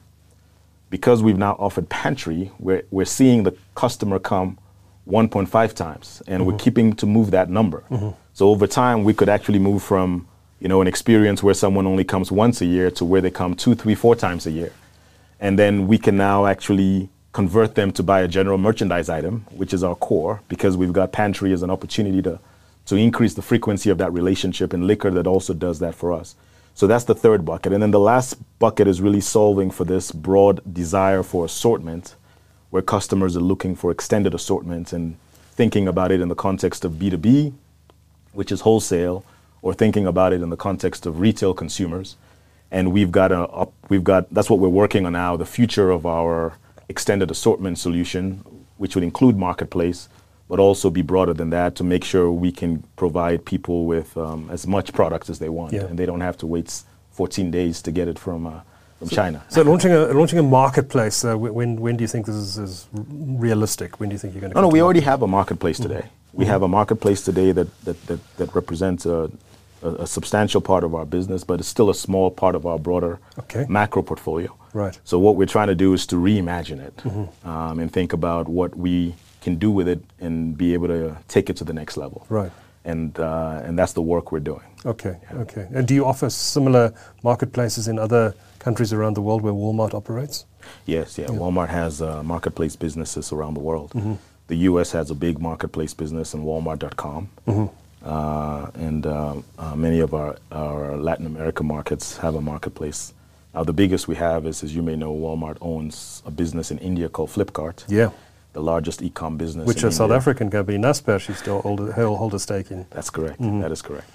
because 0.92 1.22
we've 1.22 1.38
now 1.38 1.56
offered 1.58 1.88
pantry, 1.88 2.52
we're, 2.58 2.82
we're 2.90 3.06
seeing 3.06 3.44
the 3.44 3.56
customer 3.74 4.18
come 4.18 4.58
1.5 5.08 5.72
times, 5.72 6.20
and 6.26 6.44
we're 6.44 6.52
mm-hmm. 6.52 6.58
keeping 6.58 6.92
to 6.92 7.06
move 7.06 7.30
that 7.30 7.48
number. 7.48 7.82
Mm-hmm. 7.90 8.10
So 8.34 8.50
over 8.50 8.66
time, 8.66 9.02
we 9.02 9.14
could 9.14 9.30
actually 9.30 9.58
move 9.58 9.82
from 9.82 10.28
you 10.60 10.68
know 10.68 10.82
an 10.82 10.86
experience 10.86 11.42
where 11.42 11.54
someone 11.54 11.86
only 11.86 12.04
comes 12.04 12.30
once 12.30 12.60
a 12.60 12.66
year 12.66 12.90
to 12.90 13.06
where 13.06 13.22
they 13.22 13.30
come 13.30 13.54
two, 13.54 13.74
three, 13.74 13.94
four 13.94 14.14
times 14.14 14.46
a 14.46 14.50
year, 14.50 14.70
and 15.40 15.58
then 15.58 15.88
we 15.88 15.96
can 15.96 16.18
now 16.18 16.44
actually 16.44 17.08
convert 17.32 17.74
them 17.74 17.90
to 17.92 18.02
buy 18.02 18.20
a 18.20 18.28
general 18.28 18.58
merchandise 18.58 19.08
item, 19.08 19.46
which 19.52 19.72
is 19.72 19.82
our 19.82 19.94
core, 19.94 20.42
because 20.48 20.76
we've 20.76 20.92
got 20.92 21.10
pantry 21.10 21.54
as 21.54 21.62
an 21.62 21.70
opportunity 21.70 22.20
to 22.20 22.38
to 22.84 22.96
increase 22.96 23.32
the 23.32 23.42
frequency 23.42 23.88
of 23.88 23.96
that 23.96 24.12
relationship, 24.12 24.74
and 24.74 24.86
liquor 24.86 25.10
that 25.10 25.26
also 25.26 25.54
does 25.54 25.78
that 25.78 25.94
for 25.94 26.12
us. 26.12 26.34
So 26.74 26.86
that's 26.86 27.04
the 27.04 27.14
third 27.14 27.44
bucket. 27.44 27.72
And 27.72 27.82
then 27.82 27.90
the 27.90 28.00
last 28.00 28.34
bucket 28.58 28.88
is 28.88 29.00
really 29.00 29.20
solving 29.20 29.70
for 29.70 29.84
this 29.84 30.10
broad 30.10 30.60
desire 30.72 31.22
for 31.22 31.44
assortment, 31.44 32.16
where 32.70 32.82
customers 32.82 33.36
are 33.36 33.40
looking 33.40 33.76
for 33.76 33.90
extended 33.90 34.34
assortments 34.34 34.92
and 34.92 35.16
thinking 35.52 35.86
about 35.86 36.10
it 36.10 36.20
in 36.20 36.28
the 36.28 36.34
context 36.34 36.84
of 36.84 36.92
B2B, 36.92 37.52
which 38.32 38.50
is 38.50 38.62
wholesale, 38.62 39.24
or 39.60 39.74
thinking 39.74 40.06
about 40.06 40.32
it 40.32 40.42
in 40.42 40.50
the 40.50 40.56
context 40.56 41.06
of 41.06 41.20
retail 41.20 41.54
consumers. 41.54 42.16
And 42.70 42.90
we've 42.90 43.12
got 43.12 43.30
a 43.32 43.68
we've 43.90 44.02
got 44.02 44.32
that's 44.32 44.48
what 44.48 44.58
we're 44.58 44.68
working 44.68 45.04
on 45.04 45.12
now, 45.12 45.36
the 45.36 45.44
future 45.44 45.90
of 45.90 46.06
our 46.06 46.54
extended 46.88 47.30
assortment 47.30 47.78
solution, 47.78 48.42
which 48.78 48.94
would 48.94 49.04
include 49.04 49.36
marketplace, 49.36 50.08
but 50.52 50.60
also 50.60 50.90
be 50.90 51.00
broader 51.00 51.32
than 51.32 51.48
that 51.48 51.74
to 51.76 51.82
make 51.82 52.04
sure 52.04 52.30
we 52.30 52.52
can 52.52 52.82
provide 52.96 53.42
people 53.46 53.86
with 53.86 54.14
um, 54.18 54.50
as 54.50 54.66
much 54.66 54.92
products 54.92 55.30
as 55.30 55.38
they 55.38 55.48
want, 55.48 55.72
Yeah. 55.72 55.84
and 55.88 55.98
they 55.98 56.04
don't 56.04 56.20
have 56.20 56.36
to 56.38 56.46
wait 56.46 56.82
14 57.12 57.50
days 57.50 57.80
to 57.80 57.90
get 57.90 58.06
it 58.06 58.18
from 58.18 58.46
uh, 58.46 58.60
from 58.98 59.08
China. 59.08 59.42
So 59.48 59.62
launching 59.62 59.92
a 59.92 60.00
launching 60.12 60.38
a 60.38 60.42
marketplace. 60.42 61.24
Uh, 61.24 61.38
when 61.38 61.80
when 61.80 61.96
do 61.96 62.02
you 62.04 62.08
think 62.14 62.26
this 62.26 62.34
is, 62.34 62.58
is 62.58 62.86
realistic? 63.46 63.98
When 63.98 64.10
do 64.10 64.14
you 64.14 64.18
think 64.18 64.34
you're 64.34 64.42
going 64.42 64.52
to? 64.52 64.56
No, 64.60 64.68
no, 64.68 64.68
we 64.68 64.82
already 64.82 65.00
have 65.00 65.22
a 65.22 65.26
marketplace 65.26 65.78
today. 65.78 66.04
We 66.34 66.44
have 66.44 66.62
a 66.62 66.68
marketplace 66.68 67.24
today 67.24 67.52
that, 67.52 67.68
that, 67.86 68.06
that, 68.08 68.20
that 68.36 68.54
represents 68.54 69.06
a, 69.06 69.30
a, 69.82 69.88
a 70.04 70.06
substantial 70.06 70.60
part 70.60 70.84
of 70.84 70.94
our 70.94 71.06
business, 71.06 71.44
but 71.44 71.60
it's 71.60 71.68
still 71.76 71.88
a 71.90 71.94
small 71.94 72.30
part 72.30 72.54
of 72.54 72.64
our 72.66 72.78
broader 72.78 73.18
Okay. 73.38 73.64
Makro 73.68 74.02
portfolio. 74.04 74.50
Right. 74.74 74.98
So 75.04 75.18
what 75.18 75.36
we're 75.36 75.52
trying 75.56 75.68
to 75.68 75.74
do 75.74 75.94
is 75.94 76.06
to 76.06 76.16
reimagine 76.16 76.80
it 76.88 76.96
um, 77.46 77.78
and 77.80 77.90
think 77.92 78.12
about 78.12 78.48
what 78.48 78.70
we 78.76 79.14
can 79.42 79.56
do 79.56 79.70
with 79.70 79.88
it 79.88 80.00
and 80.20 80.56
be 80.56 80.72
able 80.74 80.88
to 80.88 81.16
take 81.28 81.50
it 81.50 81.56
to 81.58 81.64
the 81.64 81.72
next 81.72 81.96
level. 81.96 82.26
Right. 82.30 82.52
And 82.84 83.18
uh, 83.18 83.60
and 83.66 83.78
that's 83.78 83.92
the 83.92 84.02
work 84.02 84.32
we're 84.32 84.40
doing. 84.52 84.66
Okay. 84.84 85.16
Okay. 85.32 85.66
And 85.74 85.86
do 85.86 85.94
you 85.94 86.04
offer 86.04 86.30
similar 86.30 86.92
marketplaces 87.22 87.86
in 87.88 87.98
other 87.98 88.34
countries 88.58 88.92
around 88.92 89.14
the 89.14 89.22
world 89.22 89.42
where 89.42 89.52
Walmart 89.52 89.94
operates? 89.94 90.46
Yes. 90.86 91.18
Yeah. 91.18 91.26
Walmart 91.26 91.68
has 91.68 92.00
uh, 92.02 92.22
marketplace 92.22 92.74
businesses 92.76 93.32
around 93.32 93.54
the 93.54 93.60
world. 93.60 93.92
The 94.48 94.56
U.S. 94.70 94.92
has 94.92 95.10
a 95.10 95.14
big 95.14 95.38
marketplace 95.40 95.94
business 95.94 96.34
in 96.34 96.42
Walmart.com. 96.44 97.28
Uh, 98.04 98.70
and 98.74 99.06
uh, 99.06 99.36
uh, 99.58 99.76
many 99.76 100.00
of 100.00 100.12
our, 100.14 100.36
our 100.50 100.96
Latin 100.96 101.26
America 101.26 101.62
markets 101.62 102.16
have 102.18 102.34
a 102.34 102.40
marketplace. 102.40 103.14
Now, 103.54 103.62
the 103.64 103.72
biggest 103.72 104.08
we 104.08 104.16
have 104.16 104.44
is, 104.46 104.64
as 104.64 104.74
you 104.74 104.82
may 104.82 104.96
know, 104.96 105.14
Walmart 105.14 105.58
owns 105.60 106.22
a 106.26 106.30
business 106.30 106.70
in 106.72 106.78
India 106.78 107.08
called 107.08 107.30
Flipkart, 107.30 107.84
Yeah. 107.88 108.10
The 108.52 108.60
largest 108.62 109.02
e-com 109.02 109.36
business. 109.36 109.66
Which 109.66 109.82
in 109.82 109.88
a 109.88 109.92
South 109.92 110.10
African 110.10 110.50
company, 110.50 110.78
Naspers, 110.78 111.20
she 111.20 111.32
still 111.32 111.60
hold 111.62 111.80
a, 111.80 111.92
hold 111.92 112.34
a 112.34 112.38
stake 112.38 112.70
in. 112.70 112.86
That's 112.90 113.10
correct. 113.10 113.38
That 113.40 113.72
is 113.72 113.82
correct. 113.82 114.08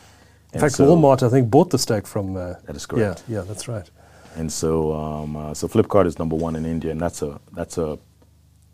In 0.53 0.59
fact, 0.61 0.75
Walmart, 0.75 1.23
I 1.23 1.29
think, 1.29 1.49
bought 1.49 1.69
the 1.71 1.77
stake 1.79 2.07
from. 2.07 2.35
Uh, 2.37 2.53
That 2.65 2.75
is 2.75 2.85
correct. 2.85 3.23
Yeah, 3.27 3.37
yeah, 3.39 3.43
that's 3.47 3.67
right. 3.67 3.89
And 4.35 4.51
so, 4.51 4.93
um, 4.93 5.35
uh, 5.35 5.53
so 5.53 5.67
Flipkart 5.67 6.05
is 6.05 6.17
number 6.19 6.35
one 6.35 6.55
in 6.55 6.65
India, 6.65 6.91
and 6.91 7.01
that's 7.01 7.21
a 7.21 7.39
that's 7.53 7.77
a 7.77 7.97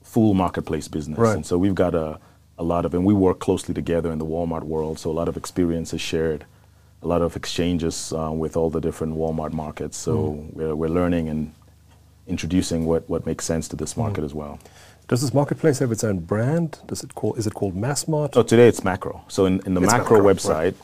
full 0.03 0.33
marketplace 0.33 0.87
business. 0.87 1.17
Right. 1.17 1.35
And 1.35 1.45
so 1.45 1.57
we've 1.57 1.73
got 1.75 1.95
a, 1.95 2.19
a 2.57 2.63
lot 2.63 2.85
of, 2.85 2.93
and 2.93 3.05
we 3.05 3.13
work 3.13 3.39
closely 3.39 3.73
together 3.73 4.11
in 4.11 4.19
the 4.19 4.25
Walmart 4.25 4.63
world. 4.63 4.99
So 4.99 5.09
a 5.09 5.17
lot 5.21 5.27
of 5.27 5.37
experience 5.37 5.93
is 5.93 6.01
shared, 6.01 6.45
a 7.01 7.07
lot 7.07 7.21
of 7.21 7.35
exchanges 7.35 8.13
uh, 8.13 8.31
with 8.31 8.55
all 8.57 8.69
the 8.69 8.81
different 8.81 9.15
Walmart 9.15 9.53
markets. 9.53 9.97
So 9.97 10.11
Mm-hmm. 10.13 10.59
we're 10.59 10.75
we're 10.75 10.93
learning 11.01 11.29
and 11.29 11.53
introducing 12.27 12.85
what 12.85 13.09
what 13.09 13.25
makes 13.25 13.45
sense 13.45 13.67
to 13.69 13.75
Mm-hmm. 13.75 13.83
this 13.83 13.97
market 13.97 14.23
as 14.23 14.33
well. 14.33 14.59
Does 15.07 15.21
this 15.21 15.33
marketplace 15.33 15.79
have 15.79 15.91
its 15.91 16.03
own 16.03 16.19
brand? 16.19 16.79
Does 16.87 17.03
it 17.03 17.13
call? 17.15 17.35
Is 17.35 17.45
it 17.45 17.53
called 17.53 17.75
Massmart? 17.75 18.33
So 18.33 18.43
today 18.43 18.67
it's 18.67 18.79
Makro. 18.81 19.21
So 19.29 19.45
in, 19.45 19.61
in 19.65 19.73
the 19.73 19.81
Makro, 19.81 20.19
Makro, 20.21 20.33
website, 20.33 20.75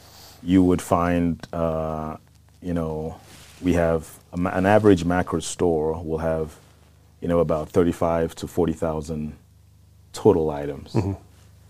you 0.43 0.63
would 0.63 0.81
find, 0.81 1.45
uh, 1.53 2.17
you 2.61 2.73
know, 2.73 3.19
we 3.61 3.73
have 3.73 4.19
a 4.33 4.37
an 4.47 4.65
average 4.65 5.03
Makro 5.05 5.41
store 5.41 6.03
will 6.03 6.17
have, 6.19 6.55
you 7.21 7.27
know, 7.27 7.39
about 7.39 7.69
35 7.69 8.35
to 8.35 8.47
40,000 8.47 9.33
total 10.13 10.49
items, 10.49 10.95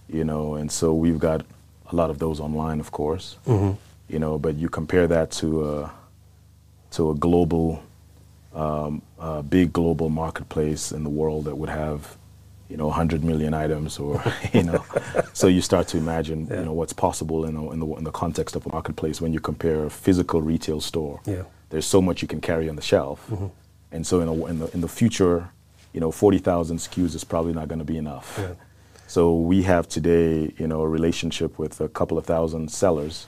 you 0.08 0.24
know, 0.24 0.56
and 0.56 0.72
so 0.72 0.94
we've 0.94 1.20
got 1.20 1.46
a 1.92 1.96
lot 1.96 2.10
of 2.10 2.20
those 2.20 2.40
online, 2.40 2.80
of 2.80 2.92
course, 2.92 3.38
you 4.08 4.20
know, 4.20 4.38
but 4.40 4.56
you 4.56 4.70
compare 4.70 5.08
that 5.08 5.32
to 5.32 5.70
a, 5.70 5.92
to 6.92 7.12
a 7.12 7.16
global, 7.16 7.82
um, 8.56 9.02
a 9.20 9.42
big 9.44 9.72
global 9.74 10.10
marketplace 10.10 10.92
in 10.92 11.04
the 11.04 11.10
world 11.10 11.46
that 11.46 11.56
would 11.56 11.70
have, 11.70 12.18
you 12.70 12.78
know, 12.78 12.88
100 12.88 13.24
million 13.24 13.54
items 13.54 13.98
or, 13.98 14.24
you 14.54 14.64
know, 14.64 14.84
so 15.34 15.48
you 15.48 15.60
start 15.62 15.88
to 15.90 15.98
imagine, 15.98 16.48
Yeah. 16.50 16.60
you 16.60 16.66
know, 16.66 16.74
what's 16.74 16.94
possible 16.94 17.46
in, 17.46 17.56
a, 17.56 17.72
in, 17.72 17.80
the, 17.80 17.88
in 17.96 18.04
the 18.04 18.12
context 18.12 18.56
of 18.56 18.66
a 18.66 18.70
marketplace 18.70 19.20
when 19.20 19.34
you 19.34 19.40
compare 19.40 19.86
a 19.86 19.90
physical 19.90 20.42
retail 20.42 20.80
store. 20.80 21.20
Yeah. 21.26 21.44
There's 21.72 21.86
so 21.88 22.02
much 22.02 22.22
you 22.22 22.28
can 22.28 22.42
carry 22.42 22.70
on 22.70 22.76
the 22.76 22.82
shelf. 22.82 23.26
Mm-hmm. 23.30 23.48
And 23.92 24.06
so 24.06 24.22
in, 24.22 24.28
a, 24.28 24.46
in, 24.46 24.60
the, 24.60 24.68
in 24.76 24.82
the 24.82 24.88
future, 24.88 25.50
you 25.94 26.00
know, 26.00 26.12
40,000 26.12 26.78
SKUs 26.78 27.16
is 27.16 27.24
probably 27.24 27.54
not 27.54 27.68
going 27.68 27.80
to 27.80 27.86
be 27.86 27.98
enough. 27.98 28.36
Yeah. 28.40 28.54
So 29.08 29.36
we 29.36 29.64
have 29.64 29.88
today, 29.90 30.54
you 30.60 30.68
know, 30.68 30.82
a 30.82 30.88
relationship 30.88 31.58
with 31.58 31.82
a 31.82 31.90
couple 31.90 32.20
of 32.20 32.26
thousand 32.28 32.72
sellers, 32.72 33.26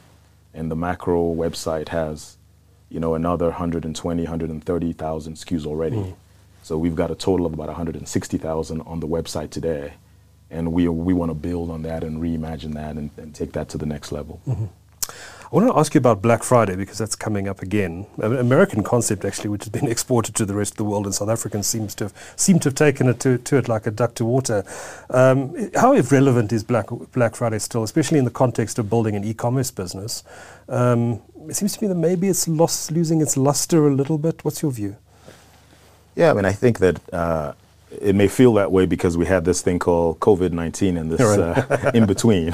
and 0.53 0.69
the 0.69 0.75
Makro 0.75 1.35
website 1.35 1.87
has, 1.89 2.37
you 2.89 2.99
know, 2.99 3.15
another 3.15 3.47
120, 3.47 4.21
130,000 4.21 5.33
SKUs 5.33 5.65
already. 5.65 5.95
Mm. 5.95 6.15
So 6.63 6.77
we've 6.77 6.95
got 6.95 7.11
a 7.11 7.15
total 7.15 7.45
of 7.45 7.53
about 7.53 7.67
160,000 7.67 8.81
on 8.81 8.99
the 8.99 9.07
website 9.07 9.49
today, 9.49 9.93
and 10.49 10.71
we 10.71 10.87
we 10.87 11.13
want 11.13 11.29
to 11.29 11.35
build 11.35 11.69
on 11.69 11.81
that 11.83 12.03
and 12.03 12.21
reimagine 12.21 12.73
that 12.73 12.97
and, 12.97 13.09
and 13.17 13.33
take 13.33 13.53
that 13.53 13.69
to 13.69 13.77
the 13.77 13.85
next 13.85 14.11
level. 14.11 14.41
I 15.51 15.55
want 15.57 15.67
to 15.67 15.77
ask 15.77 15.93
you 15.93 15.97
about 15.97 16.21
Black 16.21 16.43
Friday 16.43 16.77
because 16.77 16.97
that's 16.97 17.15
coming 17.15 17.49
up 17.49 17.61
again. 17.61 18.05
An 18.19 18.37
American 18.37 18.83
concept, 18.83 19.25
actually, 19.25 19.49
which 19.49 19.65
has 19.65 19.69
been 19.69 19.87
exported 19.91 20.33
to 20.35 20.45
the 20.45 20.53
rest 20.53 20.73
of 20.73 20.77
the 20.77 20.85
world, 20.85 21.05
and 21.05 21.13
South 21.13 21.27
Africans 21.27 21.67
seems 21.67 21.93
to 21.95 22.05
have 22.05 22.33
seem 22.37 22.57
to 22.59 22.69
have 22.69 22.75
taken 22.75 23.09
it 23.09 23.19
to, 23.19 23.37
to 23.37 23.57
it 23.57 23.67
like 23.67 23.85
a 23.85 23.91
duck 23.91 24.15
to 24.15 24.23
water. 24.23 24.63
Um, 25.09 25.69
how 25.75 25.93
relevant 25.93 26.53
is 26.53 26.63
Black 26.63 26.87
Black 27.11 27.35
Friday 27.35 27.59
still, 27.59 27.83
especially 27.83 28.19
in 28.19 28.23
the 28.23 28.31
context 28.31 28.79
of 28.79 28.89
building 28.89 29.15
an 29.15 29.25
e-commerce 29.25 29.71
business? 29.71 30.23
Um, 30.69 31.21
it 31.49 31.55
seems 31.55 31.75
to 31.75 31.83
me 31.83 31.89
that 31.89 31.95
maybe 31.95 32.29
it's 32.29 32.47
lost, 32.47 32.89
losing 32.91 33.19
its 33.19 33.35
luster 33.35 33.87
a 33.87 33.93
little 33.93 34.17
bit. 34.17 34.45
What's 34.45 34.61
your 34.61 34.71
view? 34.71 34.95
Yeah, 36.15 36.31
I 36.31 36.33
mean, 36.33 36.45
I 36.45 36.51
think 36.53 36.79
that 36.79 37.13
uh, 37.13 37.53
it 38.01 38.15
may 38.15 38.27
feel 38.27 38.53
that 38.55 38.71
way 38.71 38.85
because 38.85 39.17
we 39.17 39.25
had 39.25 39.45
this 39.45 39.61
thing 39.61 39.79
called 39.79 40.19
COVID 40.19 40.51
19 40.51 40.97
and 40.97 41.11
this 41.11 41.21
Right. 41.21 41.39
uh, 41.39 41.91
in 41.93 42.05
between. 42.05 42.53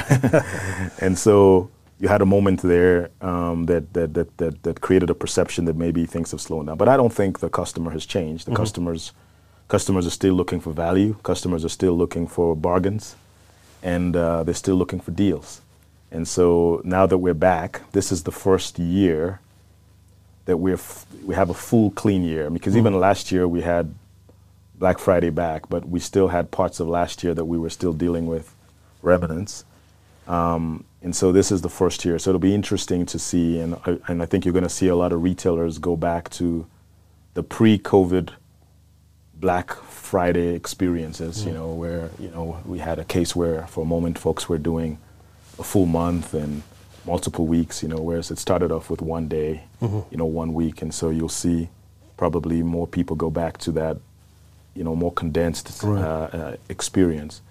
and 1.02 1.18
so 1.18 1.70
you 2.00 2.08
had 2.08 2.22
a 2.22 2.26
moment 2.26 2.62
there 2.62 3.10
um, 3.22 3.66
that, 3.66 3.94
that, 3.94 4.14
that, 4.14 4.38
that, 4.38 4.64
that 4.64 4.82
created 4.82 5.10
a 5.10 5.16
perception 5.16 5.66
that 5.66 5.76
maybe 5.76 6.06
things 6.06 6.32
have 6.32 6.42
slowed 6.42 6.68
down. 6.68 6.78
But 6.78 6.88
I 6.88 6.98
don't 6.98 7.14
think 7.14 7.40
the 7.40 7.50
customer 7.50 7.92
has 7.92 8.06
changed. 8.06 8.46
The 8.48 8.56
customers, 8.56 9.14
customers 9.68 10.06
are 10.06 10.12
still 10.12 10.36
looking 10.36 10.60
for 10.60 10.72
value, 10.74 11.16
customers 11.24 11.66
are 11.66 11.70
still 11.70 11.94
looking 11.98 12.28
for 12.28 12.56
bargains, 12.56 13.16
and 13.82 14.16
uh, 14.16 14.44
they're 14.44 14.54
still 14.54 14.76
looking 14.76 15.00
for 15.00 15.12
deals. 15.12 15.62
And 16.12 16.28
so 16.28 16.82
now 16.84 17.06
that 17.08 17.18
we're 17.18 17.34
back, 17.34 17.82
this 17.92 18.12
is 18.12 18.24
the 18.24 18.32
first 18.32 18.80
year 18.80 19.40
that 20.48 20.58
we're 20.58 20.76
f- 20.76 21.06
we 21.24 21.36
have 21.36 21.50
a 21.50 21.54
full 21.54 21.92
clean 21.92 22.24
year 22.24 22.50
because 22.50 22.76
even 22.76 22.98
last 23.00 23.32
year 23.32 23.48
we 23.48 23.62
had 23.62 23.94
Black 24.76 24.98
Friday 24.98 25.30
back, 25.30 25.68
but 25.70 25.88
we 25.88 26.00
still 26.00 26.30
had 26.30 26.52
parts 26.52 26.80
of 26.80 26.88
last 26.88 27.22
year 27.24 27.34
that 27.34 27.46
we 27.46 27.58
were 27.58 27.70
still 27.70 27.94
dealing 27.94 28.28
with 28.28 28.56
remnants. 29.02 29.66
Um, 30.26 30.86
and 31.02 31.14
so 31.16 31.32
this 31.32 31.52
is 31.52 31.62
the 31.62 31.70
first 31.70 32.06
year, 32.06 32.18
so 32.18 32.32
it'll 32.32 32.40
be 32.40 32.56
interesting 32.56 33.06
to 33.08 33.20
see, 33.20 33.60
and 33.60 33.76
I, 33.86 33.98
and 34.08 34.24
I 34.24 34.26
think 34.26 34.46
you're 34.46 34.54
going 34.54 34.64
to 34.64 34.70
see 34.70 34.88
a 34.88 34.96
lot 34.96 35.12
of 35.12 35.22
retailers 35.22 35.78
go 35.80 35.98
back 35.98 36.30
to 36.32 36.66
the 37.34 37.44
pre-COVID 37.44 38.30
Black 39.36 39.74
Friday 39.74 40.56
experiences. 40.56 41.46
You 41.46 41.52
know, 41.52 41.74
where 41.74 42.10
you 42.18 42.30
know 42.30 42.62
we 42.66 42.80
had 42.80 43.00
a 43.00 43.06
case 43.06 43.36
where 43.36 43.68
for 43.68 43.82
a 43.82 43.86
moment 43.86 44.18
folks 44.18 44.48
were 44.48 44.58
doing 44.58 44.98
a 45.60 45.64
full 45.64 45.86
month 45.86 46.34
and 46.34 46.64
multiple 47.08 47.48
weeks. 47.48 47.82
You 47.82 47.90
know, 47.90 47.98
whereas 48.08 48.30
it 48.32 48.38
started 48.38 48.72
off 48.72 48.90
with 48.92 49.02
one 49.02 49.28
day, 49.28 49.64
you 49.82 50.18
know, 50.18 50.26
one 50.26 50.54
week, 50.54 50.82
and 50.84 50.94
so 50.94 51.10
you'll 51.10 51.30
see 51.46 51.70
probably 52.18 52.62
more 52.64 52.88
people 52.88 53.16
go 53.16 53.30
back 53.30 53.58
to 53.60 53.72
that, 53.72 53.98
you 54.76 54.84
know, 54.84 54.96
more 54.96 55.12
condensed 55.14 55.68
Right. 55.84 56.02
uh, 56.04 56.30
uh, 56.38 56.56
experience. 56.70 57.42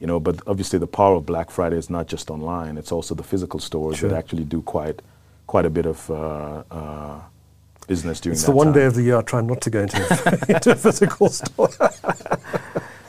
You 0.00 0.06
know, 0.08 0.20
but 0.20 0.36
obviously 0.46 0.78
the 0.78 0.86
power 0.86 1.14
of 1.16 1.24
Black 1.24 1.50
Friday 1.50 1.76
is 1.78 1.88
not 1.88 2.06
just 2.08 2.30
online; 2.30 2.76
it's 2.76 2.92
also 2.92 3.14
the 3.14 3.22
physical 3.22 3.60
stores 3.60 3.96
Sure. 3.98 4.10
that 4.10 4.16
actually 4.18 4.44
do 4.44 4.60
quite, 4.62 5.00
quite 5.46 5.64
a 5.66 5.70
bit 5.70 5.86
of 5.86 6.10
uh, 6.10 6.62
uh, 6.70 7.20
business 7.86 8.20
during 8.20 8.34
It's 8.34 8.42
that 8.44 8.50
the 8.52 8.56
one 8.56 8.66
time. 8.66 8.74
day 8.74 8.84
of 8.86 8.94
the 8.94 9.02
year 9.02 9.16
I 9.18 9.22
try 9.22 9.40
not 9.40 9.60
to 9.62 9.70
go 9.70 9.80
into, 9.82 9.96
into 10.54 10.70
a 10.72 10.74
physical 10.76 11.28
store. 11.28 11.70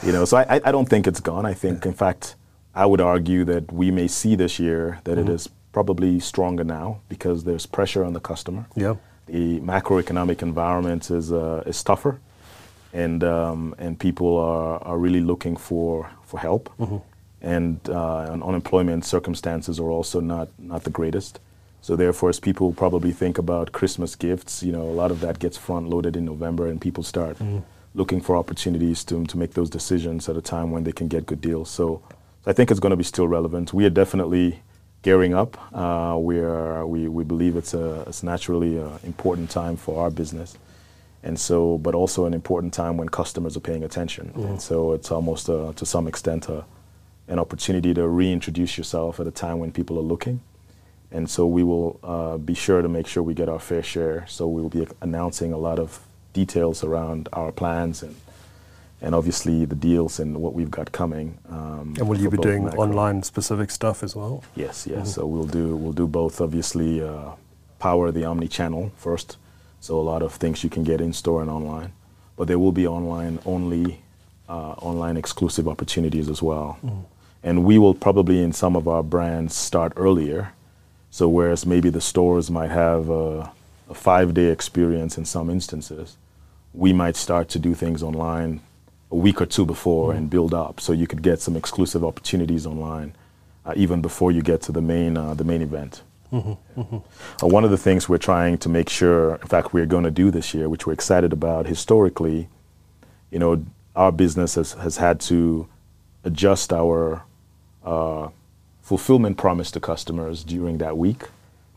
You 0.04 0.12
know, 0.12 0.26
so 0.26 0.38
I, 0.38 0.62
I- 0.64 0.72
don't 0.72 0.88
think 0.88 1.08
it's 1.08 1.20
gone. 1.20 1.46
I 1.46 1.54
think, 1.54 1.86
in 1.86 1.94
fact, 1.94 2.36
I 2.76 2.86
would 2.86 3.02
argue 3.02 3.44
that 3.46 3.72
we 3.74 3.90
may 3.92 4.08
see 4.08 4.36
this 4.36 4.60
year 4.60 5.00
that 5.04 5.18
Mm-hmm. 5.18 5.32
it 5.32 5.34
is 5.34 5.50
probably 5.80 6.20
stronger 6.22 6.64
now 6.64 6.88
because 7.10 7.44
there's 7.48 7.66
pressure 7.78 8.04
on 8.08 8.14
the 8.14 8.20
customer. 8.32 8.64
yeah. 8.86 8.96
The 9.28 9.60
macroeconomic 9.74 10.40
environment 10.50 11.10
is 11.20 11.32
uh, 11.32 11.72
is 11.72 11.84
tougher, 11.84 12.14
and 12.94 13.24
um, 13.24 13.74
and 13.84 13.98
people 14.08 14.28
are, 14.52 14.78
are 14.90 15.00
really 15.06 15.22
looking 15.32 15.58
for 15.58 15.94
for 16.30 16.40
help, 16.40 16.64
Mm-hmm. 16.80 17.00
and, 17.56 17.80
uh, 17.90 18.32
and 18.32 18.44
unemployment 18.44 19.04
circumstances 19.06 19.80
are 19.80 19.92
also 19.98 20.20
not 20.22 20.48
not 20.60 20.82
the 20.84 20.92
greatest. 21.00 21.40
So 21.82 21.96
therefore, 21.96 22.30
as 22.30 22.40
people 22.40 22.68
probably 22.74 23.14
think 23.14 23.38
about 23.40 23.72
Christmas 23.80 24.16
gifts, 24.16 24.64
you 24.68 24.72
know, 24.76 24.86
a 24.94 24.96
lot 25.02 25.12
of 25.12 25.20
that 25.26 25.36
gets 25.40 25.58
front 25.58 25.90
loaded 25.90 26.16
in 26.16 26.26
November, 26.26 26.64
and 26.72 26.80
people 26.88 27.04
start 27.04 27.38
looking 27.96 28.22
for 28.24 28.36
opportunities 28.38 29.04
to 29.06 29.16
to 29.32 29.38
make 29.38 29.52
those 29.54 29.72
decisions 29.72 30.30
at 30.30 30.36
a 30.38 30.42
time 30.42 30.68
when 30.74 30.84
they 30.84 30.94
can 30.94 31.08
get 31.10 31.26
good 31.26 31.42
deals. 31.42 31.70
So, 31.80 31.86
I 32.52 32.54
think 32.54 32.70
it's 32.72 32.80
going 32.84 32.96
to 32.98 33.02
be 33.04 33.10
still 33.14 33.28
relevant. 33.38 33.74
We 33.74 33.84
are 33.86 33.94
definitely 34.04 34.48
gearing 35.06 35.36
up. 35.36 35.56
Uh, 35.72 36.18
we 36.18 36.40
are 36.40 36.84
we, 36.88 37.08
we 37.08 37.24
believe 37.24 37.56
it's 37.56 37.76
a 37.76 38.02
it's 38.08 38.24
naturally 38.24 38.80
an 38.80 39.00
important 39.04 39.52
time 39.52 39.78
for 39.78 40.02
our 40.02 40.10
business, 40.10 40.58
and 41.22 41.40
so 41.40 41.78
but 41.78 41.94
also 41.94 42.26
an 42.26 42.34
important 42.34 42.74
time 42.74 42.98
when 42.98 43.08
customers 43.08 43.56
are 43.56 43.66
paying 43.70 43.84
attention. 43.84 44.32
And 44.36 44.60
so 44.60 44.94
it's 44.94 45.12
almost 45.12 45.48
uh 45.48 45.74
to 45.74 45.86
some 45.86 46.08
extent 46.08 46.50
a, 46.50 46.66
an 47.28 47.38
opportunity 47.38 47.94
to 47.94 48.08
reintroduce 48.08 48.80
yourself 48.80 49.20
at 49.20 49.28
a 49.28 49.32
time 49.32 49.60
when 49.60 49.72
people 49.72 49.96
are 50.00 50.08
looking. 50.14 50.40
And 51.12 51.30
so 51.30 51.46
we 51.46 51.64
will 51.64 52.00
uh, 52.04 52.38
be 52.38 52.56
sure 52.56 52.82
to 52.82 52.90
make 52.90 53.08
sure 53.08 53.22
we 53.22 53.36
get 53.36 53.48
our 53.48 53.60
fair 53.60 53.84
share. 53.84 54.26
So 54.28 54.48
we 54.48 54.60
will 54.62 54.76
be 54.80 54.88
announcing 55.02 55.54
a 55.54 55.58
lot 55.58 55.78
of 55.80 56.00
details 56.34 56.84
around 56.84 57.30
our 57.32 57.52
plans 57.52 58.04
and 58.04 58.16
and 59.06 59.14
obviously 59.14 59.66
the 59.66 59.76
deals 59.76 60.20
and 60.20 60.36
what 60.44 60.54
we've 60.56 60.72
got 60.72 60.92
coming. 60.92 61.38
Um, 61.50 61.94
And 62.00 62.08
will 62.10 62.20
you 62.20 62.30
be 62.32 62.38
doing 62.38 62.64
Makro- 62.64 62.80
online 62.86 63.22
specific 63.24 63.70
stuff 63.70 64.02
as 64.04 64.16
well? 64.16 64.44
Yes, 64.56 64.88
yes. 64.90 65.14
So 65.14 65.28
we'll 65.28 65.52
do 65.60 65.76
we'll 65.82 65.94
do 66.04 66.08
both. 66.08 66.42
Obviously, 66.42 66.92
uh, 67.04 67.30
power 67.78 68.12
the 68.12 68.26
omni 68.26 68.48
channel 68.48 68.92
first. 68.98 69.38
So 69.80 70.00
a 70.00 70.06
lot 70.14 70.22
of 70.24 70.34
things 70.34 70.64
you 70.64 70.72
can 70.72 70.84
get 70.84 71.00
in 71.02 71.14
store 71.14 71.42
and 71.44 71.52
online, 71.52 71.92
but 72.36 72.48
there 72.48 72.58
will 72.58 72.72
be 72.72 72.88
online 72.88 73.38
only, 73.46 73.86
uh, 74.50 74.74
online 74.90 75.18
exclusive 75.18 75.68
opportunities 75.68 76.28
as 76.28 76.42
well. 76.42 76.80
And 77.44 77.64
we 77.64 77.78
will 77.78 77.94
probably, 77.94 78.42
in 78.42 78.54
some 78.54 78.76
of 78.76 78.88
our 78.88 79.04
brands, 79.04 79.54
start 79.56 79.94
earlier. 79.98 80.42
So, 81.12 81.30
whereas 81.30 81.64
maybe 81.66 81.92
the 81.92 82.02
stores 82.02 82.50
might 82.50 82.72
have 82.72 83.04
a, 83.12 83.52
a 83.88 83.94
five 83.94 84.34
day 84.34 84.48
experience 84.58 85.20
in 85.20 85.26
some 85.26 85.52
instances, 85.52 86.18
we 86.74 86.92
might 86.92 87.16
start 87.16 87.48
to 87.50 87.60
do 87.60 87.76
things 87.76 88.02
online 88.02 88.62
a 89.12 89.16
week 89.16 89.42
or 89.42 89.46
two 89.46 89.66
before 89.66 90.14
and 90.14 90.30
build 90.30 90.54
up. 90.54 90.80
So, 90.80 90.94
you 90.94 91.08
could 91.08 91.22
get 91.22 91.42
some 91.42 91.56
exclusive 91.56 92.04
opportunities 92.04 92.66
online 92.66 93.16
uh, 93.66 93.74
even 93.76 94.02
before 94.02 94.32
you 94.32 94.42
get 94.42 94.62
to 94.64 94.72
the 94.72 94.82
main, 94.82 95.18
uh, 95.18 95.34
the 95.34 95.44
main 95.44 95.62
event. 95.62 96.04
Uh, 97.42 97.48
one 97.48 97.64
of 97.64 97.72
the 97.72 97.78
things 97.78 98.10
we're 98.10 98.18
trying 98.18 98.58
to 98.58 98.70
make 98.70 98.90
sure, 98.90 99.36
in 99.36 99.48
fact, 99.48 99.74
we're 99.74 99.86
going 99.86 100.04
to 100.04 100.12
do 100.12 100.32
this 100.32 100.54
year, 100.54 100.68
which 100.70 100.86
we're 100.86 100.94
excited 100.94 101.34
about, 101.34 101.66
historically, 101.66 102.50
you 103.32 103.40
know, 103.40 103.64
our 103.96 104.12
business 104.12 104.56
has, 104.56 104.74
has 104.74 104.98
had 104.98 105.20
to 105.20 105.68
adjust 106.24 106.74
our 106.74 107.24
uh, 107.84 108.30
fulfillment 108.82 109.38
promise 109.38 109.72
to 109.72 109.80
customers 109.80 110.44
during 110.44 110.78
that 110.78 110.98
week 110.98 111.24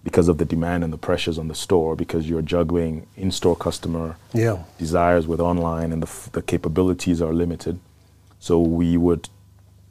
because 0.08 0.28
of 0.28 0.38
the 0.38 0.44
demand 0.46 0.82
and 0.82 0.90
the 0.90 1.02
pressures 1.08 1.38
on 1.38 1.48
the 1.48 1.54
store 1.54 1.94
because 1.94 2.22
you're 2.30 2.46
juggling 2.56 3.06
in-store 3.14 3.54
customer 3.54 4.16
Yeah. 4.32 4.56
desires 4.78 5.26
with 5.26 5.38
online 5.38 5.92
and 5.92 6.00
the, 6.02 6.06
f- 6.06 6.30
the 6.32 6.40
capabilities 6.40 7.20
are 7.20 7.34
limited. 7.34 7.78
So 8.40 8.58
we 8.58 8.96
would 8.96 9.28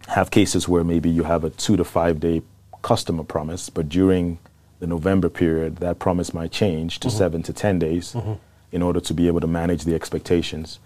have 0.07 0.32
cases 0.32 0.68
where 0.68 0.84
maybe 0.84 1.07
you 1.07 1.24
have 1.34 1.43
a 1.43 1.51
two 1.51 1.78
to 1.78 1.84
five 1.84 2.20
day 2.20 2.41
customer 2.82 3.24
promise, 3.24 3.70
but 3.70 3.89
during 3.89 4.39
the 4.80 4.88
November 4.88 5.30
period, 5.30 5.78
that 5.78 5.99
promise 5.99 6.34
might 6.34 6.51
change 6.51 6.99
to 7.01 7.07
mm-hmm. 7.07 7.18
seven 7.18 7.43
to 7.43 7.53
10 7.53 7.78
days 7.78 8.13
mm-hmm. 8.13 8.34
in 8.72 8.82
order 8.82 8.99
to 8.99 9.13
be 9.13 9.28
able 9.28 9.41
to 9.41 9.51
manage 9.61 9.84
the 9.84 9.93
expectations. 9.93 10.80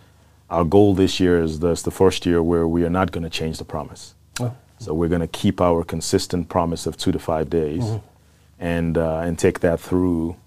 Our 0.50 0.66
goal 0.66 0.94
this 0.94 1.22
year 1.22 1.42
is 1.42 1.60
this 1.60 1.82
the 1.84 1.92
first 1.92 2.26
year 2.26 2.44
where 2.44 2.68
we 2.68 2.84
are 2.84 2.90
not 3.00 3.14
going 3.14 3.24
to 3.24 3.30
change 3.30 3.60
the 3.60 3.70
promise. 3.76 4.14
Oh. 4.42 4.54
So 4.80 4.94
we're 4.94 5.14
going 5.16 5.28
to 5.30 5.40
keep 5.44 5.62
our 5.62 5.86
consistent 5.86 6.50
promise 6.50 6.86
of 6.86 6.98
two 6.98 7.14
to 7.14 7.20
five 7.20 7.50
days 7.50 7.84
mm-hmm. 7.84 8.11
And, 8.62 8.97
uh, 8.97 9.20
and 9.20 9.38
take 9.38 9.59
that 9.62 9.80
through 9.80 10.38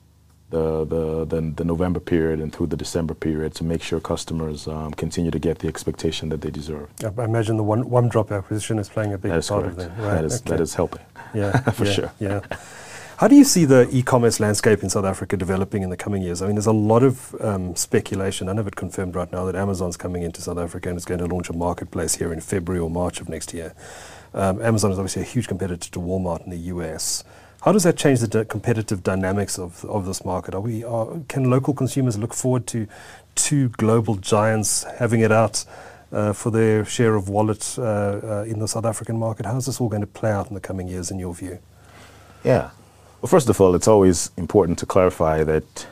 the, 0.55 0.85
the, 0.85 1.25
the, 1.25 1.53
the 1.57 1.65
November 1.65 1.99
period 1.99 2.41
and 2.41 2.53
through 2.53 2.69
the 2.69 2.77
December 2.77 3.13
period 3.13 3.55
to 3.57 3.65
make 3.65 3.83
sure 3.83 3.99
customers 3.99 4.69
um, 4.69 4.93
continue 4.93 5.33
to 5.33 5.39
get 5.39 5.59
the 5.59 5.69
expectation 5.69 6.29
that 6.29 6.41
they 6.43 6.51
deserve. 6.51 6.89
I 7.03 7.11
I 7.21 7.25
imagine 7.25 7.57
the 7.57 7.65
one, 7.65 7.85
WumDrop 7.85 8.31
acquisition 8.31 8.79
is 8.79 8.89
playing 8.89 9.13
a 9.13 9.19
big 9.19 9.33
part 9.33 9.47
correct. 9.47 9.67
of 9.67 9.77
that. 9.77 9.89
Right. 9.99 10.15
That, 10.15 10.25
is, 10.25 10.43
okay. 10.47 10.63
is 10.63 10.75
helping. 10.75 11.03
Yeah, 11.35 11.59
for 11.71 11.85
yeah, 11.85 11.93
sure. 11.93 12.13
Yeah. 12.21 12.41
How 13.17 13.29
do 13.29 13.37
you 13.37 13.45
see 13.45 13.65
the 13.65 13.89
e-commerce 13.93 14.41
landscape 14.41 14.83
in 14.83 14.91
South 14.91 15.05
Africa 15.05 15.37
developing 15.37 15.83
in 15.83 15.91
the 15.91 15.97
coming 15.97 16.23
years? 16.23 16.43
I 16.43 16.47
mean, 16.47 16.57
there's 16.57 16.67
a 16.67 16.73
lot 16.73 17.03
of 17.05 17.35
um, 17.41 17.75
speculation. 17.77 18.49
None 18.49 18.59
of 18.59 18.67
it 18.67 18.75
confirmed 18.75 19.15
right 19.15 19.31
now 19.33 19.45
that 19.45 19.55
Amazon's 19.55 19.97
coming 19.97 20.23
into 20.23 20.41
South 20.41 20.59
Africa 20.59 20.89
and 20.89 20.99
is 20.99 21.05
going 21.05 21.21
to 21.21 21.27
launch 21.27 21.49
a 21.49 21.53
marketplace 21.53 22.17
here 22.17 22.33
in 22.33 22.41
February 22.41 22.81
or 22.81 22.91
March 22.91 23.21
of 23.21 23.29
next 23.29 23.55
year. 23.55 23.73
Um, 24.35 24.61
Amazon 24.61 24.91
is 24.91 24.99
obviously 24.99 25.23
a 25.23 25.25
huge 25.25 25.47
competitor 25.47 25.89
to 25.91 25.99
Walmart 26.01 26.45
in 26.45 26.51
the 26.51 26.59
US. 26.75 27.23
How 27.65 27.73
does 27.73 27.85
that 27.85 27.97
change 27.97 28.21
the 28.21 28.29
d- 28.29 28.45
competitive 28.45 29.03
dynamics 29.03 29.59
of, 29.59 29.87
of 29.87 30.05
this 30.05 30.23
market? 30.23 30.55
Are 30.55 30.61
we, 30.61 30.85
are, 30.85 31.07
can 31.29 31.49
local 31.49 31.73
consumers 31.73 32.19
look 32.19 32.35
forward 32.35 32.67
to 32.67 32.87
two 33.37 33.71
global 33.71 34.17
giants 34.17 34.83
having 34.99 35.21
it 35.21 35.33
out 35.33 35.65
uh, 36.13 36.35
for 36.35 36.51
their 36.51 36.85
share 36.85 37.15
of 37.15 37.31
wallet 37.31 37.75
uh, 37.79 37.83
uh, 37.83 38.45
in 38.47 38.59
the 38.59 38.69
South 38.69 38.85
African 38.85 39.19
market? 39.19 39.47
How 39.47 39.57
is 39.57 39.65
this 39.65 39.81
all 39.81 39.89
going 39.89 40.03
to 40.03 40.07
play 40.07 40.31
out 40.31 40.49
in 40.49 40.55
the 40.55 40.61
coming 40.61 40.89
years, 40.89 41.11
in 41.11 41.19
your 41.19 41.35
view? 41.35 41.59
Yeah. 42.45 42.69
Well, 43.23 43.31
first 43.31 43.49
of 43.49 43.59
all, 43.59 43.75
it's 43.75 43.89
always 43.89 44.31
important 44.37 44.79
to 44.81 44.87
clarify 44.87 45.43
that, 45.45 45.87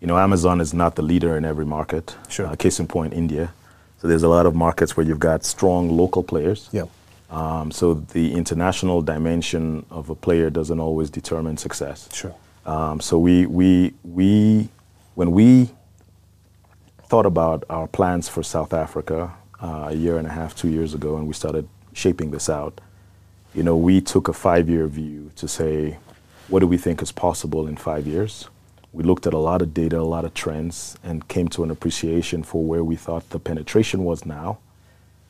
you 0.00 0.06
know, 0.06 0.16
Amazon 0.16 0.58
is 0.58 0.72
not 0.72 0.96
the 0.96 1.02
leader 1.02 1.36
in 1.36 1.44
every 1.44 1.66
market. 1.66 2.16
Sure. 2.30 2.46
Uh, 2.46 2.56
case 2.56 2.80
in 2.80 2.86
point, 2.86 3.12
India. 3.12 3.52
So 4.00 4.08
there's 4.08 4.22
a 4.22 4.28
lot 4.28 4.46
of 4.46 4.54
markets 4.54 4.96
where 4.96 5.04
you've 5.04 5.20
got 5.20 5.44
strong 5.44 5.90
local 5.90 6.22
players. 6.22 6.70
Yeah. 6.72 6.84
Um, 7.30 7.70
so 7.70 7.94
the 7.94 8.32
international 8.32 9.02
dimension 9.02 9.84
of 9.90 10.08
a 10.08 10.14
player 10.14 10.48
doesn't 10.50 10.80
always 10.80 11.10
determine 11.10 11.56
success. 11.58 12.08
Sure. 12.12 12.34
Um, 12.64 13.00
so 13.00 13.18
we, 13.18 13.46
we, 13.46 13.94
we, 14.02 14.68
when 15.14 15.32
we 15.32 15.70
thought 17.04 17.26
about 17.26 17.64
our 17.68 17.86
plans 17.86 18.28
for 18.28 18.42
South 18.42 18.72
Africa 18.72 19.34
uh, 19.60 19.88
a 19.88 19.94
year 19.94 20.18
and 20.18 20.26
a 20.26 20.30
half, 20.30 20.54
two 20.54 20.68
years 20.68 20.94
ago, 20.94 21.16
and 21.16 21.26
we 21.26 21.34
started 21.34 21.68
shaping 21.92 22.30
this 22.30 22.48
out, 22.48 22.80
you 23.54 23.62
know, 23.62 23.76
we 23.76 24.00
took 24.00 24.28
a 24.28 24.32
five-year 24.32 24.86
view 24.86 25.30
to 25.36 25.48
say, 25.48 25.98
what 26.48 26.60
do 26.60 26.66
we 26.66 26.78
think 26.78 27.02
is 27.02 27.12
possible 27.12 27.66
in 27.66 27.76
five 27.76 28.06
years? 28.06 28.48
We 28.92 29.04
looked 29.04 29.26
at 29.26 29.34
a 29.34 29.38
lot 29.38 29.60
of 29.60 29.74
data, 29.74 29.98
a 29.98 30.02
lot 30.02 30.24
of 30.24 30.32
trends, 30.32 30.96
and 31.02 31.26
came 31.28 31.48
to 31.48 31.62
an 31.62 31.70
appreciation 31.70 32.42
for 32.42 32.64
where 32.64 32.84
we 32.84 32.96
thought 32.96 33.28
the 33.30 33.38
penetration 33.38 34.04
was 34.04 34.24
now 34.24 34.58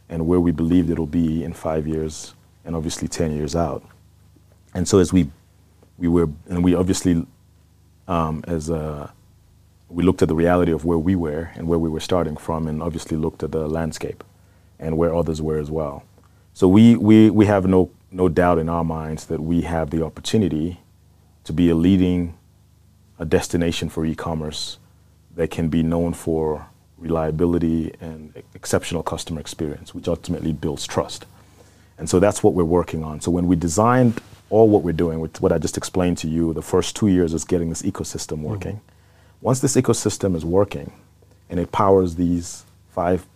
and 0.09 0.27
where 0.27 0.41
we 0.41 0.51
believed 0.51 0.91
it'll 0.91 1.07
be 1.07 1.45
in 1.45 1.53
five 1.53 1.87
years 1.87 2.35
and 2.65 2.75
obviously 2.75 3.09
10 3.09 3.33
years 3.33 3.55
out. 3.55 3.83
And 4.75 4.87
so 4.87 4.99
as 4.99 5.13
we, 5.13 5.31
we 5.97 6.09
were, 6.09 6.29
and 6.49 6.63
we 6.63 6.75
obviously, 6.75 7.27
um, 8.07 8.45
as 8.47 8.69
a, 8.71 9.13
we 9.89 10.05
looked 10.05 10.23
at 10.23 10.29
the 10.29 10.35
reality 10.35 10.73
of 10.73 10.85
where 10.85 10.99
we 10.99 11.17
were 11.17 11.51
and 11.55 11.67
where 11.67 11.79
we 11.79 11.89
were 11.89 12.01
starting 12.01 12.37
from, 12.37 12.67
and 12.67 12.83
obviously 12.83 13.17
looked 13.17 13.43
at 13.43 13.53
the 13.53 13.67
landscape 13.67 14.23
and 14.79 14.97
where 14.97 15.15
others 15.15 15.41
were 15.41 15.59
as 15.59 15.71
well. 15.71 16.05
So 16.53 16.69
we, 16.69 16.97
we, 16.97 17.31
we 17.31 17.47
have 17.47 17.67
no, 17.67 17.91
no 18.11 18.29
doubt 18.29 18.59
in 18.59 18.69
our 18.69 18.85
minds 18.85 19.27
that 19.27 19.41
we 19.41 19.63
have 19.63 19.91
the 19.91 20.05
opportunity 20.05 20.81
to 21.45 21.53
be 21.53 21.71
a 21.71 21.75
leading 21.75 22.37
a 23.19 23.25
destination 23.25 23.89
for 23.89 24.05
e-commerce 24.05 24.79
that 25.35 25.51
can 25.51 25.69
be 25.69 25.83
known 25.83 26.13
for 26.13 26.69
reliability 26.99 27.95
and 28.01 28.33
exceptional 28.55 29.03
customer 29.03 29.41
experience, 29.41 29.95
which 29.95 30.09
ultimately 30.09 30.53
builds 30.53 30.87
trust. 30.87 31.27
And 31.99 32.09
so 32.09 32.21
that's 32.21 32.43
what 32.43 32.55
we're 32.55 32.65
working 32.65 33.03
on. 33.03 33.21
So 33.21 33.31
when 33.31 33.47
we 33.47 33.57
designed 33.57 34.21
all 34.51 34.69
what 34.69 34.83
we're 34.83 34.93
doing, 34.93 35.21
with 35.21 35.41
what 35.41 35.53
I 35.53 35.59
just 35.59 35.77
explained 35.77 36.19
to 36.19 36.29
you, 36.29 36.53
the 36.55 36.63
first 36.63 36.97
two 36.97 37.09
years 37.09 37.35
is 37.35 37.45
getting 37.45 37.69
this 37.69 37.83
ecosystem 37.83 38.39
mm-hmm. 38.39 38.45
working. 38.45 38.81
Once 39.41 39.61
this 39.61 39.77
ecosystem 39.77 40.35
is 40.35 40.45
working 40.45 40.93
and 41.51 41.61
it 41.61 41.71
powers 41.71 42.15
these 42.15 42.65
five 42.91 43.27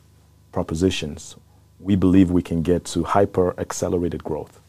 propositions, 0.52 1.36
we 1.80 1.96
believe 1.96 2.30
we 2.30 2.42
can 2.42 2.62
get 2.62 2.84
to 2.84 3.04
hyper 3.04 3.58
accelerated 3.58 4.22
growth. 4.22 4.60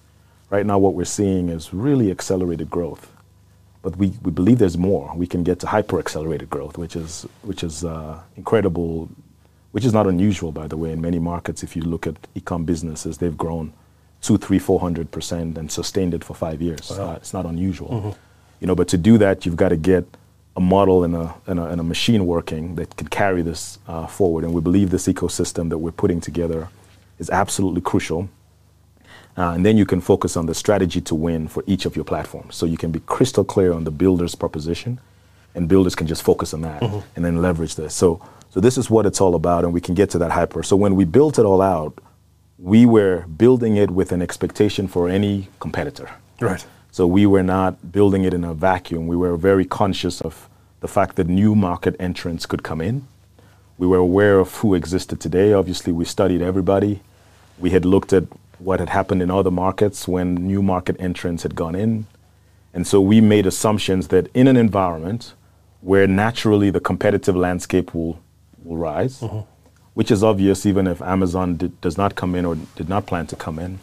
Right 0.50 0.66
now, 0.66 0.78
what 0.78 0.94
we're 0.94 1.06
seeing 1.06 1.50
is 1.50 1.74
really 1.74 2.12
accelerated 2.12 2.70
growth, 2.70 3.12
but 3.84 3.96
we, 3.98 4.08
we 4.24 4.32
believe 4.32 4.58
there's 4.58 4.78
more. 4.78 5.14
We 5.16 5.28
can 5.28 5.44
get 5.44 5.60
to 5.60 5.68
hyper 5.68 6.00
accelerated 6.00 6.50
growth, 6.50 6.76
which 6.78 6.96
is, 6.96 7.28
which 7.44 7.64
is 7.64 7.84
uh, 7.84 8.20
incredible, 8.36 9.10
which 9.74 9.86
is 9.86 9.94
not 9.94 10.08
unusual, 10.08 10.52
by 10.52 10.68
the 10.68 10.78
way. 10.78 10.92
In 10.94 11.02
many 11.02 11.20
markets, 11.20 11.64
if 11.64 11.76
you 11.76 11.84
look 11.84 12.08
at 12.08 12.16
e-com 12.34 12.64
businesses, 12.66 13.18
they've 13.20 13.38
grown 13.38 13.74
two, 14.22 14.38
three, 14.38 14.58
four 14.58 14.80
hundred 14.80 15.12
percent 15.12 15.58
and 15.58 15.70
sustained 15.70 16.14
it 16.14 16.24
for 16.24 16.34
five 16.34 16.62
years. 16.62 16.90
Uh, 16.92 17.16
it's 17.18 17.34
not 17.34 17.46
unusual, 17.46 17.90
you 18.62 18.68
know. 18.68 18.76
But 18.76 18.88
to 18.88 18.98
do 18.98 19.18
that, 19.18 19.46
you've 19.46 19.58
got 19.58 19.70
to 19.70 19.76
get 19.76 20.06
a 20.56 20.62
model 20.62 21.04
and 21.04 21.16
a, 21.16 21.36
and 21.48 21.60
a, 21.60 21.66
and 21.66 21.82
a 21.82 21.84
machine 21.84 22.26
working 22.26 22.76
that 22.76 22.96
can 22.96 23.08
carry 23.08 23.42
this 23.42 23.80
uh, 23.88 24.08
forward. 24.08 24.46
And 24.46 24.54
we 24.54 24.62
believe 24.62 24.92
this 24.92 25.08
ecosystem 25.08 25.70
that 25.70 25.80
we're 25.80 25.92
putting 25.92 26.22
together 26.22 26.70
is 27.20 27.30
absolutely 27.30 27.82
crucial. 27.82 28.30
Uh, 29.36 29.52
and 29.52 29.66
then 29.66 29.78
you 29.78 29.86
can 29.86 30.00
focus 30.00 30.38
on 30.38 30.46
the 30.46 30.54
strategy 30.54 31.02
to 31.02 31.16
win 31.16 31.48
for 31.48 31.64
each 31.66 31.86
of 31.86 31.96
your 31.96 32.06
platforms. 32.06 32.56
So 32.56 32.66
you 32.66 32.78
can 32.78 32.92
be 32.92 33.00
crystal 33.00 33.44
clear 33.44 33.74
on 33.74 33.84
the 33.84 33.92
Builder's 33.92 34.36
proposition, 34.36 35.00
and 35.56 35.68
Builders 35.68 35.96
can 35.96 36.08
just 36.08 36.24
focus 36.24 36.54
on 36.54 36.62
that 36.62 36.84
and 37.16 37.26
then 37.26 37.42
leverage 37.42 37.76
this. 37.76 37.94
So, 37.96 38.22
so 38.50 38.60
this 38.60 38.78
is 38.78 38.90
what 38.90 39.06
it's 39.06 39.20
all 39.20 39.34
about, 39.36 39.64
and 39.64 39.74
we 39.74 39.82
can 39.82 39.96
get 39.96 40.10
to 40.12 40.18
that 40.20 40.32
hyper. 40.32 40.62
So 40.62 40.76
when 40.76 40.96
we 40.96 41.06
built 41.06 41.40
it 41.40 41.46
all 41.46 41.62
out, 41.62 41.98
we 42.60 42.86
were 42.86 43.26
building 43.28 43.76
it 43.76 43.90
with 43.92 44.12
an 44.12 44.22
expectation 44.22 44.88
for 44.88 45.10
any 45.10 45.50
competitor. 45.60 46.10
Right. 46.40 46.66
So 46.92 47.08
we 47.08 47.26
were 47.26 47.44
not 47.44 47.92
building 47.92 48.24
it 48.24 48.34
in 48.34 48.44
a 48.44 48.54
vacuum. 48.54 49.08
We 49.08 49.16
were 49.16 49.36
very 49.36 49.66
conscious 49.66 50.22
of 50.22 50.48
the 50.82 50.88
fact 50.88 51.16
that 51.16 51.28
new 51.28 51.56
market 51.56 51.96
entrants 52.00 52.46
could 52.46 52.62
come 52.62 52.82
in. 52.82 53.08
We 53.80 53.88
were 53.88 53.98
aware 53.98 54.40
of 54.40 54.58
who 54.58 54.76
existed 54.76 55.20
today. 55.20 55.54
Obviously, 55.54 55.92
we 55.92 56.06
studied 56.06 56.42
everybody. 56.42 57.02
We 57.58 57.72
had 57.72 57.86
looked 57.86 58.14
at 58.14 58.26
what 58.64 58.80
had 58.80 58.90
happened 58.90 59.22
in 59.22 59.30
other 59.30 59.52
markets 59.52 60.08
when 60.08 60.36
new 60.36 60.62
market 60.62 60.96
entrants 61.00 61.44
had 61.44 61.56
gone 61.56 61.76
in. 61.76 62.06
And 62.74 62.88
so 62.88 63.02
we 63.02 63.22
made 63.22 63.46
assumptions 63.46 64.08
that 64.08 64.28
in 64.34 64.48
an 64.48 64.58
environment 64.58 65.34
where 65.82 66.08
naturally 66.08 66.70
the 66.70 66.80
competitive 66.80 67.36
landscape 67.36 67.94
will, 67.94 68.20
will 68.64 68.78
rise, 68.78 69.20
mm-hmm. 69.20 69.40
which 69.94 70.10
is 70.10 70.24
obvious 70.24 70.66
even 70.66 70.88
if 70.88 71.02
Amazon 71.02 71.58
did, 71.58 71.80
does 71.82 71.98
not 71.98 72.16
come 72.16 72.36
in 72.36 72.46
or 72.46 72.56
did 72.76 72.88
not 72.88 73.06
plan 73.06 73.28
to 73.28 73.36
come 73.36 73.60
in, 73.60 73.80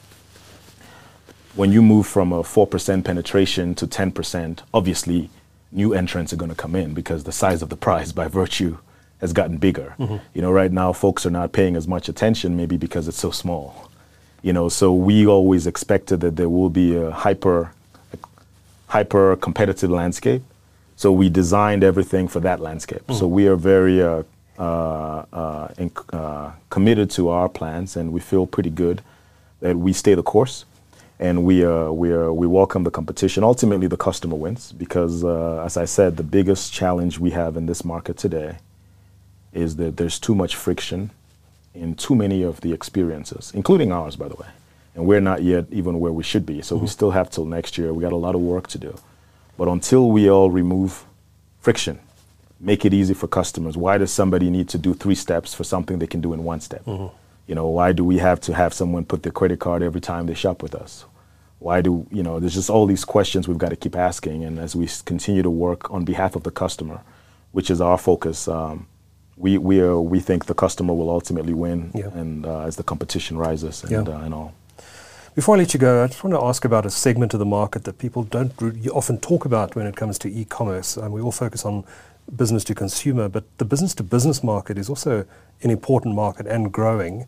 when 1.55 1.73
you 1.73 1.83
move 1.83 2.07
from 2.07 2.33
a 2.33 2.43
4% 2.43 3.05
penetration 3.05 3.75
to 3.75 3.87
10%, 3.87 4.61
obviously 4.73 5.31
new 5.73 5.93
entrants 5.93 6.33
are 6.33 6.37
going 6.37 6.51
to 6.51 6.57
come 6.57 6.75
in 6.75 6.95
because 6.95 7.25
the 7.25 7.33
size 7.33 7.63
of 7.63 7.69
the 7.69 7.77
prize 7.77 8.13
by 8.13 8.29
virtue 8.29 8.79
has 9.21 9.33
gotten 9.33 9.59
bigger. 9.59 9.95
Mm-hmm. 9.99 10.17
You 10.33 10.43
know, 10.43 10.51
right 10.51 10.73
now 10.73 10.93
folks 10.93 11.27
are 11.27 11.31
not 11.31 11.53
paying 11.53 11.77
as 11.77 11.87
much 11.87 12.09
attention 12.09 12.57
maybe 12.57 12.77
because 12.77 13.09
it's 13.09 13.19
so 13.19 13.31
small. 13.31 13.90
You 14.43 14.53
know, 14.53 14.69
so 14.69 14.93
we 14.93 15.27
always 15.27 15.67
expected 15.67 16.21
that 16.21 16.37
there 16.37 16.49
will 16.49 16.71
be 16.71 16.97
a 16.97 17.11
hyper 17.11 17.73
hyper 18.89 19.37
competitive 19.37 19.91
landscape. 19.91 20.43
So 20.97 21.13
we 21.13 21.29
designed 21.31 21.85
everything 21.85 22.29
for 22.29 22.41
that 22.41 22.61
landscape. 22.61 23.03
So 23.13 23.27
we 23.27 23.47
are 23.47 23.57
very 23.57 24.03
uh, 24.03 24.23
uh, 24.59 25.25
uh, 25.33 25.69
uh, 26.13 26.53
committed 26.69 27.11
to 27.13 27.29
our 27.31 27.49
plans, 27.49 27.97
and 27.97 28.13
we 28.13 28.21
feel 28.21 28.47
pretty 28.47 28.69
good 28.71 29.01
that 29.61 29.77
we 29.77 29.93
stay 29.93 30.15
the 30.15 30.23
course 30.23 30.65
and 31.19 31.45
we, 31.45 31.65
uh, 31.65 31.91
we, 31.91 32.13
uh, 32.13 32.31
we 32.31 32.47
welcome 32.47 32.83
the 32.83 32.91
competition. 32.91 33.45
Ultimately, 33.45 33.87
the 33.87 33.97
customer 33.97 34.37
wins 34.37 34.73
because, 34.73 35.23
uh, 35.23 35.63
as 35.63 35.77
I 35.77 35.85
said, 35.85 36.17
the 36.17 36.23
biggest 36.23 36.73
challenge 36.73 37.19
we 37.19 37.31
have 37.31 37.57
in 37.59 37.67
this 37.67 37.85
market 37.85 38.17
today 38.17 38.57
is 39.53 39.77
that 39.77 39.99
there's 39.99 40.19
too 40.19 40.35
much 40.35 40.57
friction 40.57 41.11
in 41.75 41.95
too 41.95 42.15
many 42.15 42.43
of 42.43 42.61
the 42.61 42.73
experiences, 42.73 43.53
including 43.55 43.93
ours, 43.93 44.17
by 44.17 44.29
the 44.29 44.35
way. 44.35 44.49
And 44.95 45.07
we're 45.07 45.21
not 45.21 45.43
yet 45.43 45.67
even 45.71 46.01
where 46.01 46.13
we 46.13 46.23
should 46.23 46.45
be. 46.45 46.63
So 46.63 46.75
mm-hmm. 46.75 46.85
we 46.85 46.89
still 46.89 47.13
have 47.13 47.31
till 47.31 47.45
next 47.45 47.79
year. 47.79 47.95
We 47.95 48.03
got 48.03 48.13
a 48.13 48.17
lot 48.17 48.35
of 48.35 48.41
work 48.41 48.67
to 48.69 48.79
do. 48.79 48.99
But 49.57 49.69
until 49.69 50.11
we 50.11 50.29
all 50.29 50.51
remove 50.51 51.05
friction, 51.61 52.01
make 52.59 52.85
it 52.85 52.93
easy 52.93 53.15
for 53.15 53.29
customers, 53.29 53.77
why 53.77 53.99
does 53.99 54.13
somebody 54.13 54.51
need 54.51 54.69
to 54.71 54.79
do 54.79 54.95
three 54.95 55.15
steps 55.15 55.55
for 55.55 55.65
something 55.65 55.99
they 55.99 56.07
can 56.07 56.21
do 56.21 56.33
in 56.33 56.45
one 56.45 56.61
step? 56.61 56.85
Mm-hmm. 56.85 57.15
You 57.47 57.55
know, 57.55 57.69
why 57.69 57.93
do 57.93 58.05
we 58.05 58.19
have 58.19 58.41
to 58.43 58.55
have 58.55 58.75
someone 58.75 59.05
put 59.05 59.23
their 59.23 59.33
credit 59.33 59.61
card 59.61 59.83
every 59.83 60.01
time 60.01 60.27
they 60.27 60.35
shop 60.35 60.63
with 60.63 60.75
us? 60.75 61.05
Why 61.59 61.83
do, 61.83 62.07
you 62.11 62.23
know, 62.23 62.41
there's 62.41 62.55
just 62.55 62.71
all 62.71 62.87
these 62.87 63.05
questions 63.05 63.47
we've 63.47 63.59
got 63.59 63.69
to 63.71 63.77
keep 63.77 63.95
asking. 63.95 64.45
And 64.45 64.59
as 64.59 64.75
we 64.75 64.89
continue 65.05 65.43
to 65.43 65.51
work 65.51 65.91
on 65.91 66.05
behalf 66.05 66.37
of 66.37 66.43
the 66.43 66.51
customer, 66.51 67.03
which 67.53 67.71
is 67.71 67.81
our 67.81 67.99
focus, 67.99 68.49
um, 68.49 68.87
we 69.41 69.59
we 69.59 69.81
are, 69.81 70.01
we 70.01 70.21
think 70.21 70.45
the 70.47 70.55
customer 70.55 70.95
will 70.95 71.11
ultimately 71.11 71.55
win, 71.55 71.91
yeah. 71.95 72.09
and 72.09 72.47
uh, 72.47 72.61
as 72.61 72.77
the 72.77 72.83
competition 72.83 73.39
rises 73.39 73.83
and, 73.83 74.07
yeah. 74.07 74.15
uh, 74.15 74.21
and 74.21 74.35
all. 74.35 74.55
Before 75.35 75.55
I 75.55 75.59
let 75.59 75.73
you 75.73 75.81
go, 75.81 76.05
I 76.05 76.09
just 76.09 76.23
want 76.23 76.35
to 76.35 76.43
ask 76.43 76.65
about 76.65 76.85
a 76.85 76.91
segment 76.91 77.33
of 77.35 77.39
the 77.39 77.47
market 77.47 77.85
that 77.85 77.99
people 77.99 78.25
don't 78.25 78.53
often 78.89 79.19
talk 79.19 79.45
about 79.45 79.75
when 79.75 79.87
it 79.87 79.97
comes 79.97 80.19
to 80.19 80.29
e-commerce. 80.29 80.99
Um, 80.99 81.13
we 81.13 81.21
all 81.21 81.33
focus 81.33 81.65
on 81.65 81.85
business 82.37 82.65
to 82.65 82.75
consumer, 82.75 83.29
but 83.29 83.45
the 83.59 83.65
business 83.65 83.95
to 83.95 84.03
business 84.03 84.43
market 84.43 84.77
is 84.77 84.89
also 84.89 85.25
an 85.63 85.71
important 85.71 86.15
market 86.15 86.47
and 86.47 86.73
growing. 86.73 87.27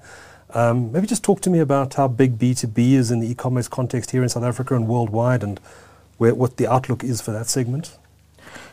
Um, 0.50 0.92
maybe 0.92 1.06
just 1.06 1.24
talk 1.24 1.40
to 1.42 1.50
me 1.50 1.60
about 1.60 1.94
how 1.94 2.08
big 2.08 2.38
B2B 2.38 2.92
is 2.92 3.10
in 3.10 3.20
the 3.20 3.30
e-commerce 3.30 3.68
context 3.68 4.10
here 4.10 4.22
in 4.22 4.28
South 4.28 4.44
Africa 4.44 4.74
and 4.74 4.86
worldwide, 4.86 5.42
and 5.42 5.58
where, 6.18 6.34
what 6.34 6.56
the 6.56 6.66
outlook 6.66 7.02
is 7.02 7.20
for 7.22 7.30
that 7.30 7.46
segment. 7.46 7.96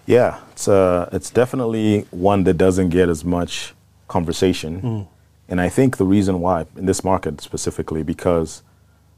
Yeah, 0.09 0.39
it's 0.53 0.67
uh, 0.67 1.07
it's 1.11 1.29
definitely 1.29 2.07
one 2.09 2.43
that 2.45 2.55
doesn't 2.55 2.89
get 2.89 3.09
as 3.09 3.23
much 3.23 3.75
conversation, 4.07 4.81
mm. 4.81 5.07
and 5.47 5.61
I 5.61 5.69
think 5.69 5.97
the 5.97 6.03
reason 6.03 6.39
why 6.39 6.65
in 6.75 6.87
this 6.87 7.03
market 7.03 7.39
specifically 7.41 8.01
because 8.01 8.63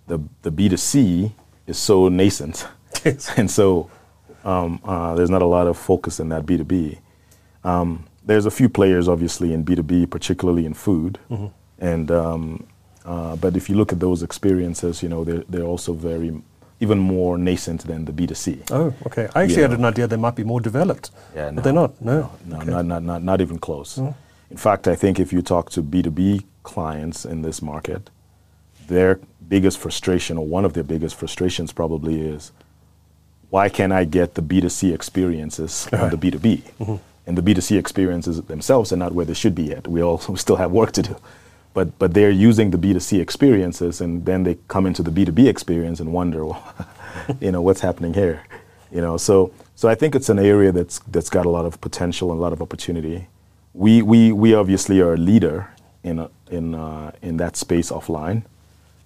the 0.08 0.20
the 0.42 0.52
B 0.52 0.68
two 0.68 0.76
C 0.76 1.32
is 1.66 1.78
so 1.78 2.10
nascent, 2.10 2.68
and 3.38 3.50
so 3.50 3.90
um, 4.44 4.82
uh, 4.84 5.16
there's 5.16 5.30
not 5.30 5.42
a 5.42 5.46
lot 5.46 5.66
of 5.66 5.78
focus 5.78 6.20
in 6.20 6.28
that 6.28 6.46
B 6.46 6.58
two 6.58 6.66
B. 6.66 7.00
Um, 7.64 8.04
there's 8.26 8.46
a 8.46 8.52
few 8.52 8.68
players 8.68 9.08
obviously 9.08 9.54
in 9.54 9.64
B 9.64 9.76
two 9.76 9.84
B, 9.84 10.06
particularly 10.06 10.66
in 10.66 10.74
food, 10.74 11.20
mm-hmm. 11.30 11.48
and 11.80 12.12
um, 12.12 12.68
uh, 13.06 13.38
but 13.38 13.56
if 13.56 13.70
you 13.70 13.78
look 13.78 13.94
at 13.94 14.02
those 14.02 14.24
experiences, 14.24 15.02
you 15.02 15.08
know 15.08 15.24
they're 15.24 15.46
they're 15.48 15.72
also 15.74 15.94
very 15.94 16.42
even 16.82 16.98
more 16.98 17.38
nascent 17.38 17.86
than 17.86 18.06
the 18.06 18.12
B2C. 18.12 18.72
Oh, 18.72 18.94
okay. 19.06 19.30
I 19.36 19.44
actually 19.44 19.62
had 19.62 19.72
an 19.72 19.86
idea 19.86 20.08
they 20.08 20.18
might 20.18 20.36
be 20.36 20.44
more 20.44 20.60
developed. 20.60 21.12
Yeah, 21.36 21.52
no, 21.52 21.56
but 21.56 21.64
they're 21.64 21.74
not. 21.74 22.02
No, 22.02 22.32
no, 22.46 22.58
okay. 22.58 22.72
not, 22.72 22.86
not, 22.86 23.04
not, 23.04 23.24
not 23.24 23.40
even 23.40 23.60
close. 23.60 23.98
Mm. 23.98 24.16
In 24.50 24.58
fact, 24.58 24.88
I 24.88 24.96
think 24.96 25.20
if 25.20 25.32
you 25.32 25.44
talk 25.44 25.70
to 25.72 25.84
B2B 25.84 26.44
clients 26.64 27.24
in 27.24 27.44
this 27.44 27.62
market, 27.62 28.10
their 28.88 29.20
biggest 29.48 29.78
frustration, 29.78 30.38
or 30.40 30.46
one 30.46 30.66
of 30.66 30.74
their 30.74 30.84
biggest 30.84 31.16
frustrations, 31.16 31.72
probably 31.72 32.20
is 32.20 32.52
why 33.52 33.70
can't 33.70 33.94
I 33.94 34.04
get 34.04 34.34
the 34.34 34.42
B2C 34.42 34.92
experiences 34.94 35.88
on 35.94 36.10
the 36.10 36.18
B2B? 36.18 36.64
Mm-hmm. 36.80 36.96
And 37.28 37.38
the 37.38 37.44
B2C 37.44 37.78
experiences 37.78 38.42
themselves 38.42 38.92
are 38.92 38.98
not 38.98 39.12
where 39.14 39.26
they 39.26 39.36
should 39.36 39.54
be 39.54 39.66
yet. 39.66 39.88
We 39.88 40.02
also 40.02 40.34
still 40.46 40.56
have 40.56 40.72
work 40.72 40.94
to 40.94 41.04
do 41.04 41.16
but 41.74 41.98
but 42.00 42.14
they're 42.14 42.32
using 42.32 42.72
the 42.72 42.78
B2C 42.78 43.20
experiences, 43.22 44.02
and 44.02 44.26
then 44.26 44.44
they 44.44 44.58
come 44.68 44.86
into 44.86 45.04
the 45.04 45.12
B2B 45.12 45.48
experience 45.48 46.00
and 46.00 46.12
wonder, 46.12 46.46
well, 46.50 46.74
you 47.40 47.52
know, 47.52 47.62
what's 47.62 47.82
happening 47.82 48.14
here, 48.14 48.44
you 48.92 49.02
know. 49.02 49.18
So 49.18 49.52
so 49.76 49.90
I 49.90 49.96
think 49.96 50.16
it's 50.16 50.30
an 50.30 50.40
area 50.40 50.72
that's 50.72 51.00
that's 51.00 51.30
got 51.30 51.46
a 51.46 51.50
lot 51.50 51.66
of 51.66 51.80
potential 51.82 52.32
and 52.32 52.40
a 52.40 52.42
lot 52.42 52.54
of 52.54 52.62
opportunity. 52.62 53.28
We 53.74 54.02
we 54.02 54.32
we 54.32 54.54
obviously 54.54 55.02
are 55.02 55.14
a 55.14 55.18
leader 55.18 55.70
in 56.04 56.20
a, 56.20 56.30
in 56.50 56.76
uh, 56.76 57.12
in 57.22 57.38
that 57.38 57.56
space 57.56 57.92
offline, 57.92 58.44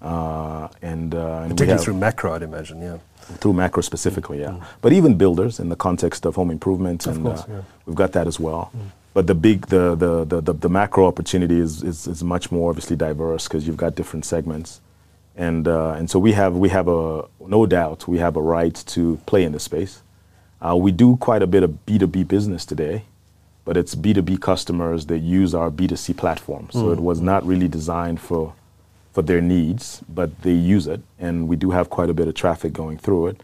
uh, 0.01 0.67
and, 0.81 1.13
uh, 1.13 1.41
and 1.41 1.51
particularly 1.51 1.83
through 1.83 1.95
Makro, 1.95 2.31
I'd 2.31 2.43
imagine, 2.43 2.81
yeah. 2.81 2.97
Through 3.39 3.53
Makro 3.53 3.83
specifically, 3.83 4.41
yeah. 4.41 4.49
Mm. 4.49 4.63
But 4.81 4.93
even 4.93 5.17
Builders 5.17 5.59
in 5.59 5.69
the 5.69 5.75
context 5.75 6.25
of 6.25 6.35
home 6.35 6.51
improvement, 6.51 7.07
of 7.07 7.15
and 7.15 7.25
course, 7.25 7.41
uh, 7.41 7.45
yeah. 7.49 7.61
we've 7.85 7.95
got 7.95 8.11
that 8.13 8.27
as 8.27 8.39
well. 8.39 8.71
Mm 8.75 8.91
but 9.15 9.27
the 9.27 9.33
big 9.33 9.67
the 9.67 9.95
the 9.95 10.25
the, 10.25 10.41
the, 10.41 10.53
the 10.53 10.69
Makro 10.69 11.07
opportunity 11.07 11.57
is, 11.57 11.81
is, 11.81 12.05
is 12.05 12.21
much 12.21 12.51
more 12.51 12.69
obviously 12.69 12.97
diverse 12.97 13.47
because 13.47 13.65
you've 13.65 13.77
got 13.77 13.95
different 13.95 14.25
segments. 14.25 14.81
And 15.37 15.67
uh, 15.67 15.93
and 15.93 16.09
so 16.11 16.19
we 16.19 16.33
have 16.33 16.53
we 16.55 16.69
have 16.69 16.87
a 16.89 17.25
no 17.39 17.65
doubt 17.65 18.07
we 18.09 18.19
have 18.19 18.35
a 18.35 18.41
right 18.41 18.75
to 18.87 19.17
play 19.25 19.43
in 19.45 19.53
this 19.53 19.63
space. 19.63 20.03
Uh, 20.61 20.75
we 20.75 20.91
do 20.91 21.15
quite 21.15 21.41
a 21.41 21.47
bit 21.47 21.63
of 21.63 21.85
b2b 21.85 22.27
business 22.27 22.65
today 22.65 23.05
but 23.63 23.77
it's 23.77 23.95
b2b 23.95 24.39
customers 24.41 25.07
that 25.07 25.19
use 25.19 25.55
our 25.55 25.71
b2c 25.71 26.15
platform. 26.17 26.67
So 26.71 26.83
mm. 26.83 26.93
it 26.93 26.99
was 26.99 27.19
not 27.21 27.45
really 27.45 27.69
designed 27.69 28.19
for 28.19 28.53
for 29.13 29.21
their 29.21 29.41
needs 29.41 30.01
but 30.09 30.41
they 30.41 30.51
use 30.51 30.87
it 30.87 31.01
and 31.19 31.47
we 31.47 31.55
do 31.55 31.71
have 31.71 31.89
quite 31.89 32.09
a 32.09 32.13
bit 32.13 32.27
of 32.27 32.33
traffic 32.33 32.73
going 32.73 32.97
through 32.97 33.27
it. 33.27 33.43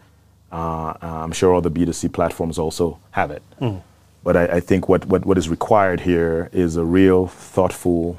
Uh, 0.52 0.92
i'm 1.00 1.32
sure 1.32 1.54
all 1.54 1.62
the 1.62 1.70
b2c 1.70 2.12
platforms 2.12 2.58
also 2.58 2.98
have 3.12 3.30
it. 3.30 3.42
Mm. 3.58 3.80
But 4.24 4.36
I, 4.36 4.44
I 4.46 4.60
think 4.60 4.88
what, 4.88 5.06
what, 5.06 5.24
what 5.26 5.38
is 5.38 5.48
required 5.48 6.00
here 6.00 6.48
is 6.52 6.76
a 6.76 6.84
real 6.84 7.26
thoughtful 7.26 8.18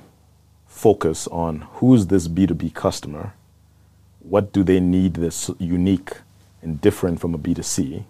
focus 0.67 1.27
on 1.27 1.61
who's 1.75 2.07
this 2.07 2.27
B2B 2.27 2.73
customer, 2.73 3.33
what 4.19 4.51
do 4.51 4.63
they 4.63 4.79
need 4.79 5.15
that's 5.15 5.49
unique 5.59 6.11
and 6.61 6.79
different 6.81 7.19
from 7.19 7.33
a 7.33 7.37
B2C, 7.37 8.03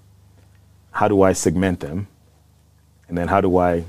how 0.92 1.08
do 1.08 1.22
I 1.22 1.34
segment 1.34 1.80
them, 1.82 2.08
and 3.08 3.18
then 3.18 3.28
how 3.28 3.42
do 3.42 3.58
I 3.58 3.84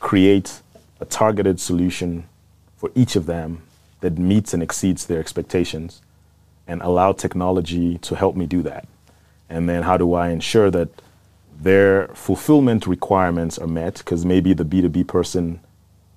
create 0.00 0.60
a 1.00 1.04
targeted 1.04 1.58
solution 1.60 2.28
for 2.76 2.90
each 2.94 3.16
of 3.16 3.26
them 3.26 3.62
that 4.00 4.18
meets 4.18 4.54
and 4.54 4.62
exceeds 4.62 5.06
their 5.06 5.20
expectations 5.20 6.02
and 6.66 6.82
allow 6.82 7.12
technology 7.12 7.98
to 7.98 8.14
help 8.14 8.36
me 8.36 8.46
do 8.46 8.62
that. 8.62 8.86
And 9.48 9.68
then 9.68 9.82
how 9.82 9.96
do 9.96 10.14
I 10.14 10.28
ensure 10.28 10.70
that 10.70 10.88
their 11.60 12.08
fulfillment 12.08 12.86
requirements 12.86 13.58
are 13.58 13.66
met 13.66 13.98
because 13.98 14.24
maybe 14.24 14.52
the 14.52 14.64
B2B 14.64 15.06
person 15.06 15.60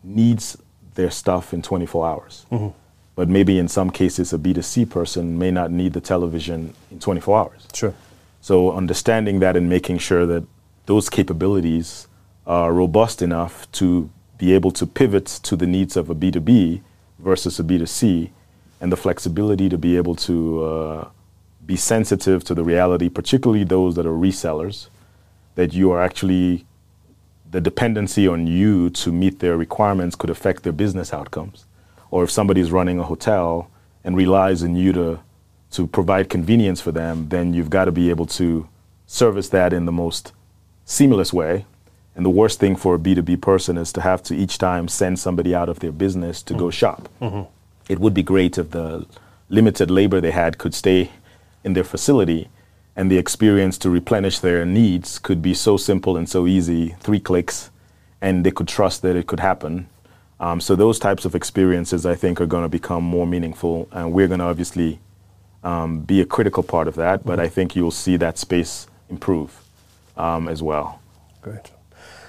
needs 0.04 0.58
their 0.96 1.10
stuff 1.10 1.54
in 1.54 1.62
24 1.62 2.08
hours. 2.08 2.46
Mm-hmm. 2.52 2.78
But 3.16 3.28
maybe 3.28 3.58
in 3.58 3.68
some 3.68 3.90
cases, 3.90 4.34
a 4.34 4.38
B2C 4.38 4.90
person 4.90 5.38
may 5.38 5.52
not 5.52 5.72
need 5.72 5.94
the 5.94 6.02
television 6.02 6.74
in 6.92 7.00
24 7.00 7.40
hours. 7.40 7.68
Sure. 7.74 7.94
So 8.40 8.72
understanding 8.72 9.40
that 9.40 9.56
and 9.56 9.68
making 9.70 9.98
sure 10.00 10.26
that 10.26 10.44
those 10.86 11.10
capabilities 11.10 12.08
are 12.48 12.74
robust 12.74 13.22
enough 13.22 13.72
to 13.74 14.10
be 14.38 14.54
able 14.54 14.72
to 14.72 14.88
pivot 14.88 15.26
to 15.26 15.56
the 15.56 15.68
needs 15.68 15.96
of 15.96 16.10
a 16.10 16.16
B2B 16.16 16.82
versus 17.20 17.60
a 17.60 17.64
B2C, 17.64 18.32
and 18.80 18.92
the 18.92 18.98
flexibility 18.98 19.70
to 19.70 19.78
be 19.78 19.96
able 19.96 20.16
to 20.16 20.64
uh, 20.64 21.10
be 21.66 21.76
sensitive 21.76 22.44
to 22.44 22.56
the 22.56 22.64
reality, 22.64 23.10
particularly 23.10 23.64
those 23.64 23.96
that 23.96 24.08
are 24.08 24.18
resellers, 24.28 24.88
that 25.62 25.74
you 25.74 25.92
are 25.92 26.02
actually 26.02 26.66
the 27.52 27.62
dependency 27.62 28.28
on 28.28 28.48
you 28.48 28.90
to 28.90 29.12
meet 29.12 29.40
their 29.40 29.56
requirements 29.58 30.16
could 30.16 30.32
affect 30.32 30.64
their 30.64 30.74
business 30.74 31.14
outcomes. 31.14 31.66
Or 32.10 32.24
if 32.24 32.32
somebody 32.32 32.62
is 32.62 32.72
running 32.72 32.98
a 32.98 33.04
hotel 33.04 33.70
and 34.04 34.18
relies 34.18 34.64
on 34.64 34.76
you 34.76 34.92
to 34.94 35.20
to 35.78 35.88
provide 35.88 36.30
convenience 36.30 36.82
for 36.82 36.92
them, 36.92 37.30
then 37.30 37.54
you've 37.54 37.70
got 37.70 37.86
to 37.86 37.94
be 37.94 38.10
able 38.10 38.26
to 38.26 38.68
service 39.06 39.50
that 39.50 39.72
in 39.72 39.86
the 39.86 39.92
most 39.92 40.34
seamless 40.84 41.32
way. 41.32 41.66
And 42.16 42.26
the 42.26 42.36
worst 42.42 42.60
thing 42.60 42.76
for 42.76 42.96
a 42.96 43.00
B2B 43.00 43.40
person 43.40 43.78
is 43.78 43.94
to 43.94 44.02
have 44.02 44.22
to 44.24 44.36
each 44.36 44.58
time 44.58 44.90
send 44.90 45.18
somebody 45.18 45.56
out 45.56 45.70
of 45.70 45.80
their 45.80 45.94
business 45.94 46.44
to 46.44 46.54
mm-hmm. 46.54 46.64
go 46.64 46.72
shop. 46.72 47.08
Mm-hmm. 47.22 47.44
It 47.88 48.00
would 48.00 48.14
be 48.14 48.24
great 48.24 48.58
if 48.58 48.72
the 48.72 49.06
limited 49.48 49.90
labor 49.90 50.20
they 50.20 50.32
had 50.32 50.58
could 50.58 50.74
stay 50.74 51.12
in 51.64 51.72
their 51.74 51.86
facility 51.86 52.50
and 52.96 53.12
the 53.12 53.18
experience 53.18 53.78
to 53.80 53.90
replenish 53.90 54.40
their 54.40 54.66
needs 54.66 55.20
could 55.20 55.42
be 55.42 55.54
so 55.54 55.78
simple 55.78 56.18
and 56.18 56.28
so 56.28 56.48
easy, 56.48 56.96
three 57.00 57.20
clicks, 57.20 57.72
and 58.22 58.46
they 58.46 58.52
could 58.52 58.68
trust 58.68 59.02
that 59.02 59.16
it 59.16 59.28
could 59.28 59.40
happen. 59.40 59.88
Um, 60.40 60.60
so 60.60 60.76
those 60.76 61.00
types 61.00 61.24
of 61.26 61.36
experiences, 61.36 62.06
I 62.06 62.16
think, 62.16 62.42
are 62.42 62.48
going 62.48 62.64
to 62.64 62.70
become 62.70 63.04
more 63.04 63.28
meaningful, 63.28 63.88
and 63.92 64.12
we're 64.12 64.28
going 64.28 64.40
to 64.40 64.46
obviously 64.46 65.00
um, 65.64 66.02
be 66.02 66.20
a 66.22 66.26
critical 66.26 66.64
part 66.64 66.88
of 66.88 66.96
that. 66.96 67.24
But 67.24 67.34
mm-hmm. 67.34 67.42
I 67.42 67.48
think 67.48 67.76
you'll 67.76 67.92
see 67.92 68.18
that 68.18 68.38
space 68.38 68.88
improve 69.10 69.62
um, 70.18 70.48
as 70.48 70.64
well. 70.64 71.00
Great. 71.42 71.72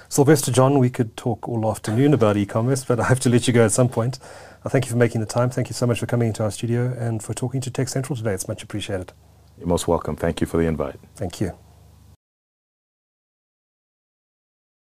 Sylvester 0.09 0.51
John, 0.51 0.77
we 0.77 0.91
could 0.91 1.17
talk 1.17 1.49
all 1.49 1.69
afternoon 1.69 2.13
about 2.13 2.37
e-commerce, 2.37 2.85
but 2.85 2.99
I 2.99 3.05
have 3.05 3.19
to 3.21 3.29
let 3.29 3.47
you 3.47 3.53
go 3.53 3.65
at 3.65 3.71
some 3.71 3.89
point. 3.89 4.19
Uh, 4.63 4.69
thank 4.69 4.85
you 4.85 4.91
for 4.91 4.97
making 4.97 5.21
the 5.21 5.27
time. 5.27 5.49
Thank 5.49 5.69
you 5.69 5.73
so 5.73 5.87
much 5.87 5.99
for 5.99 6.05
coming 6.05 6.27
into 6.27 6.43
our 6.43 6.51
studio 6.51 6.95
and 6.99 7.23
for 7.23 7.33
talking 7.33 7.61
to 7.61 7.71
TechCentral 7.71 8.15
today. 8.15 8.33
It's 8.33 8.47
much 8.47 8.61
appreciated. 8.61 9.11
You're 9.57 9.67
most 9.67 9.87
welcome. 9.87 10.15
Thank 10.15 10.41
you 10.41 10.47
for 10.47 10.57
the 10.57 10.63
invite. 10.63 10.99
Thank 11.15 11.41
you. 11.41 11.51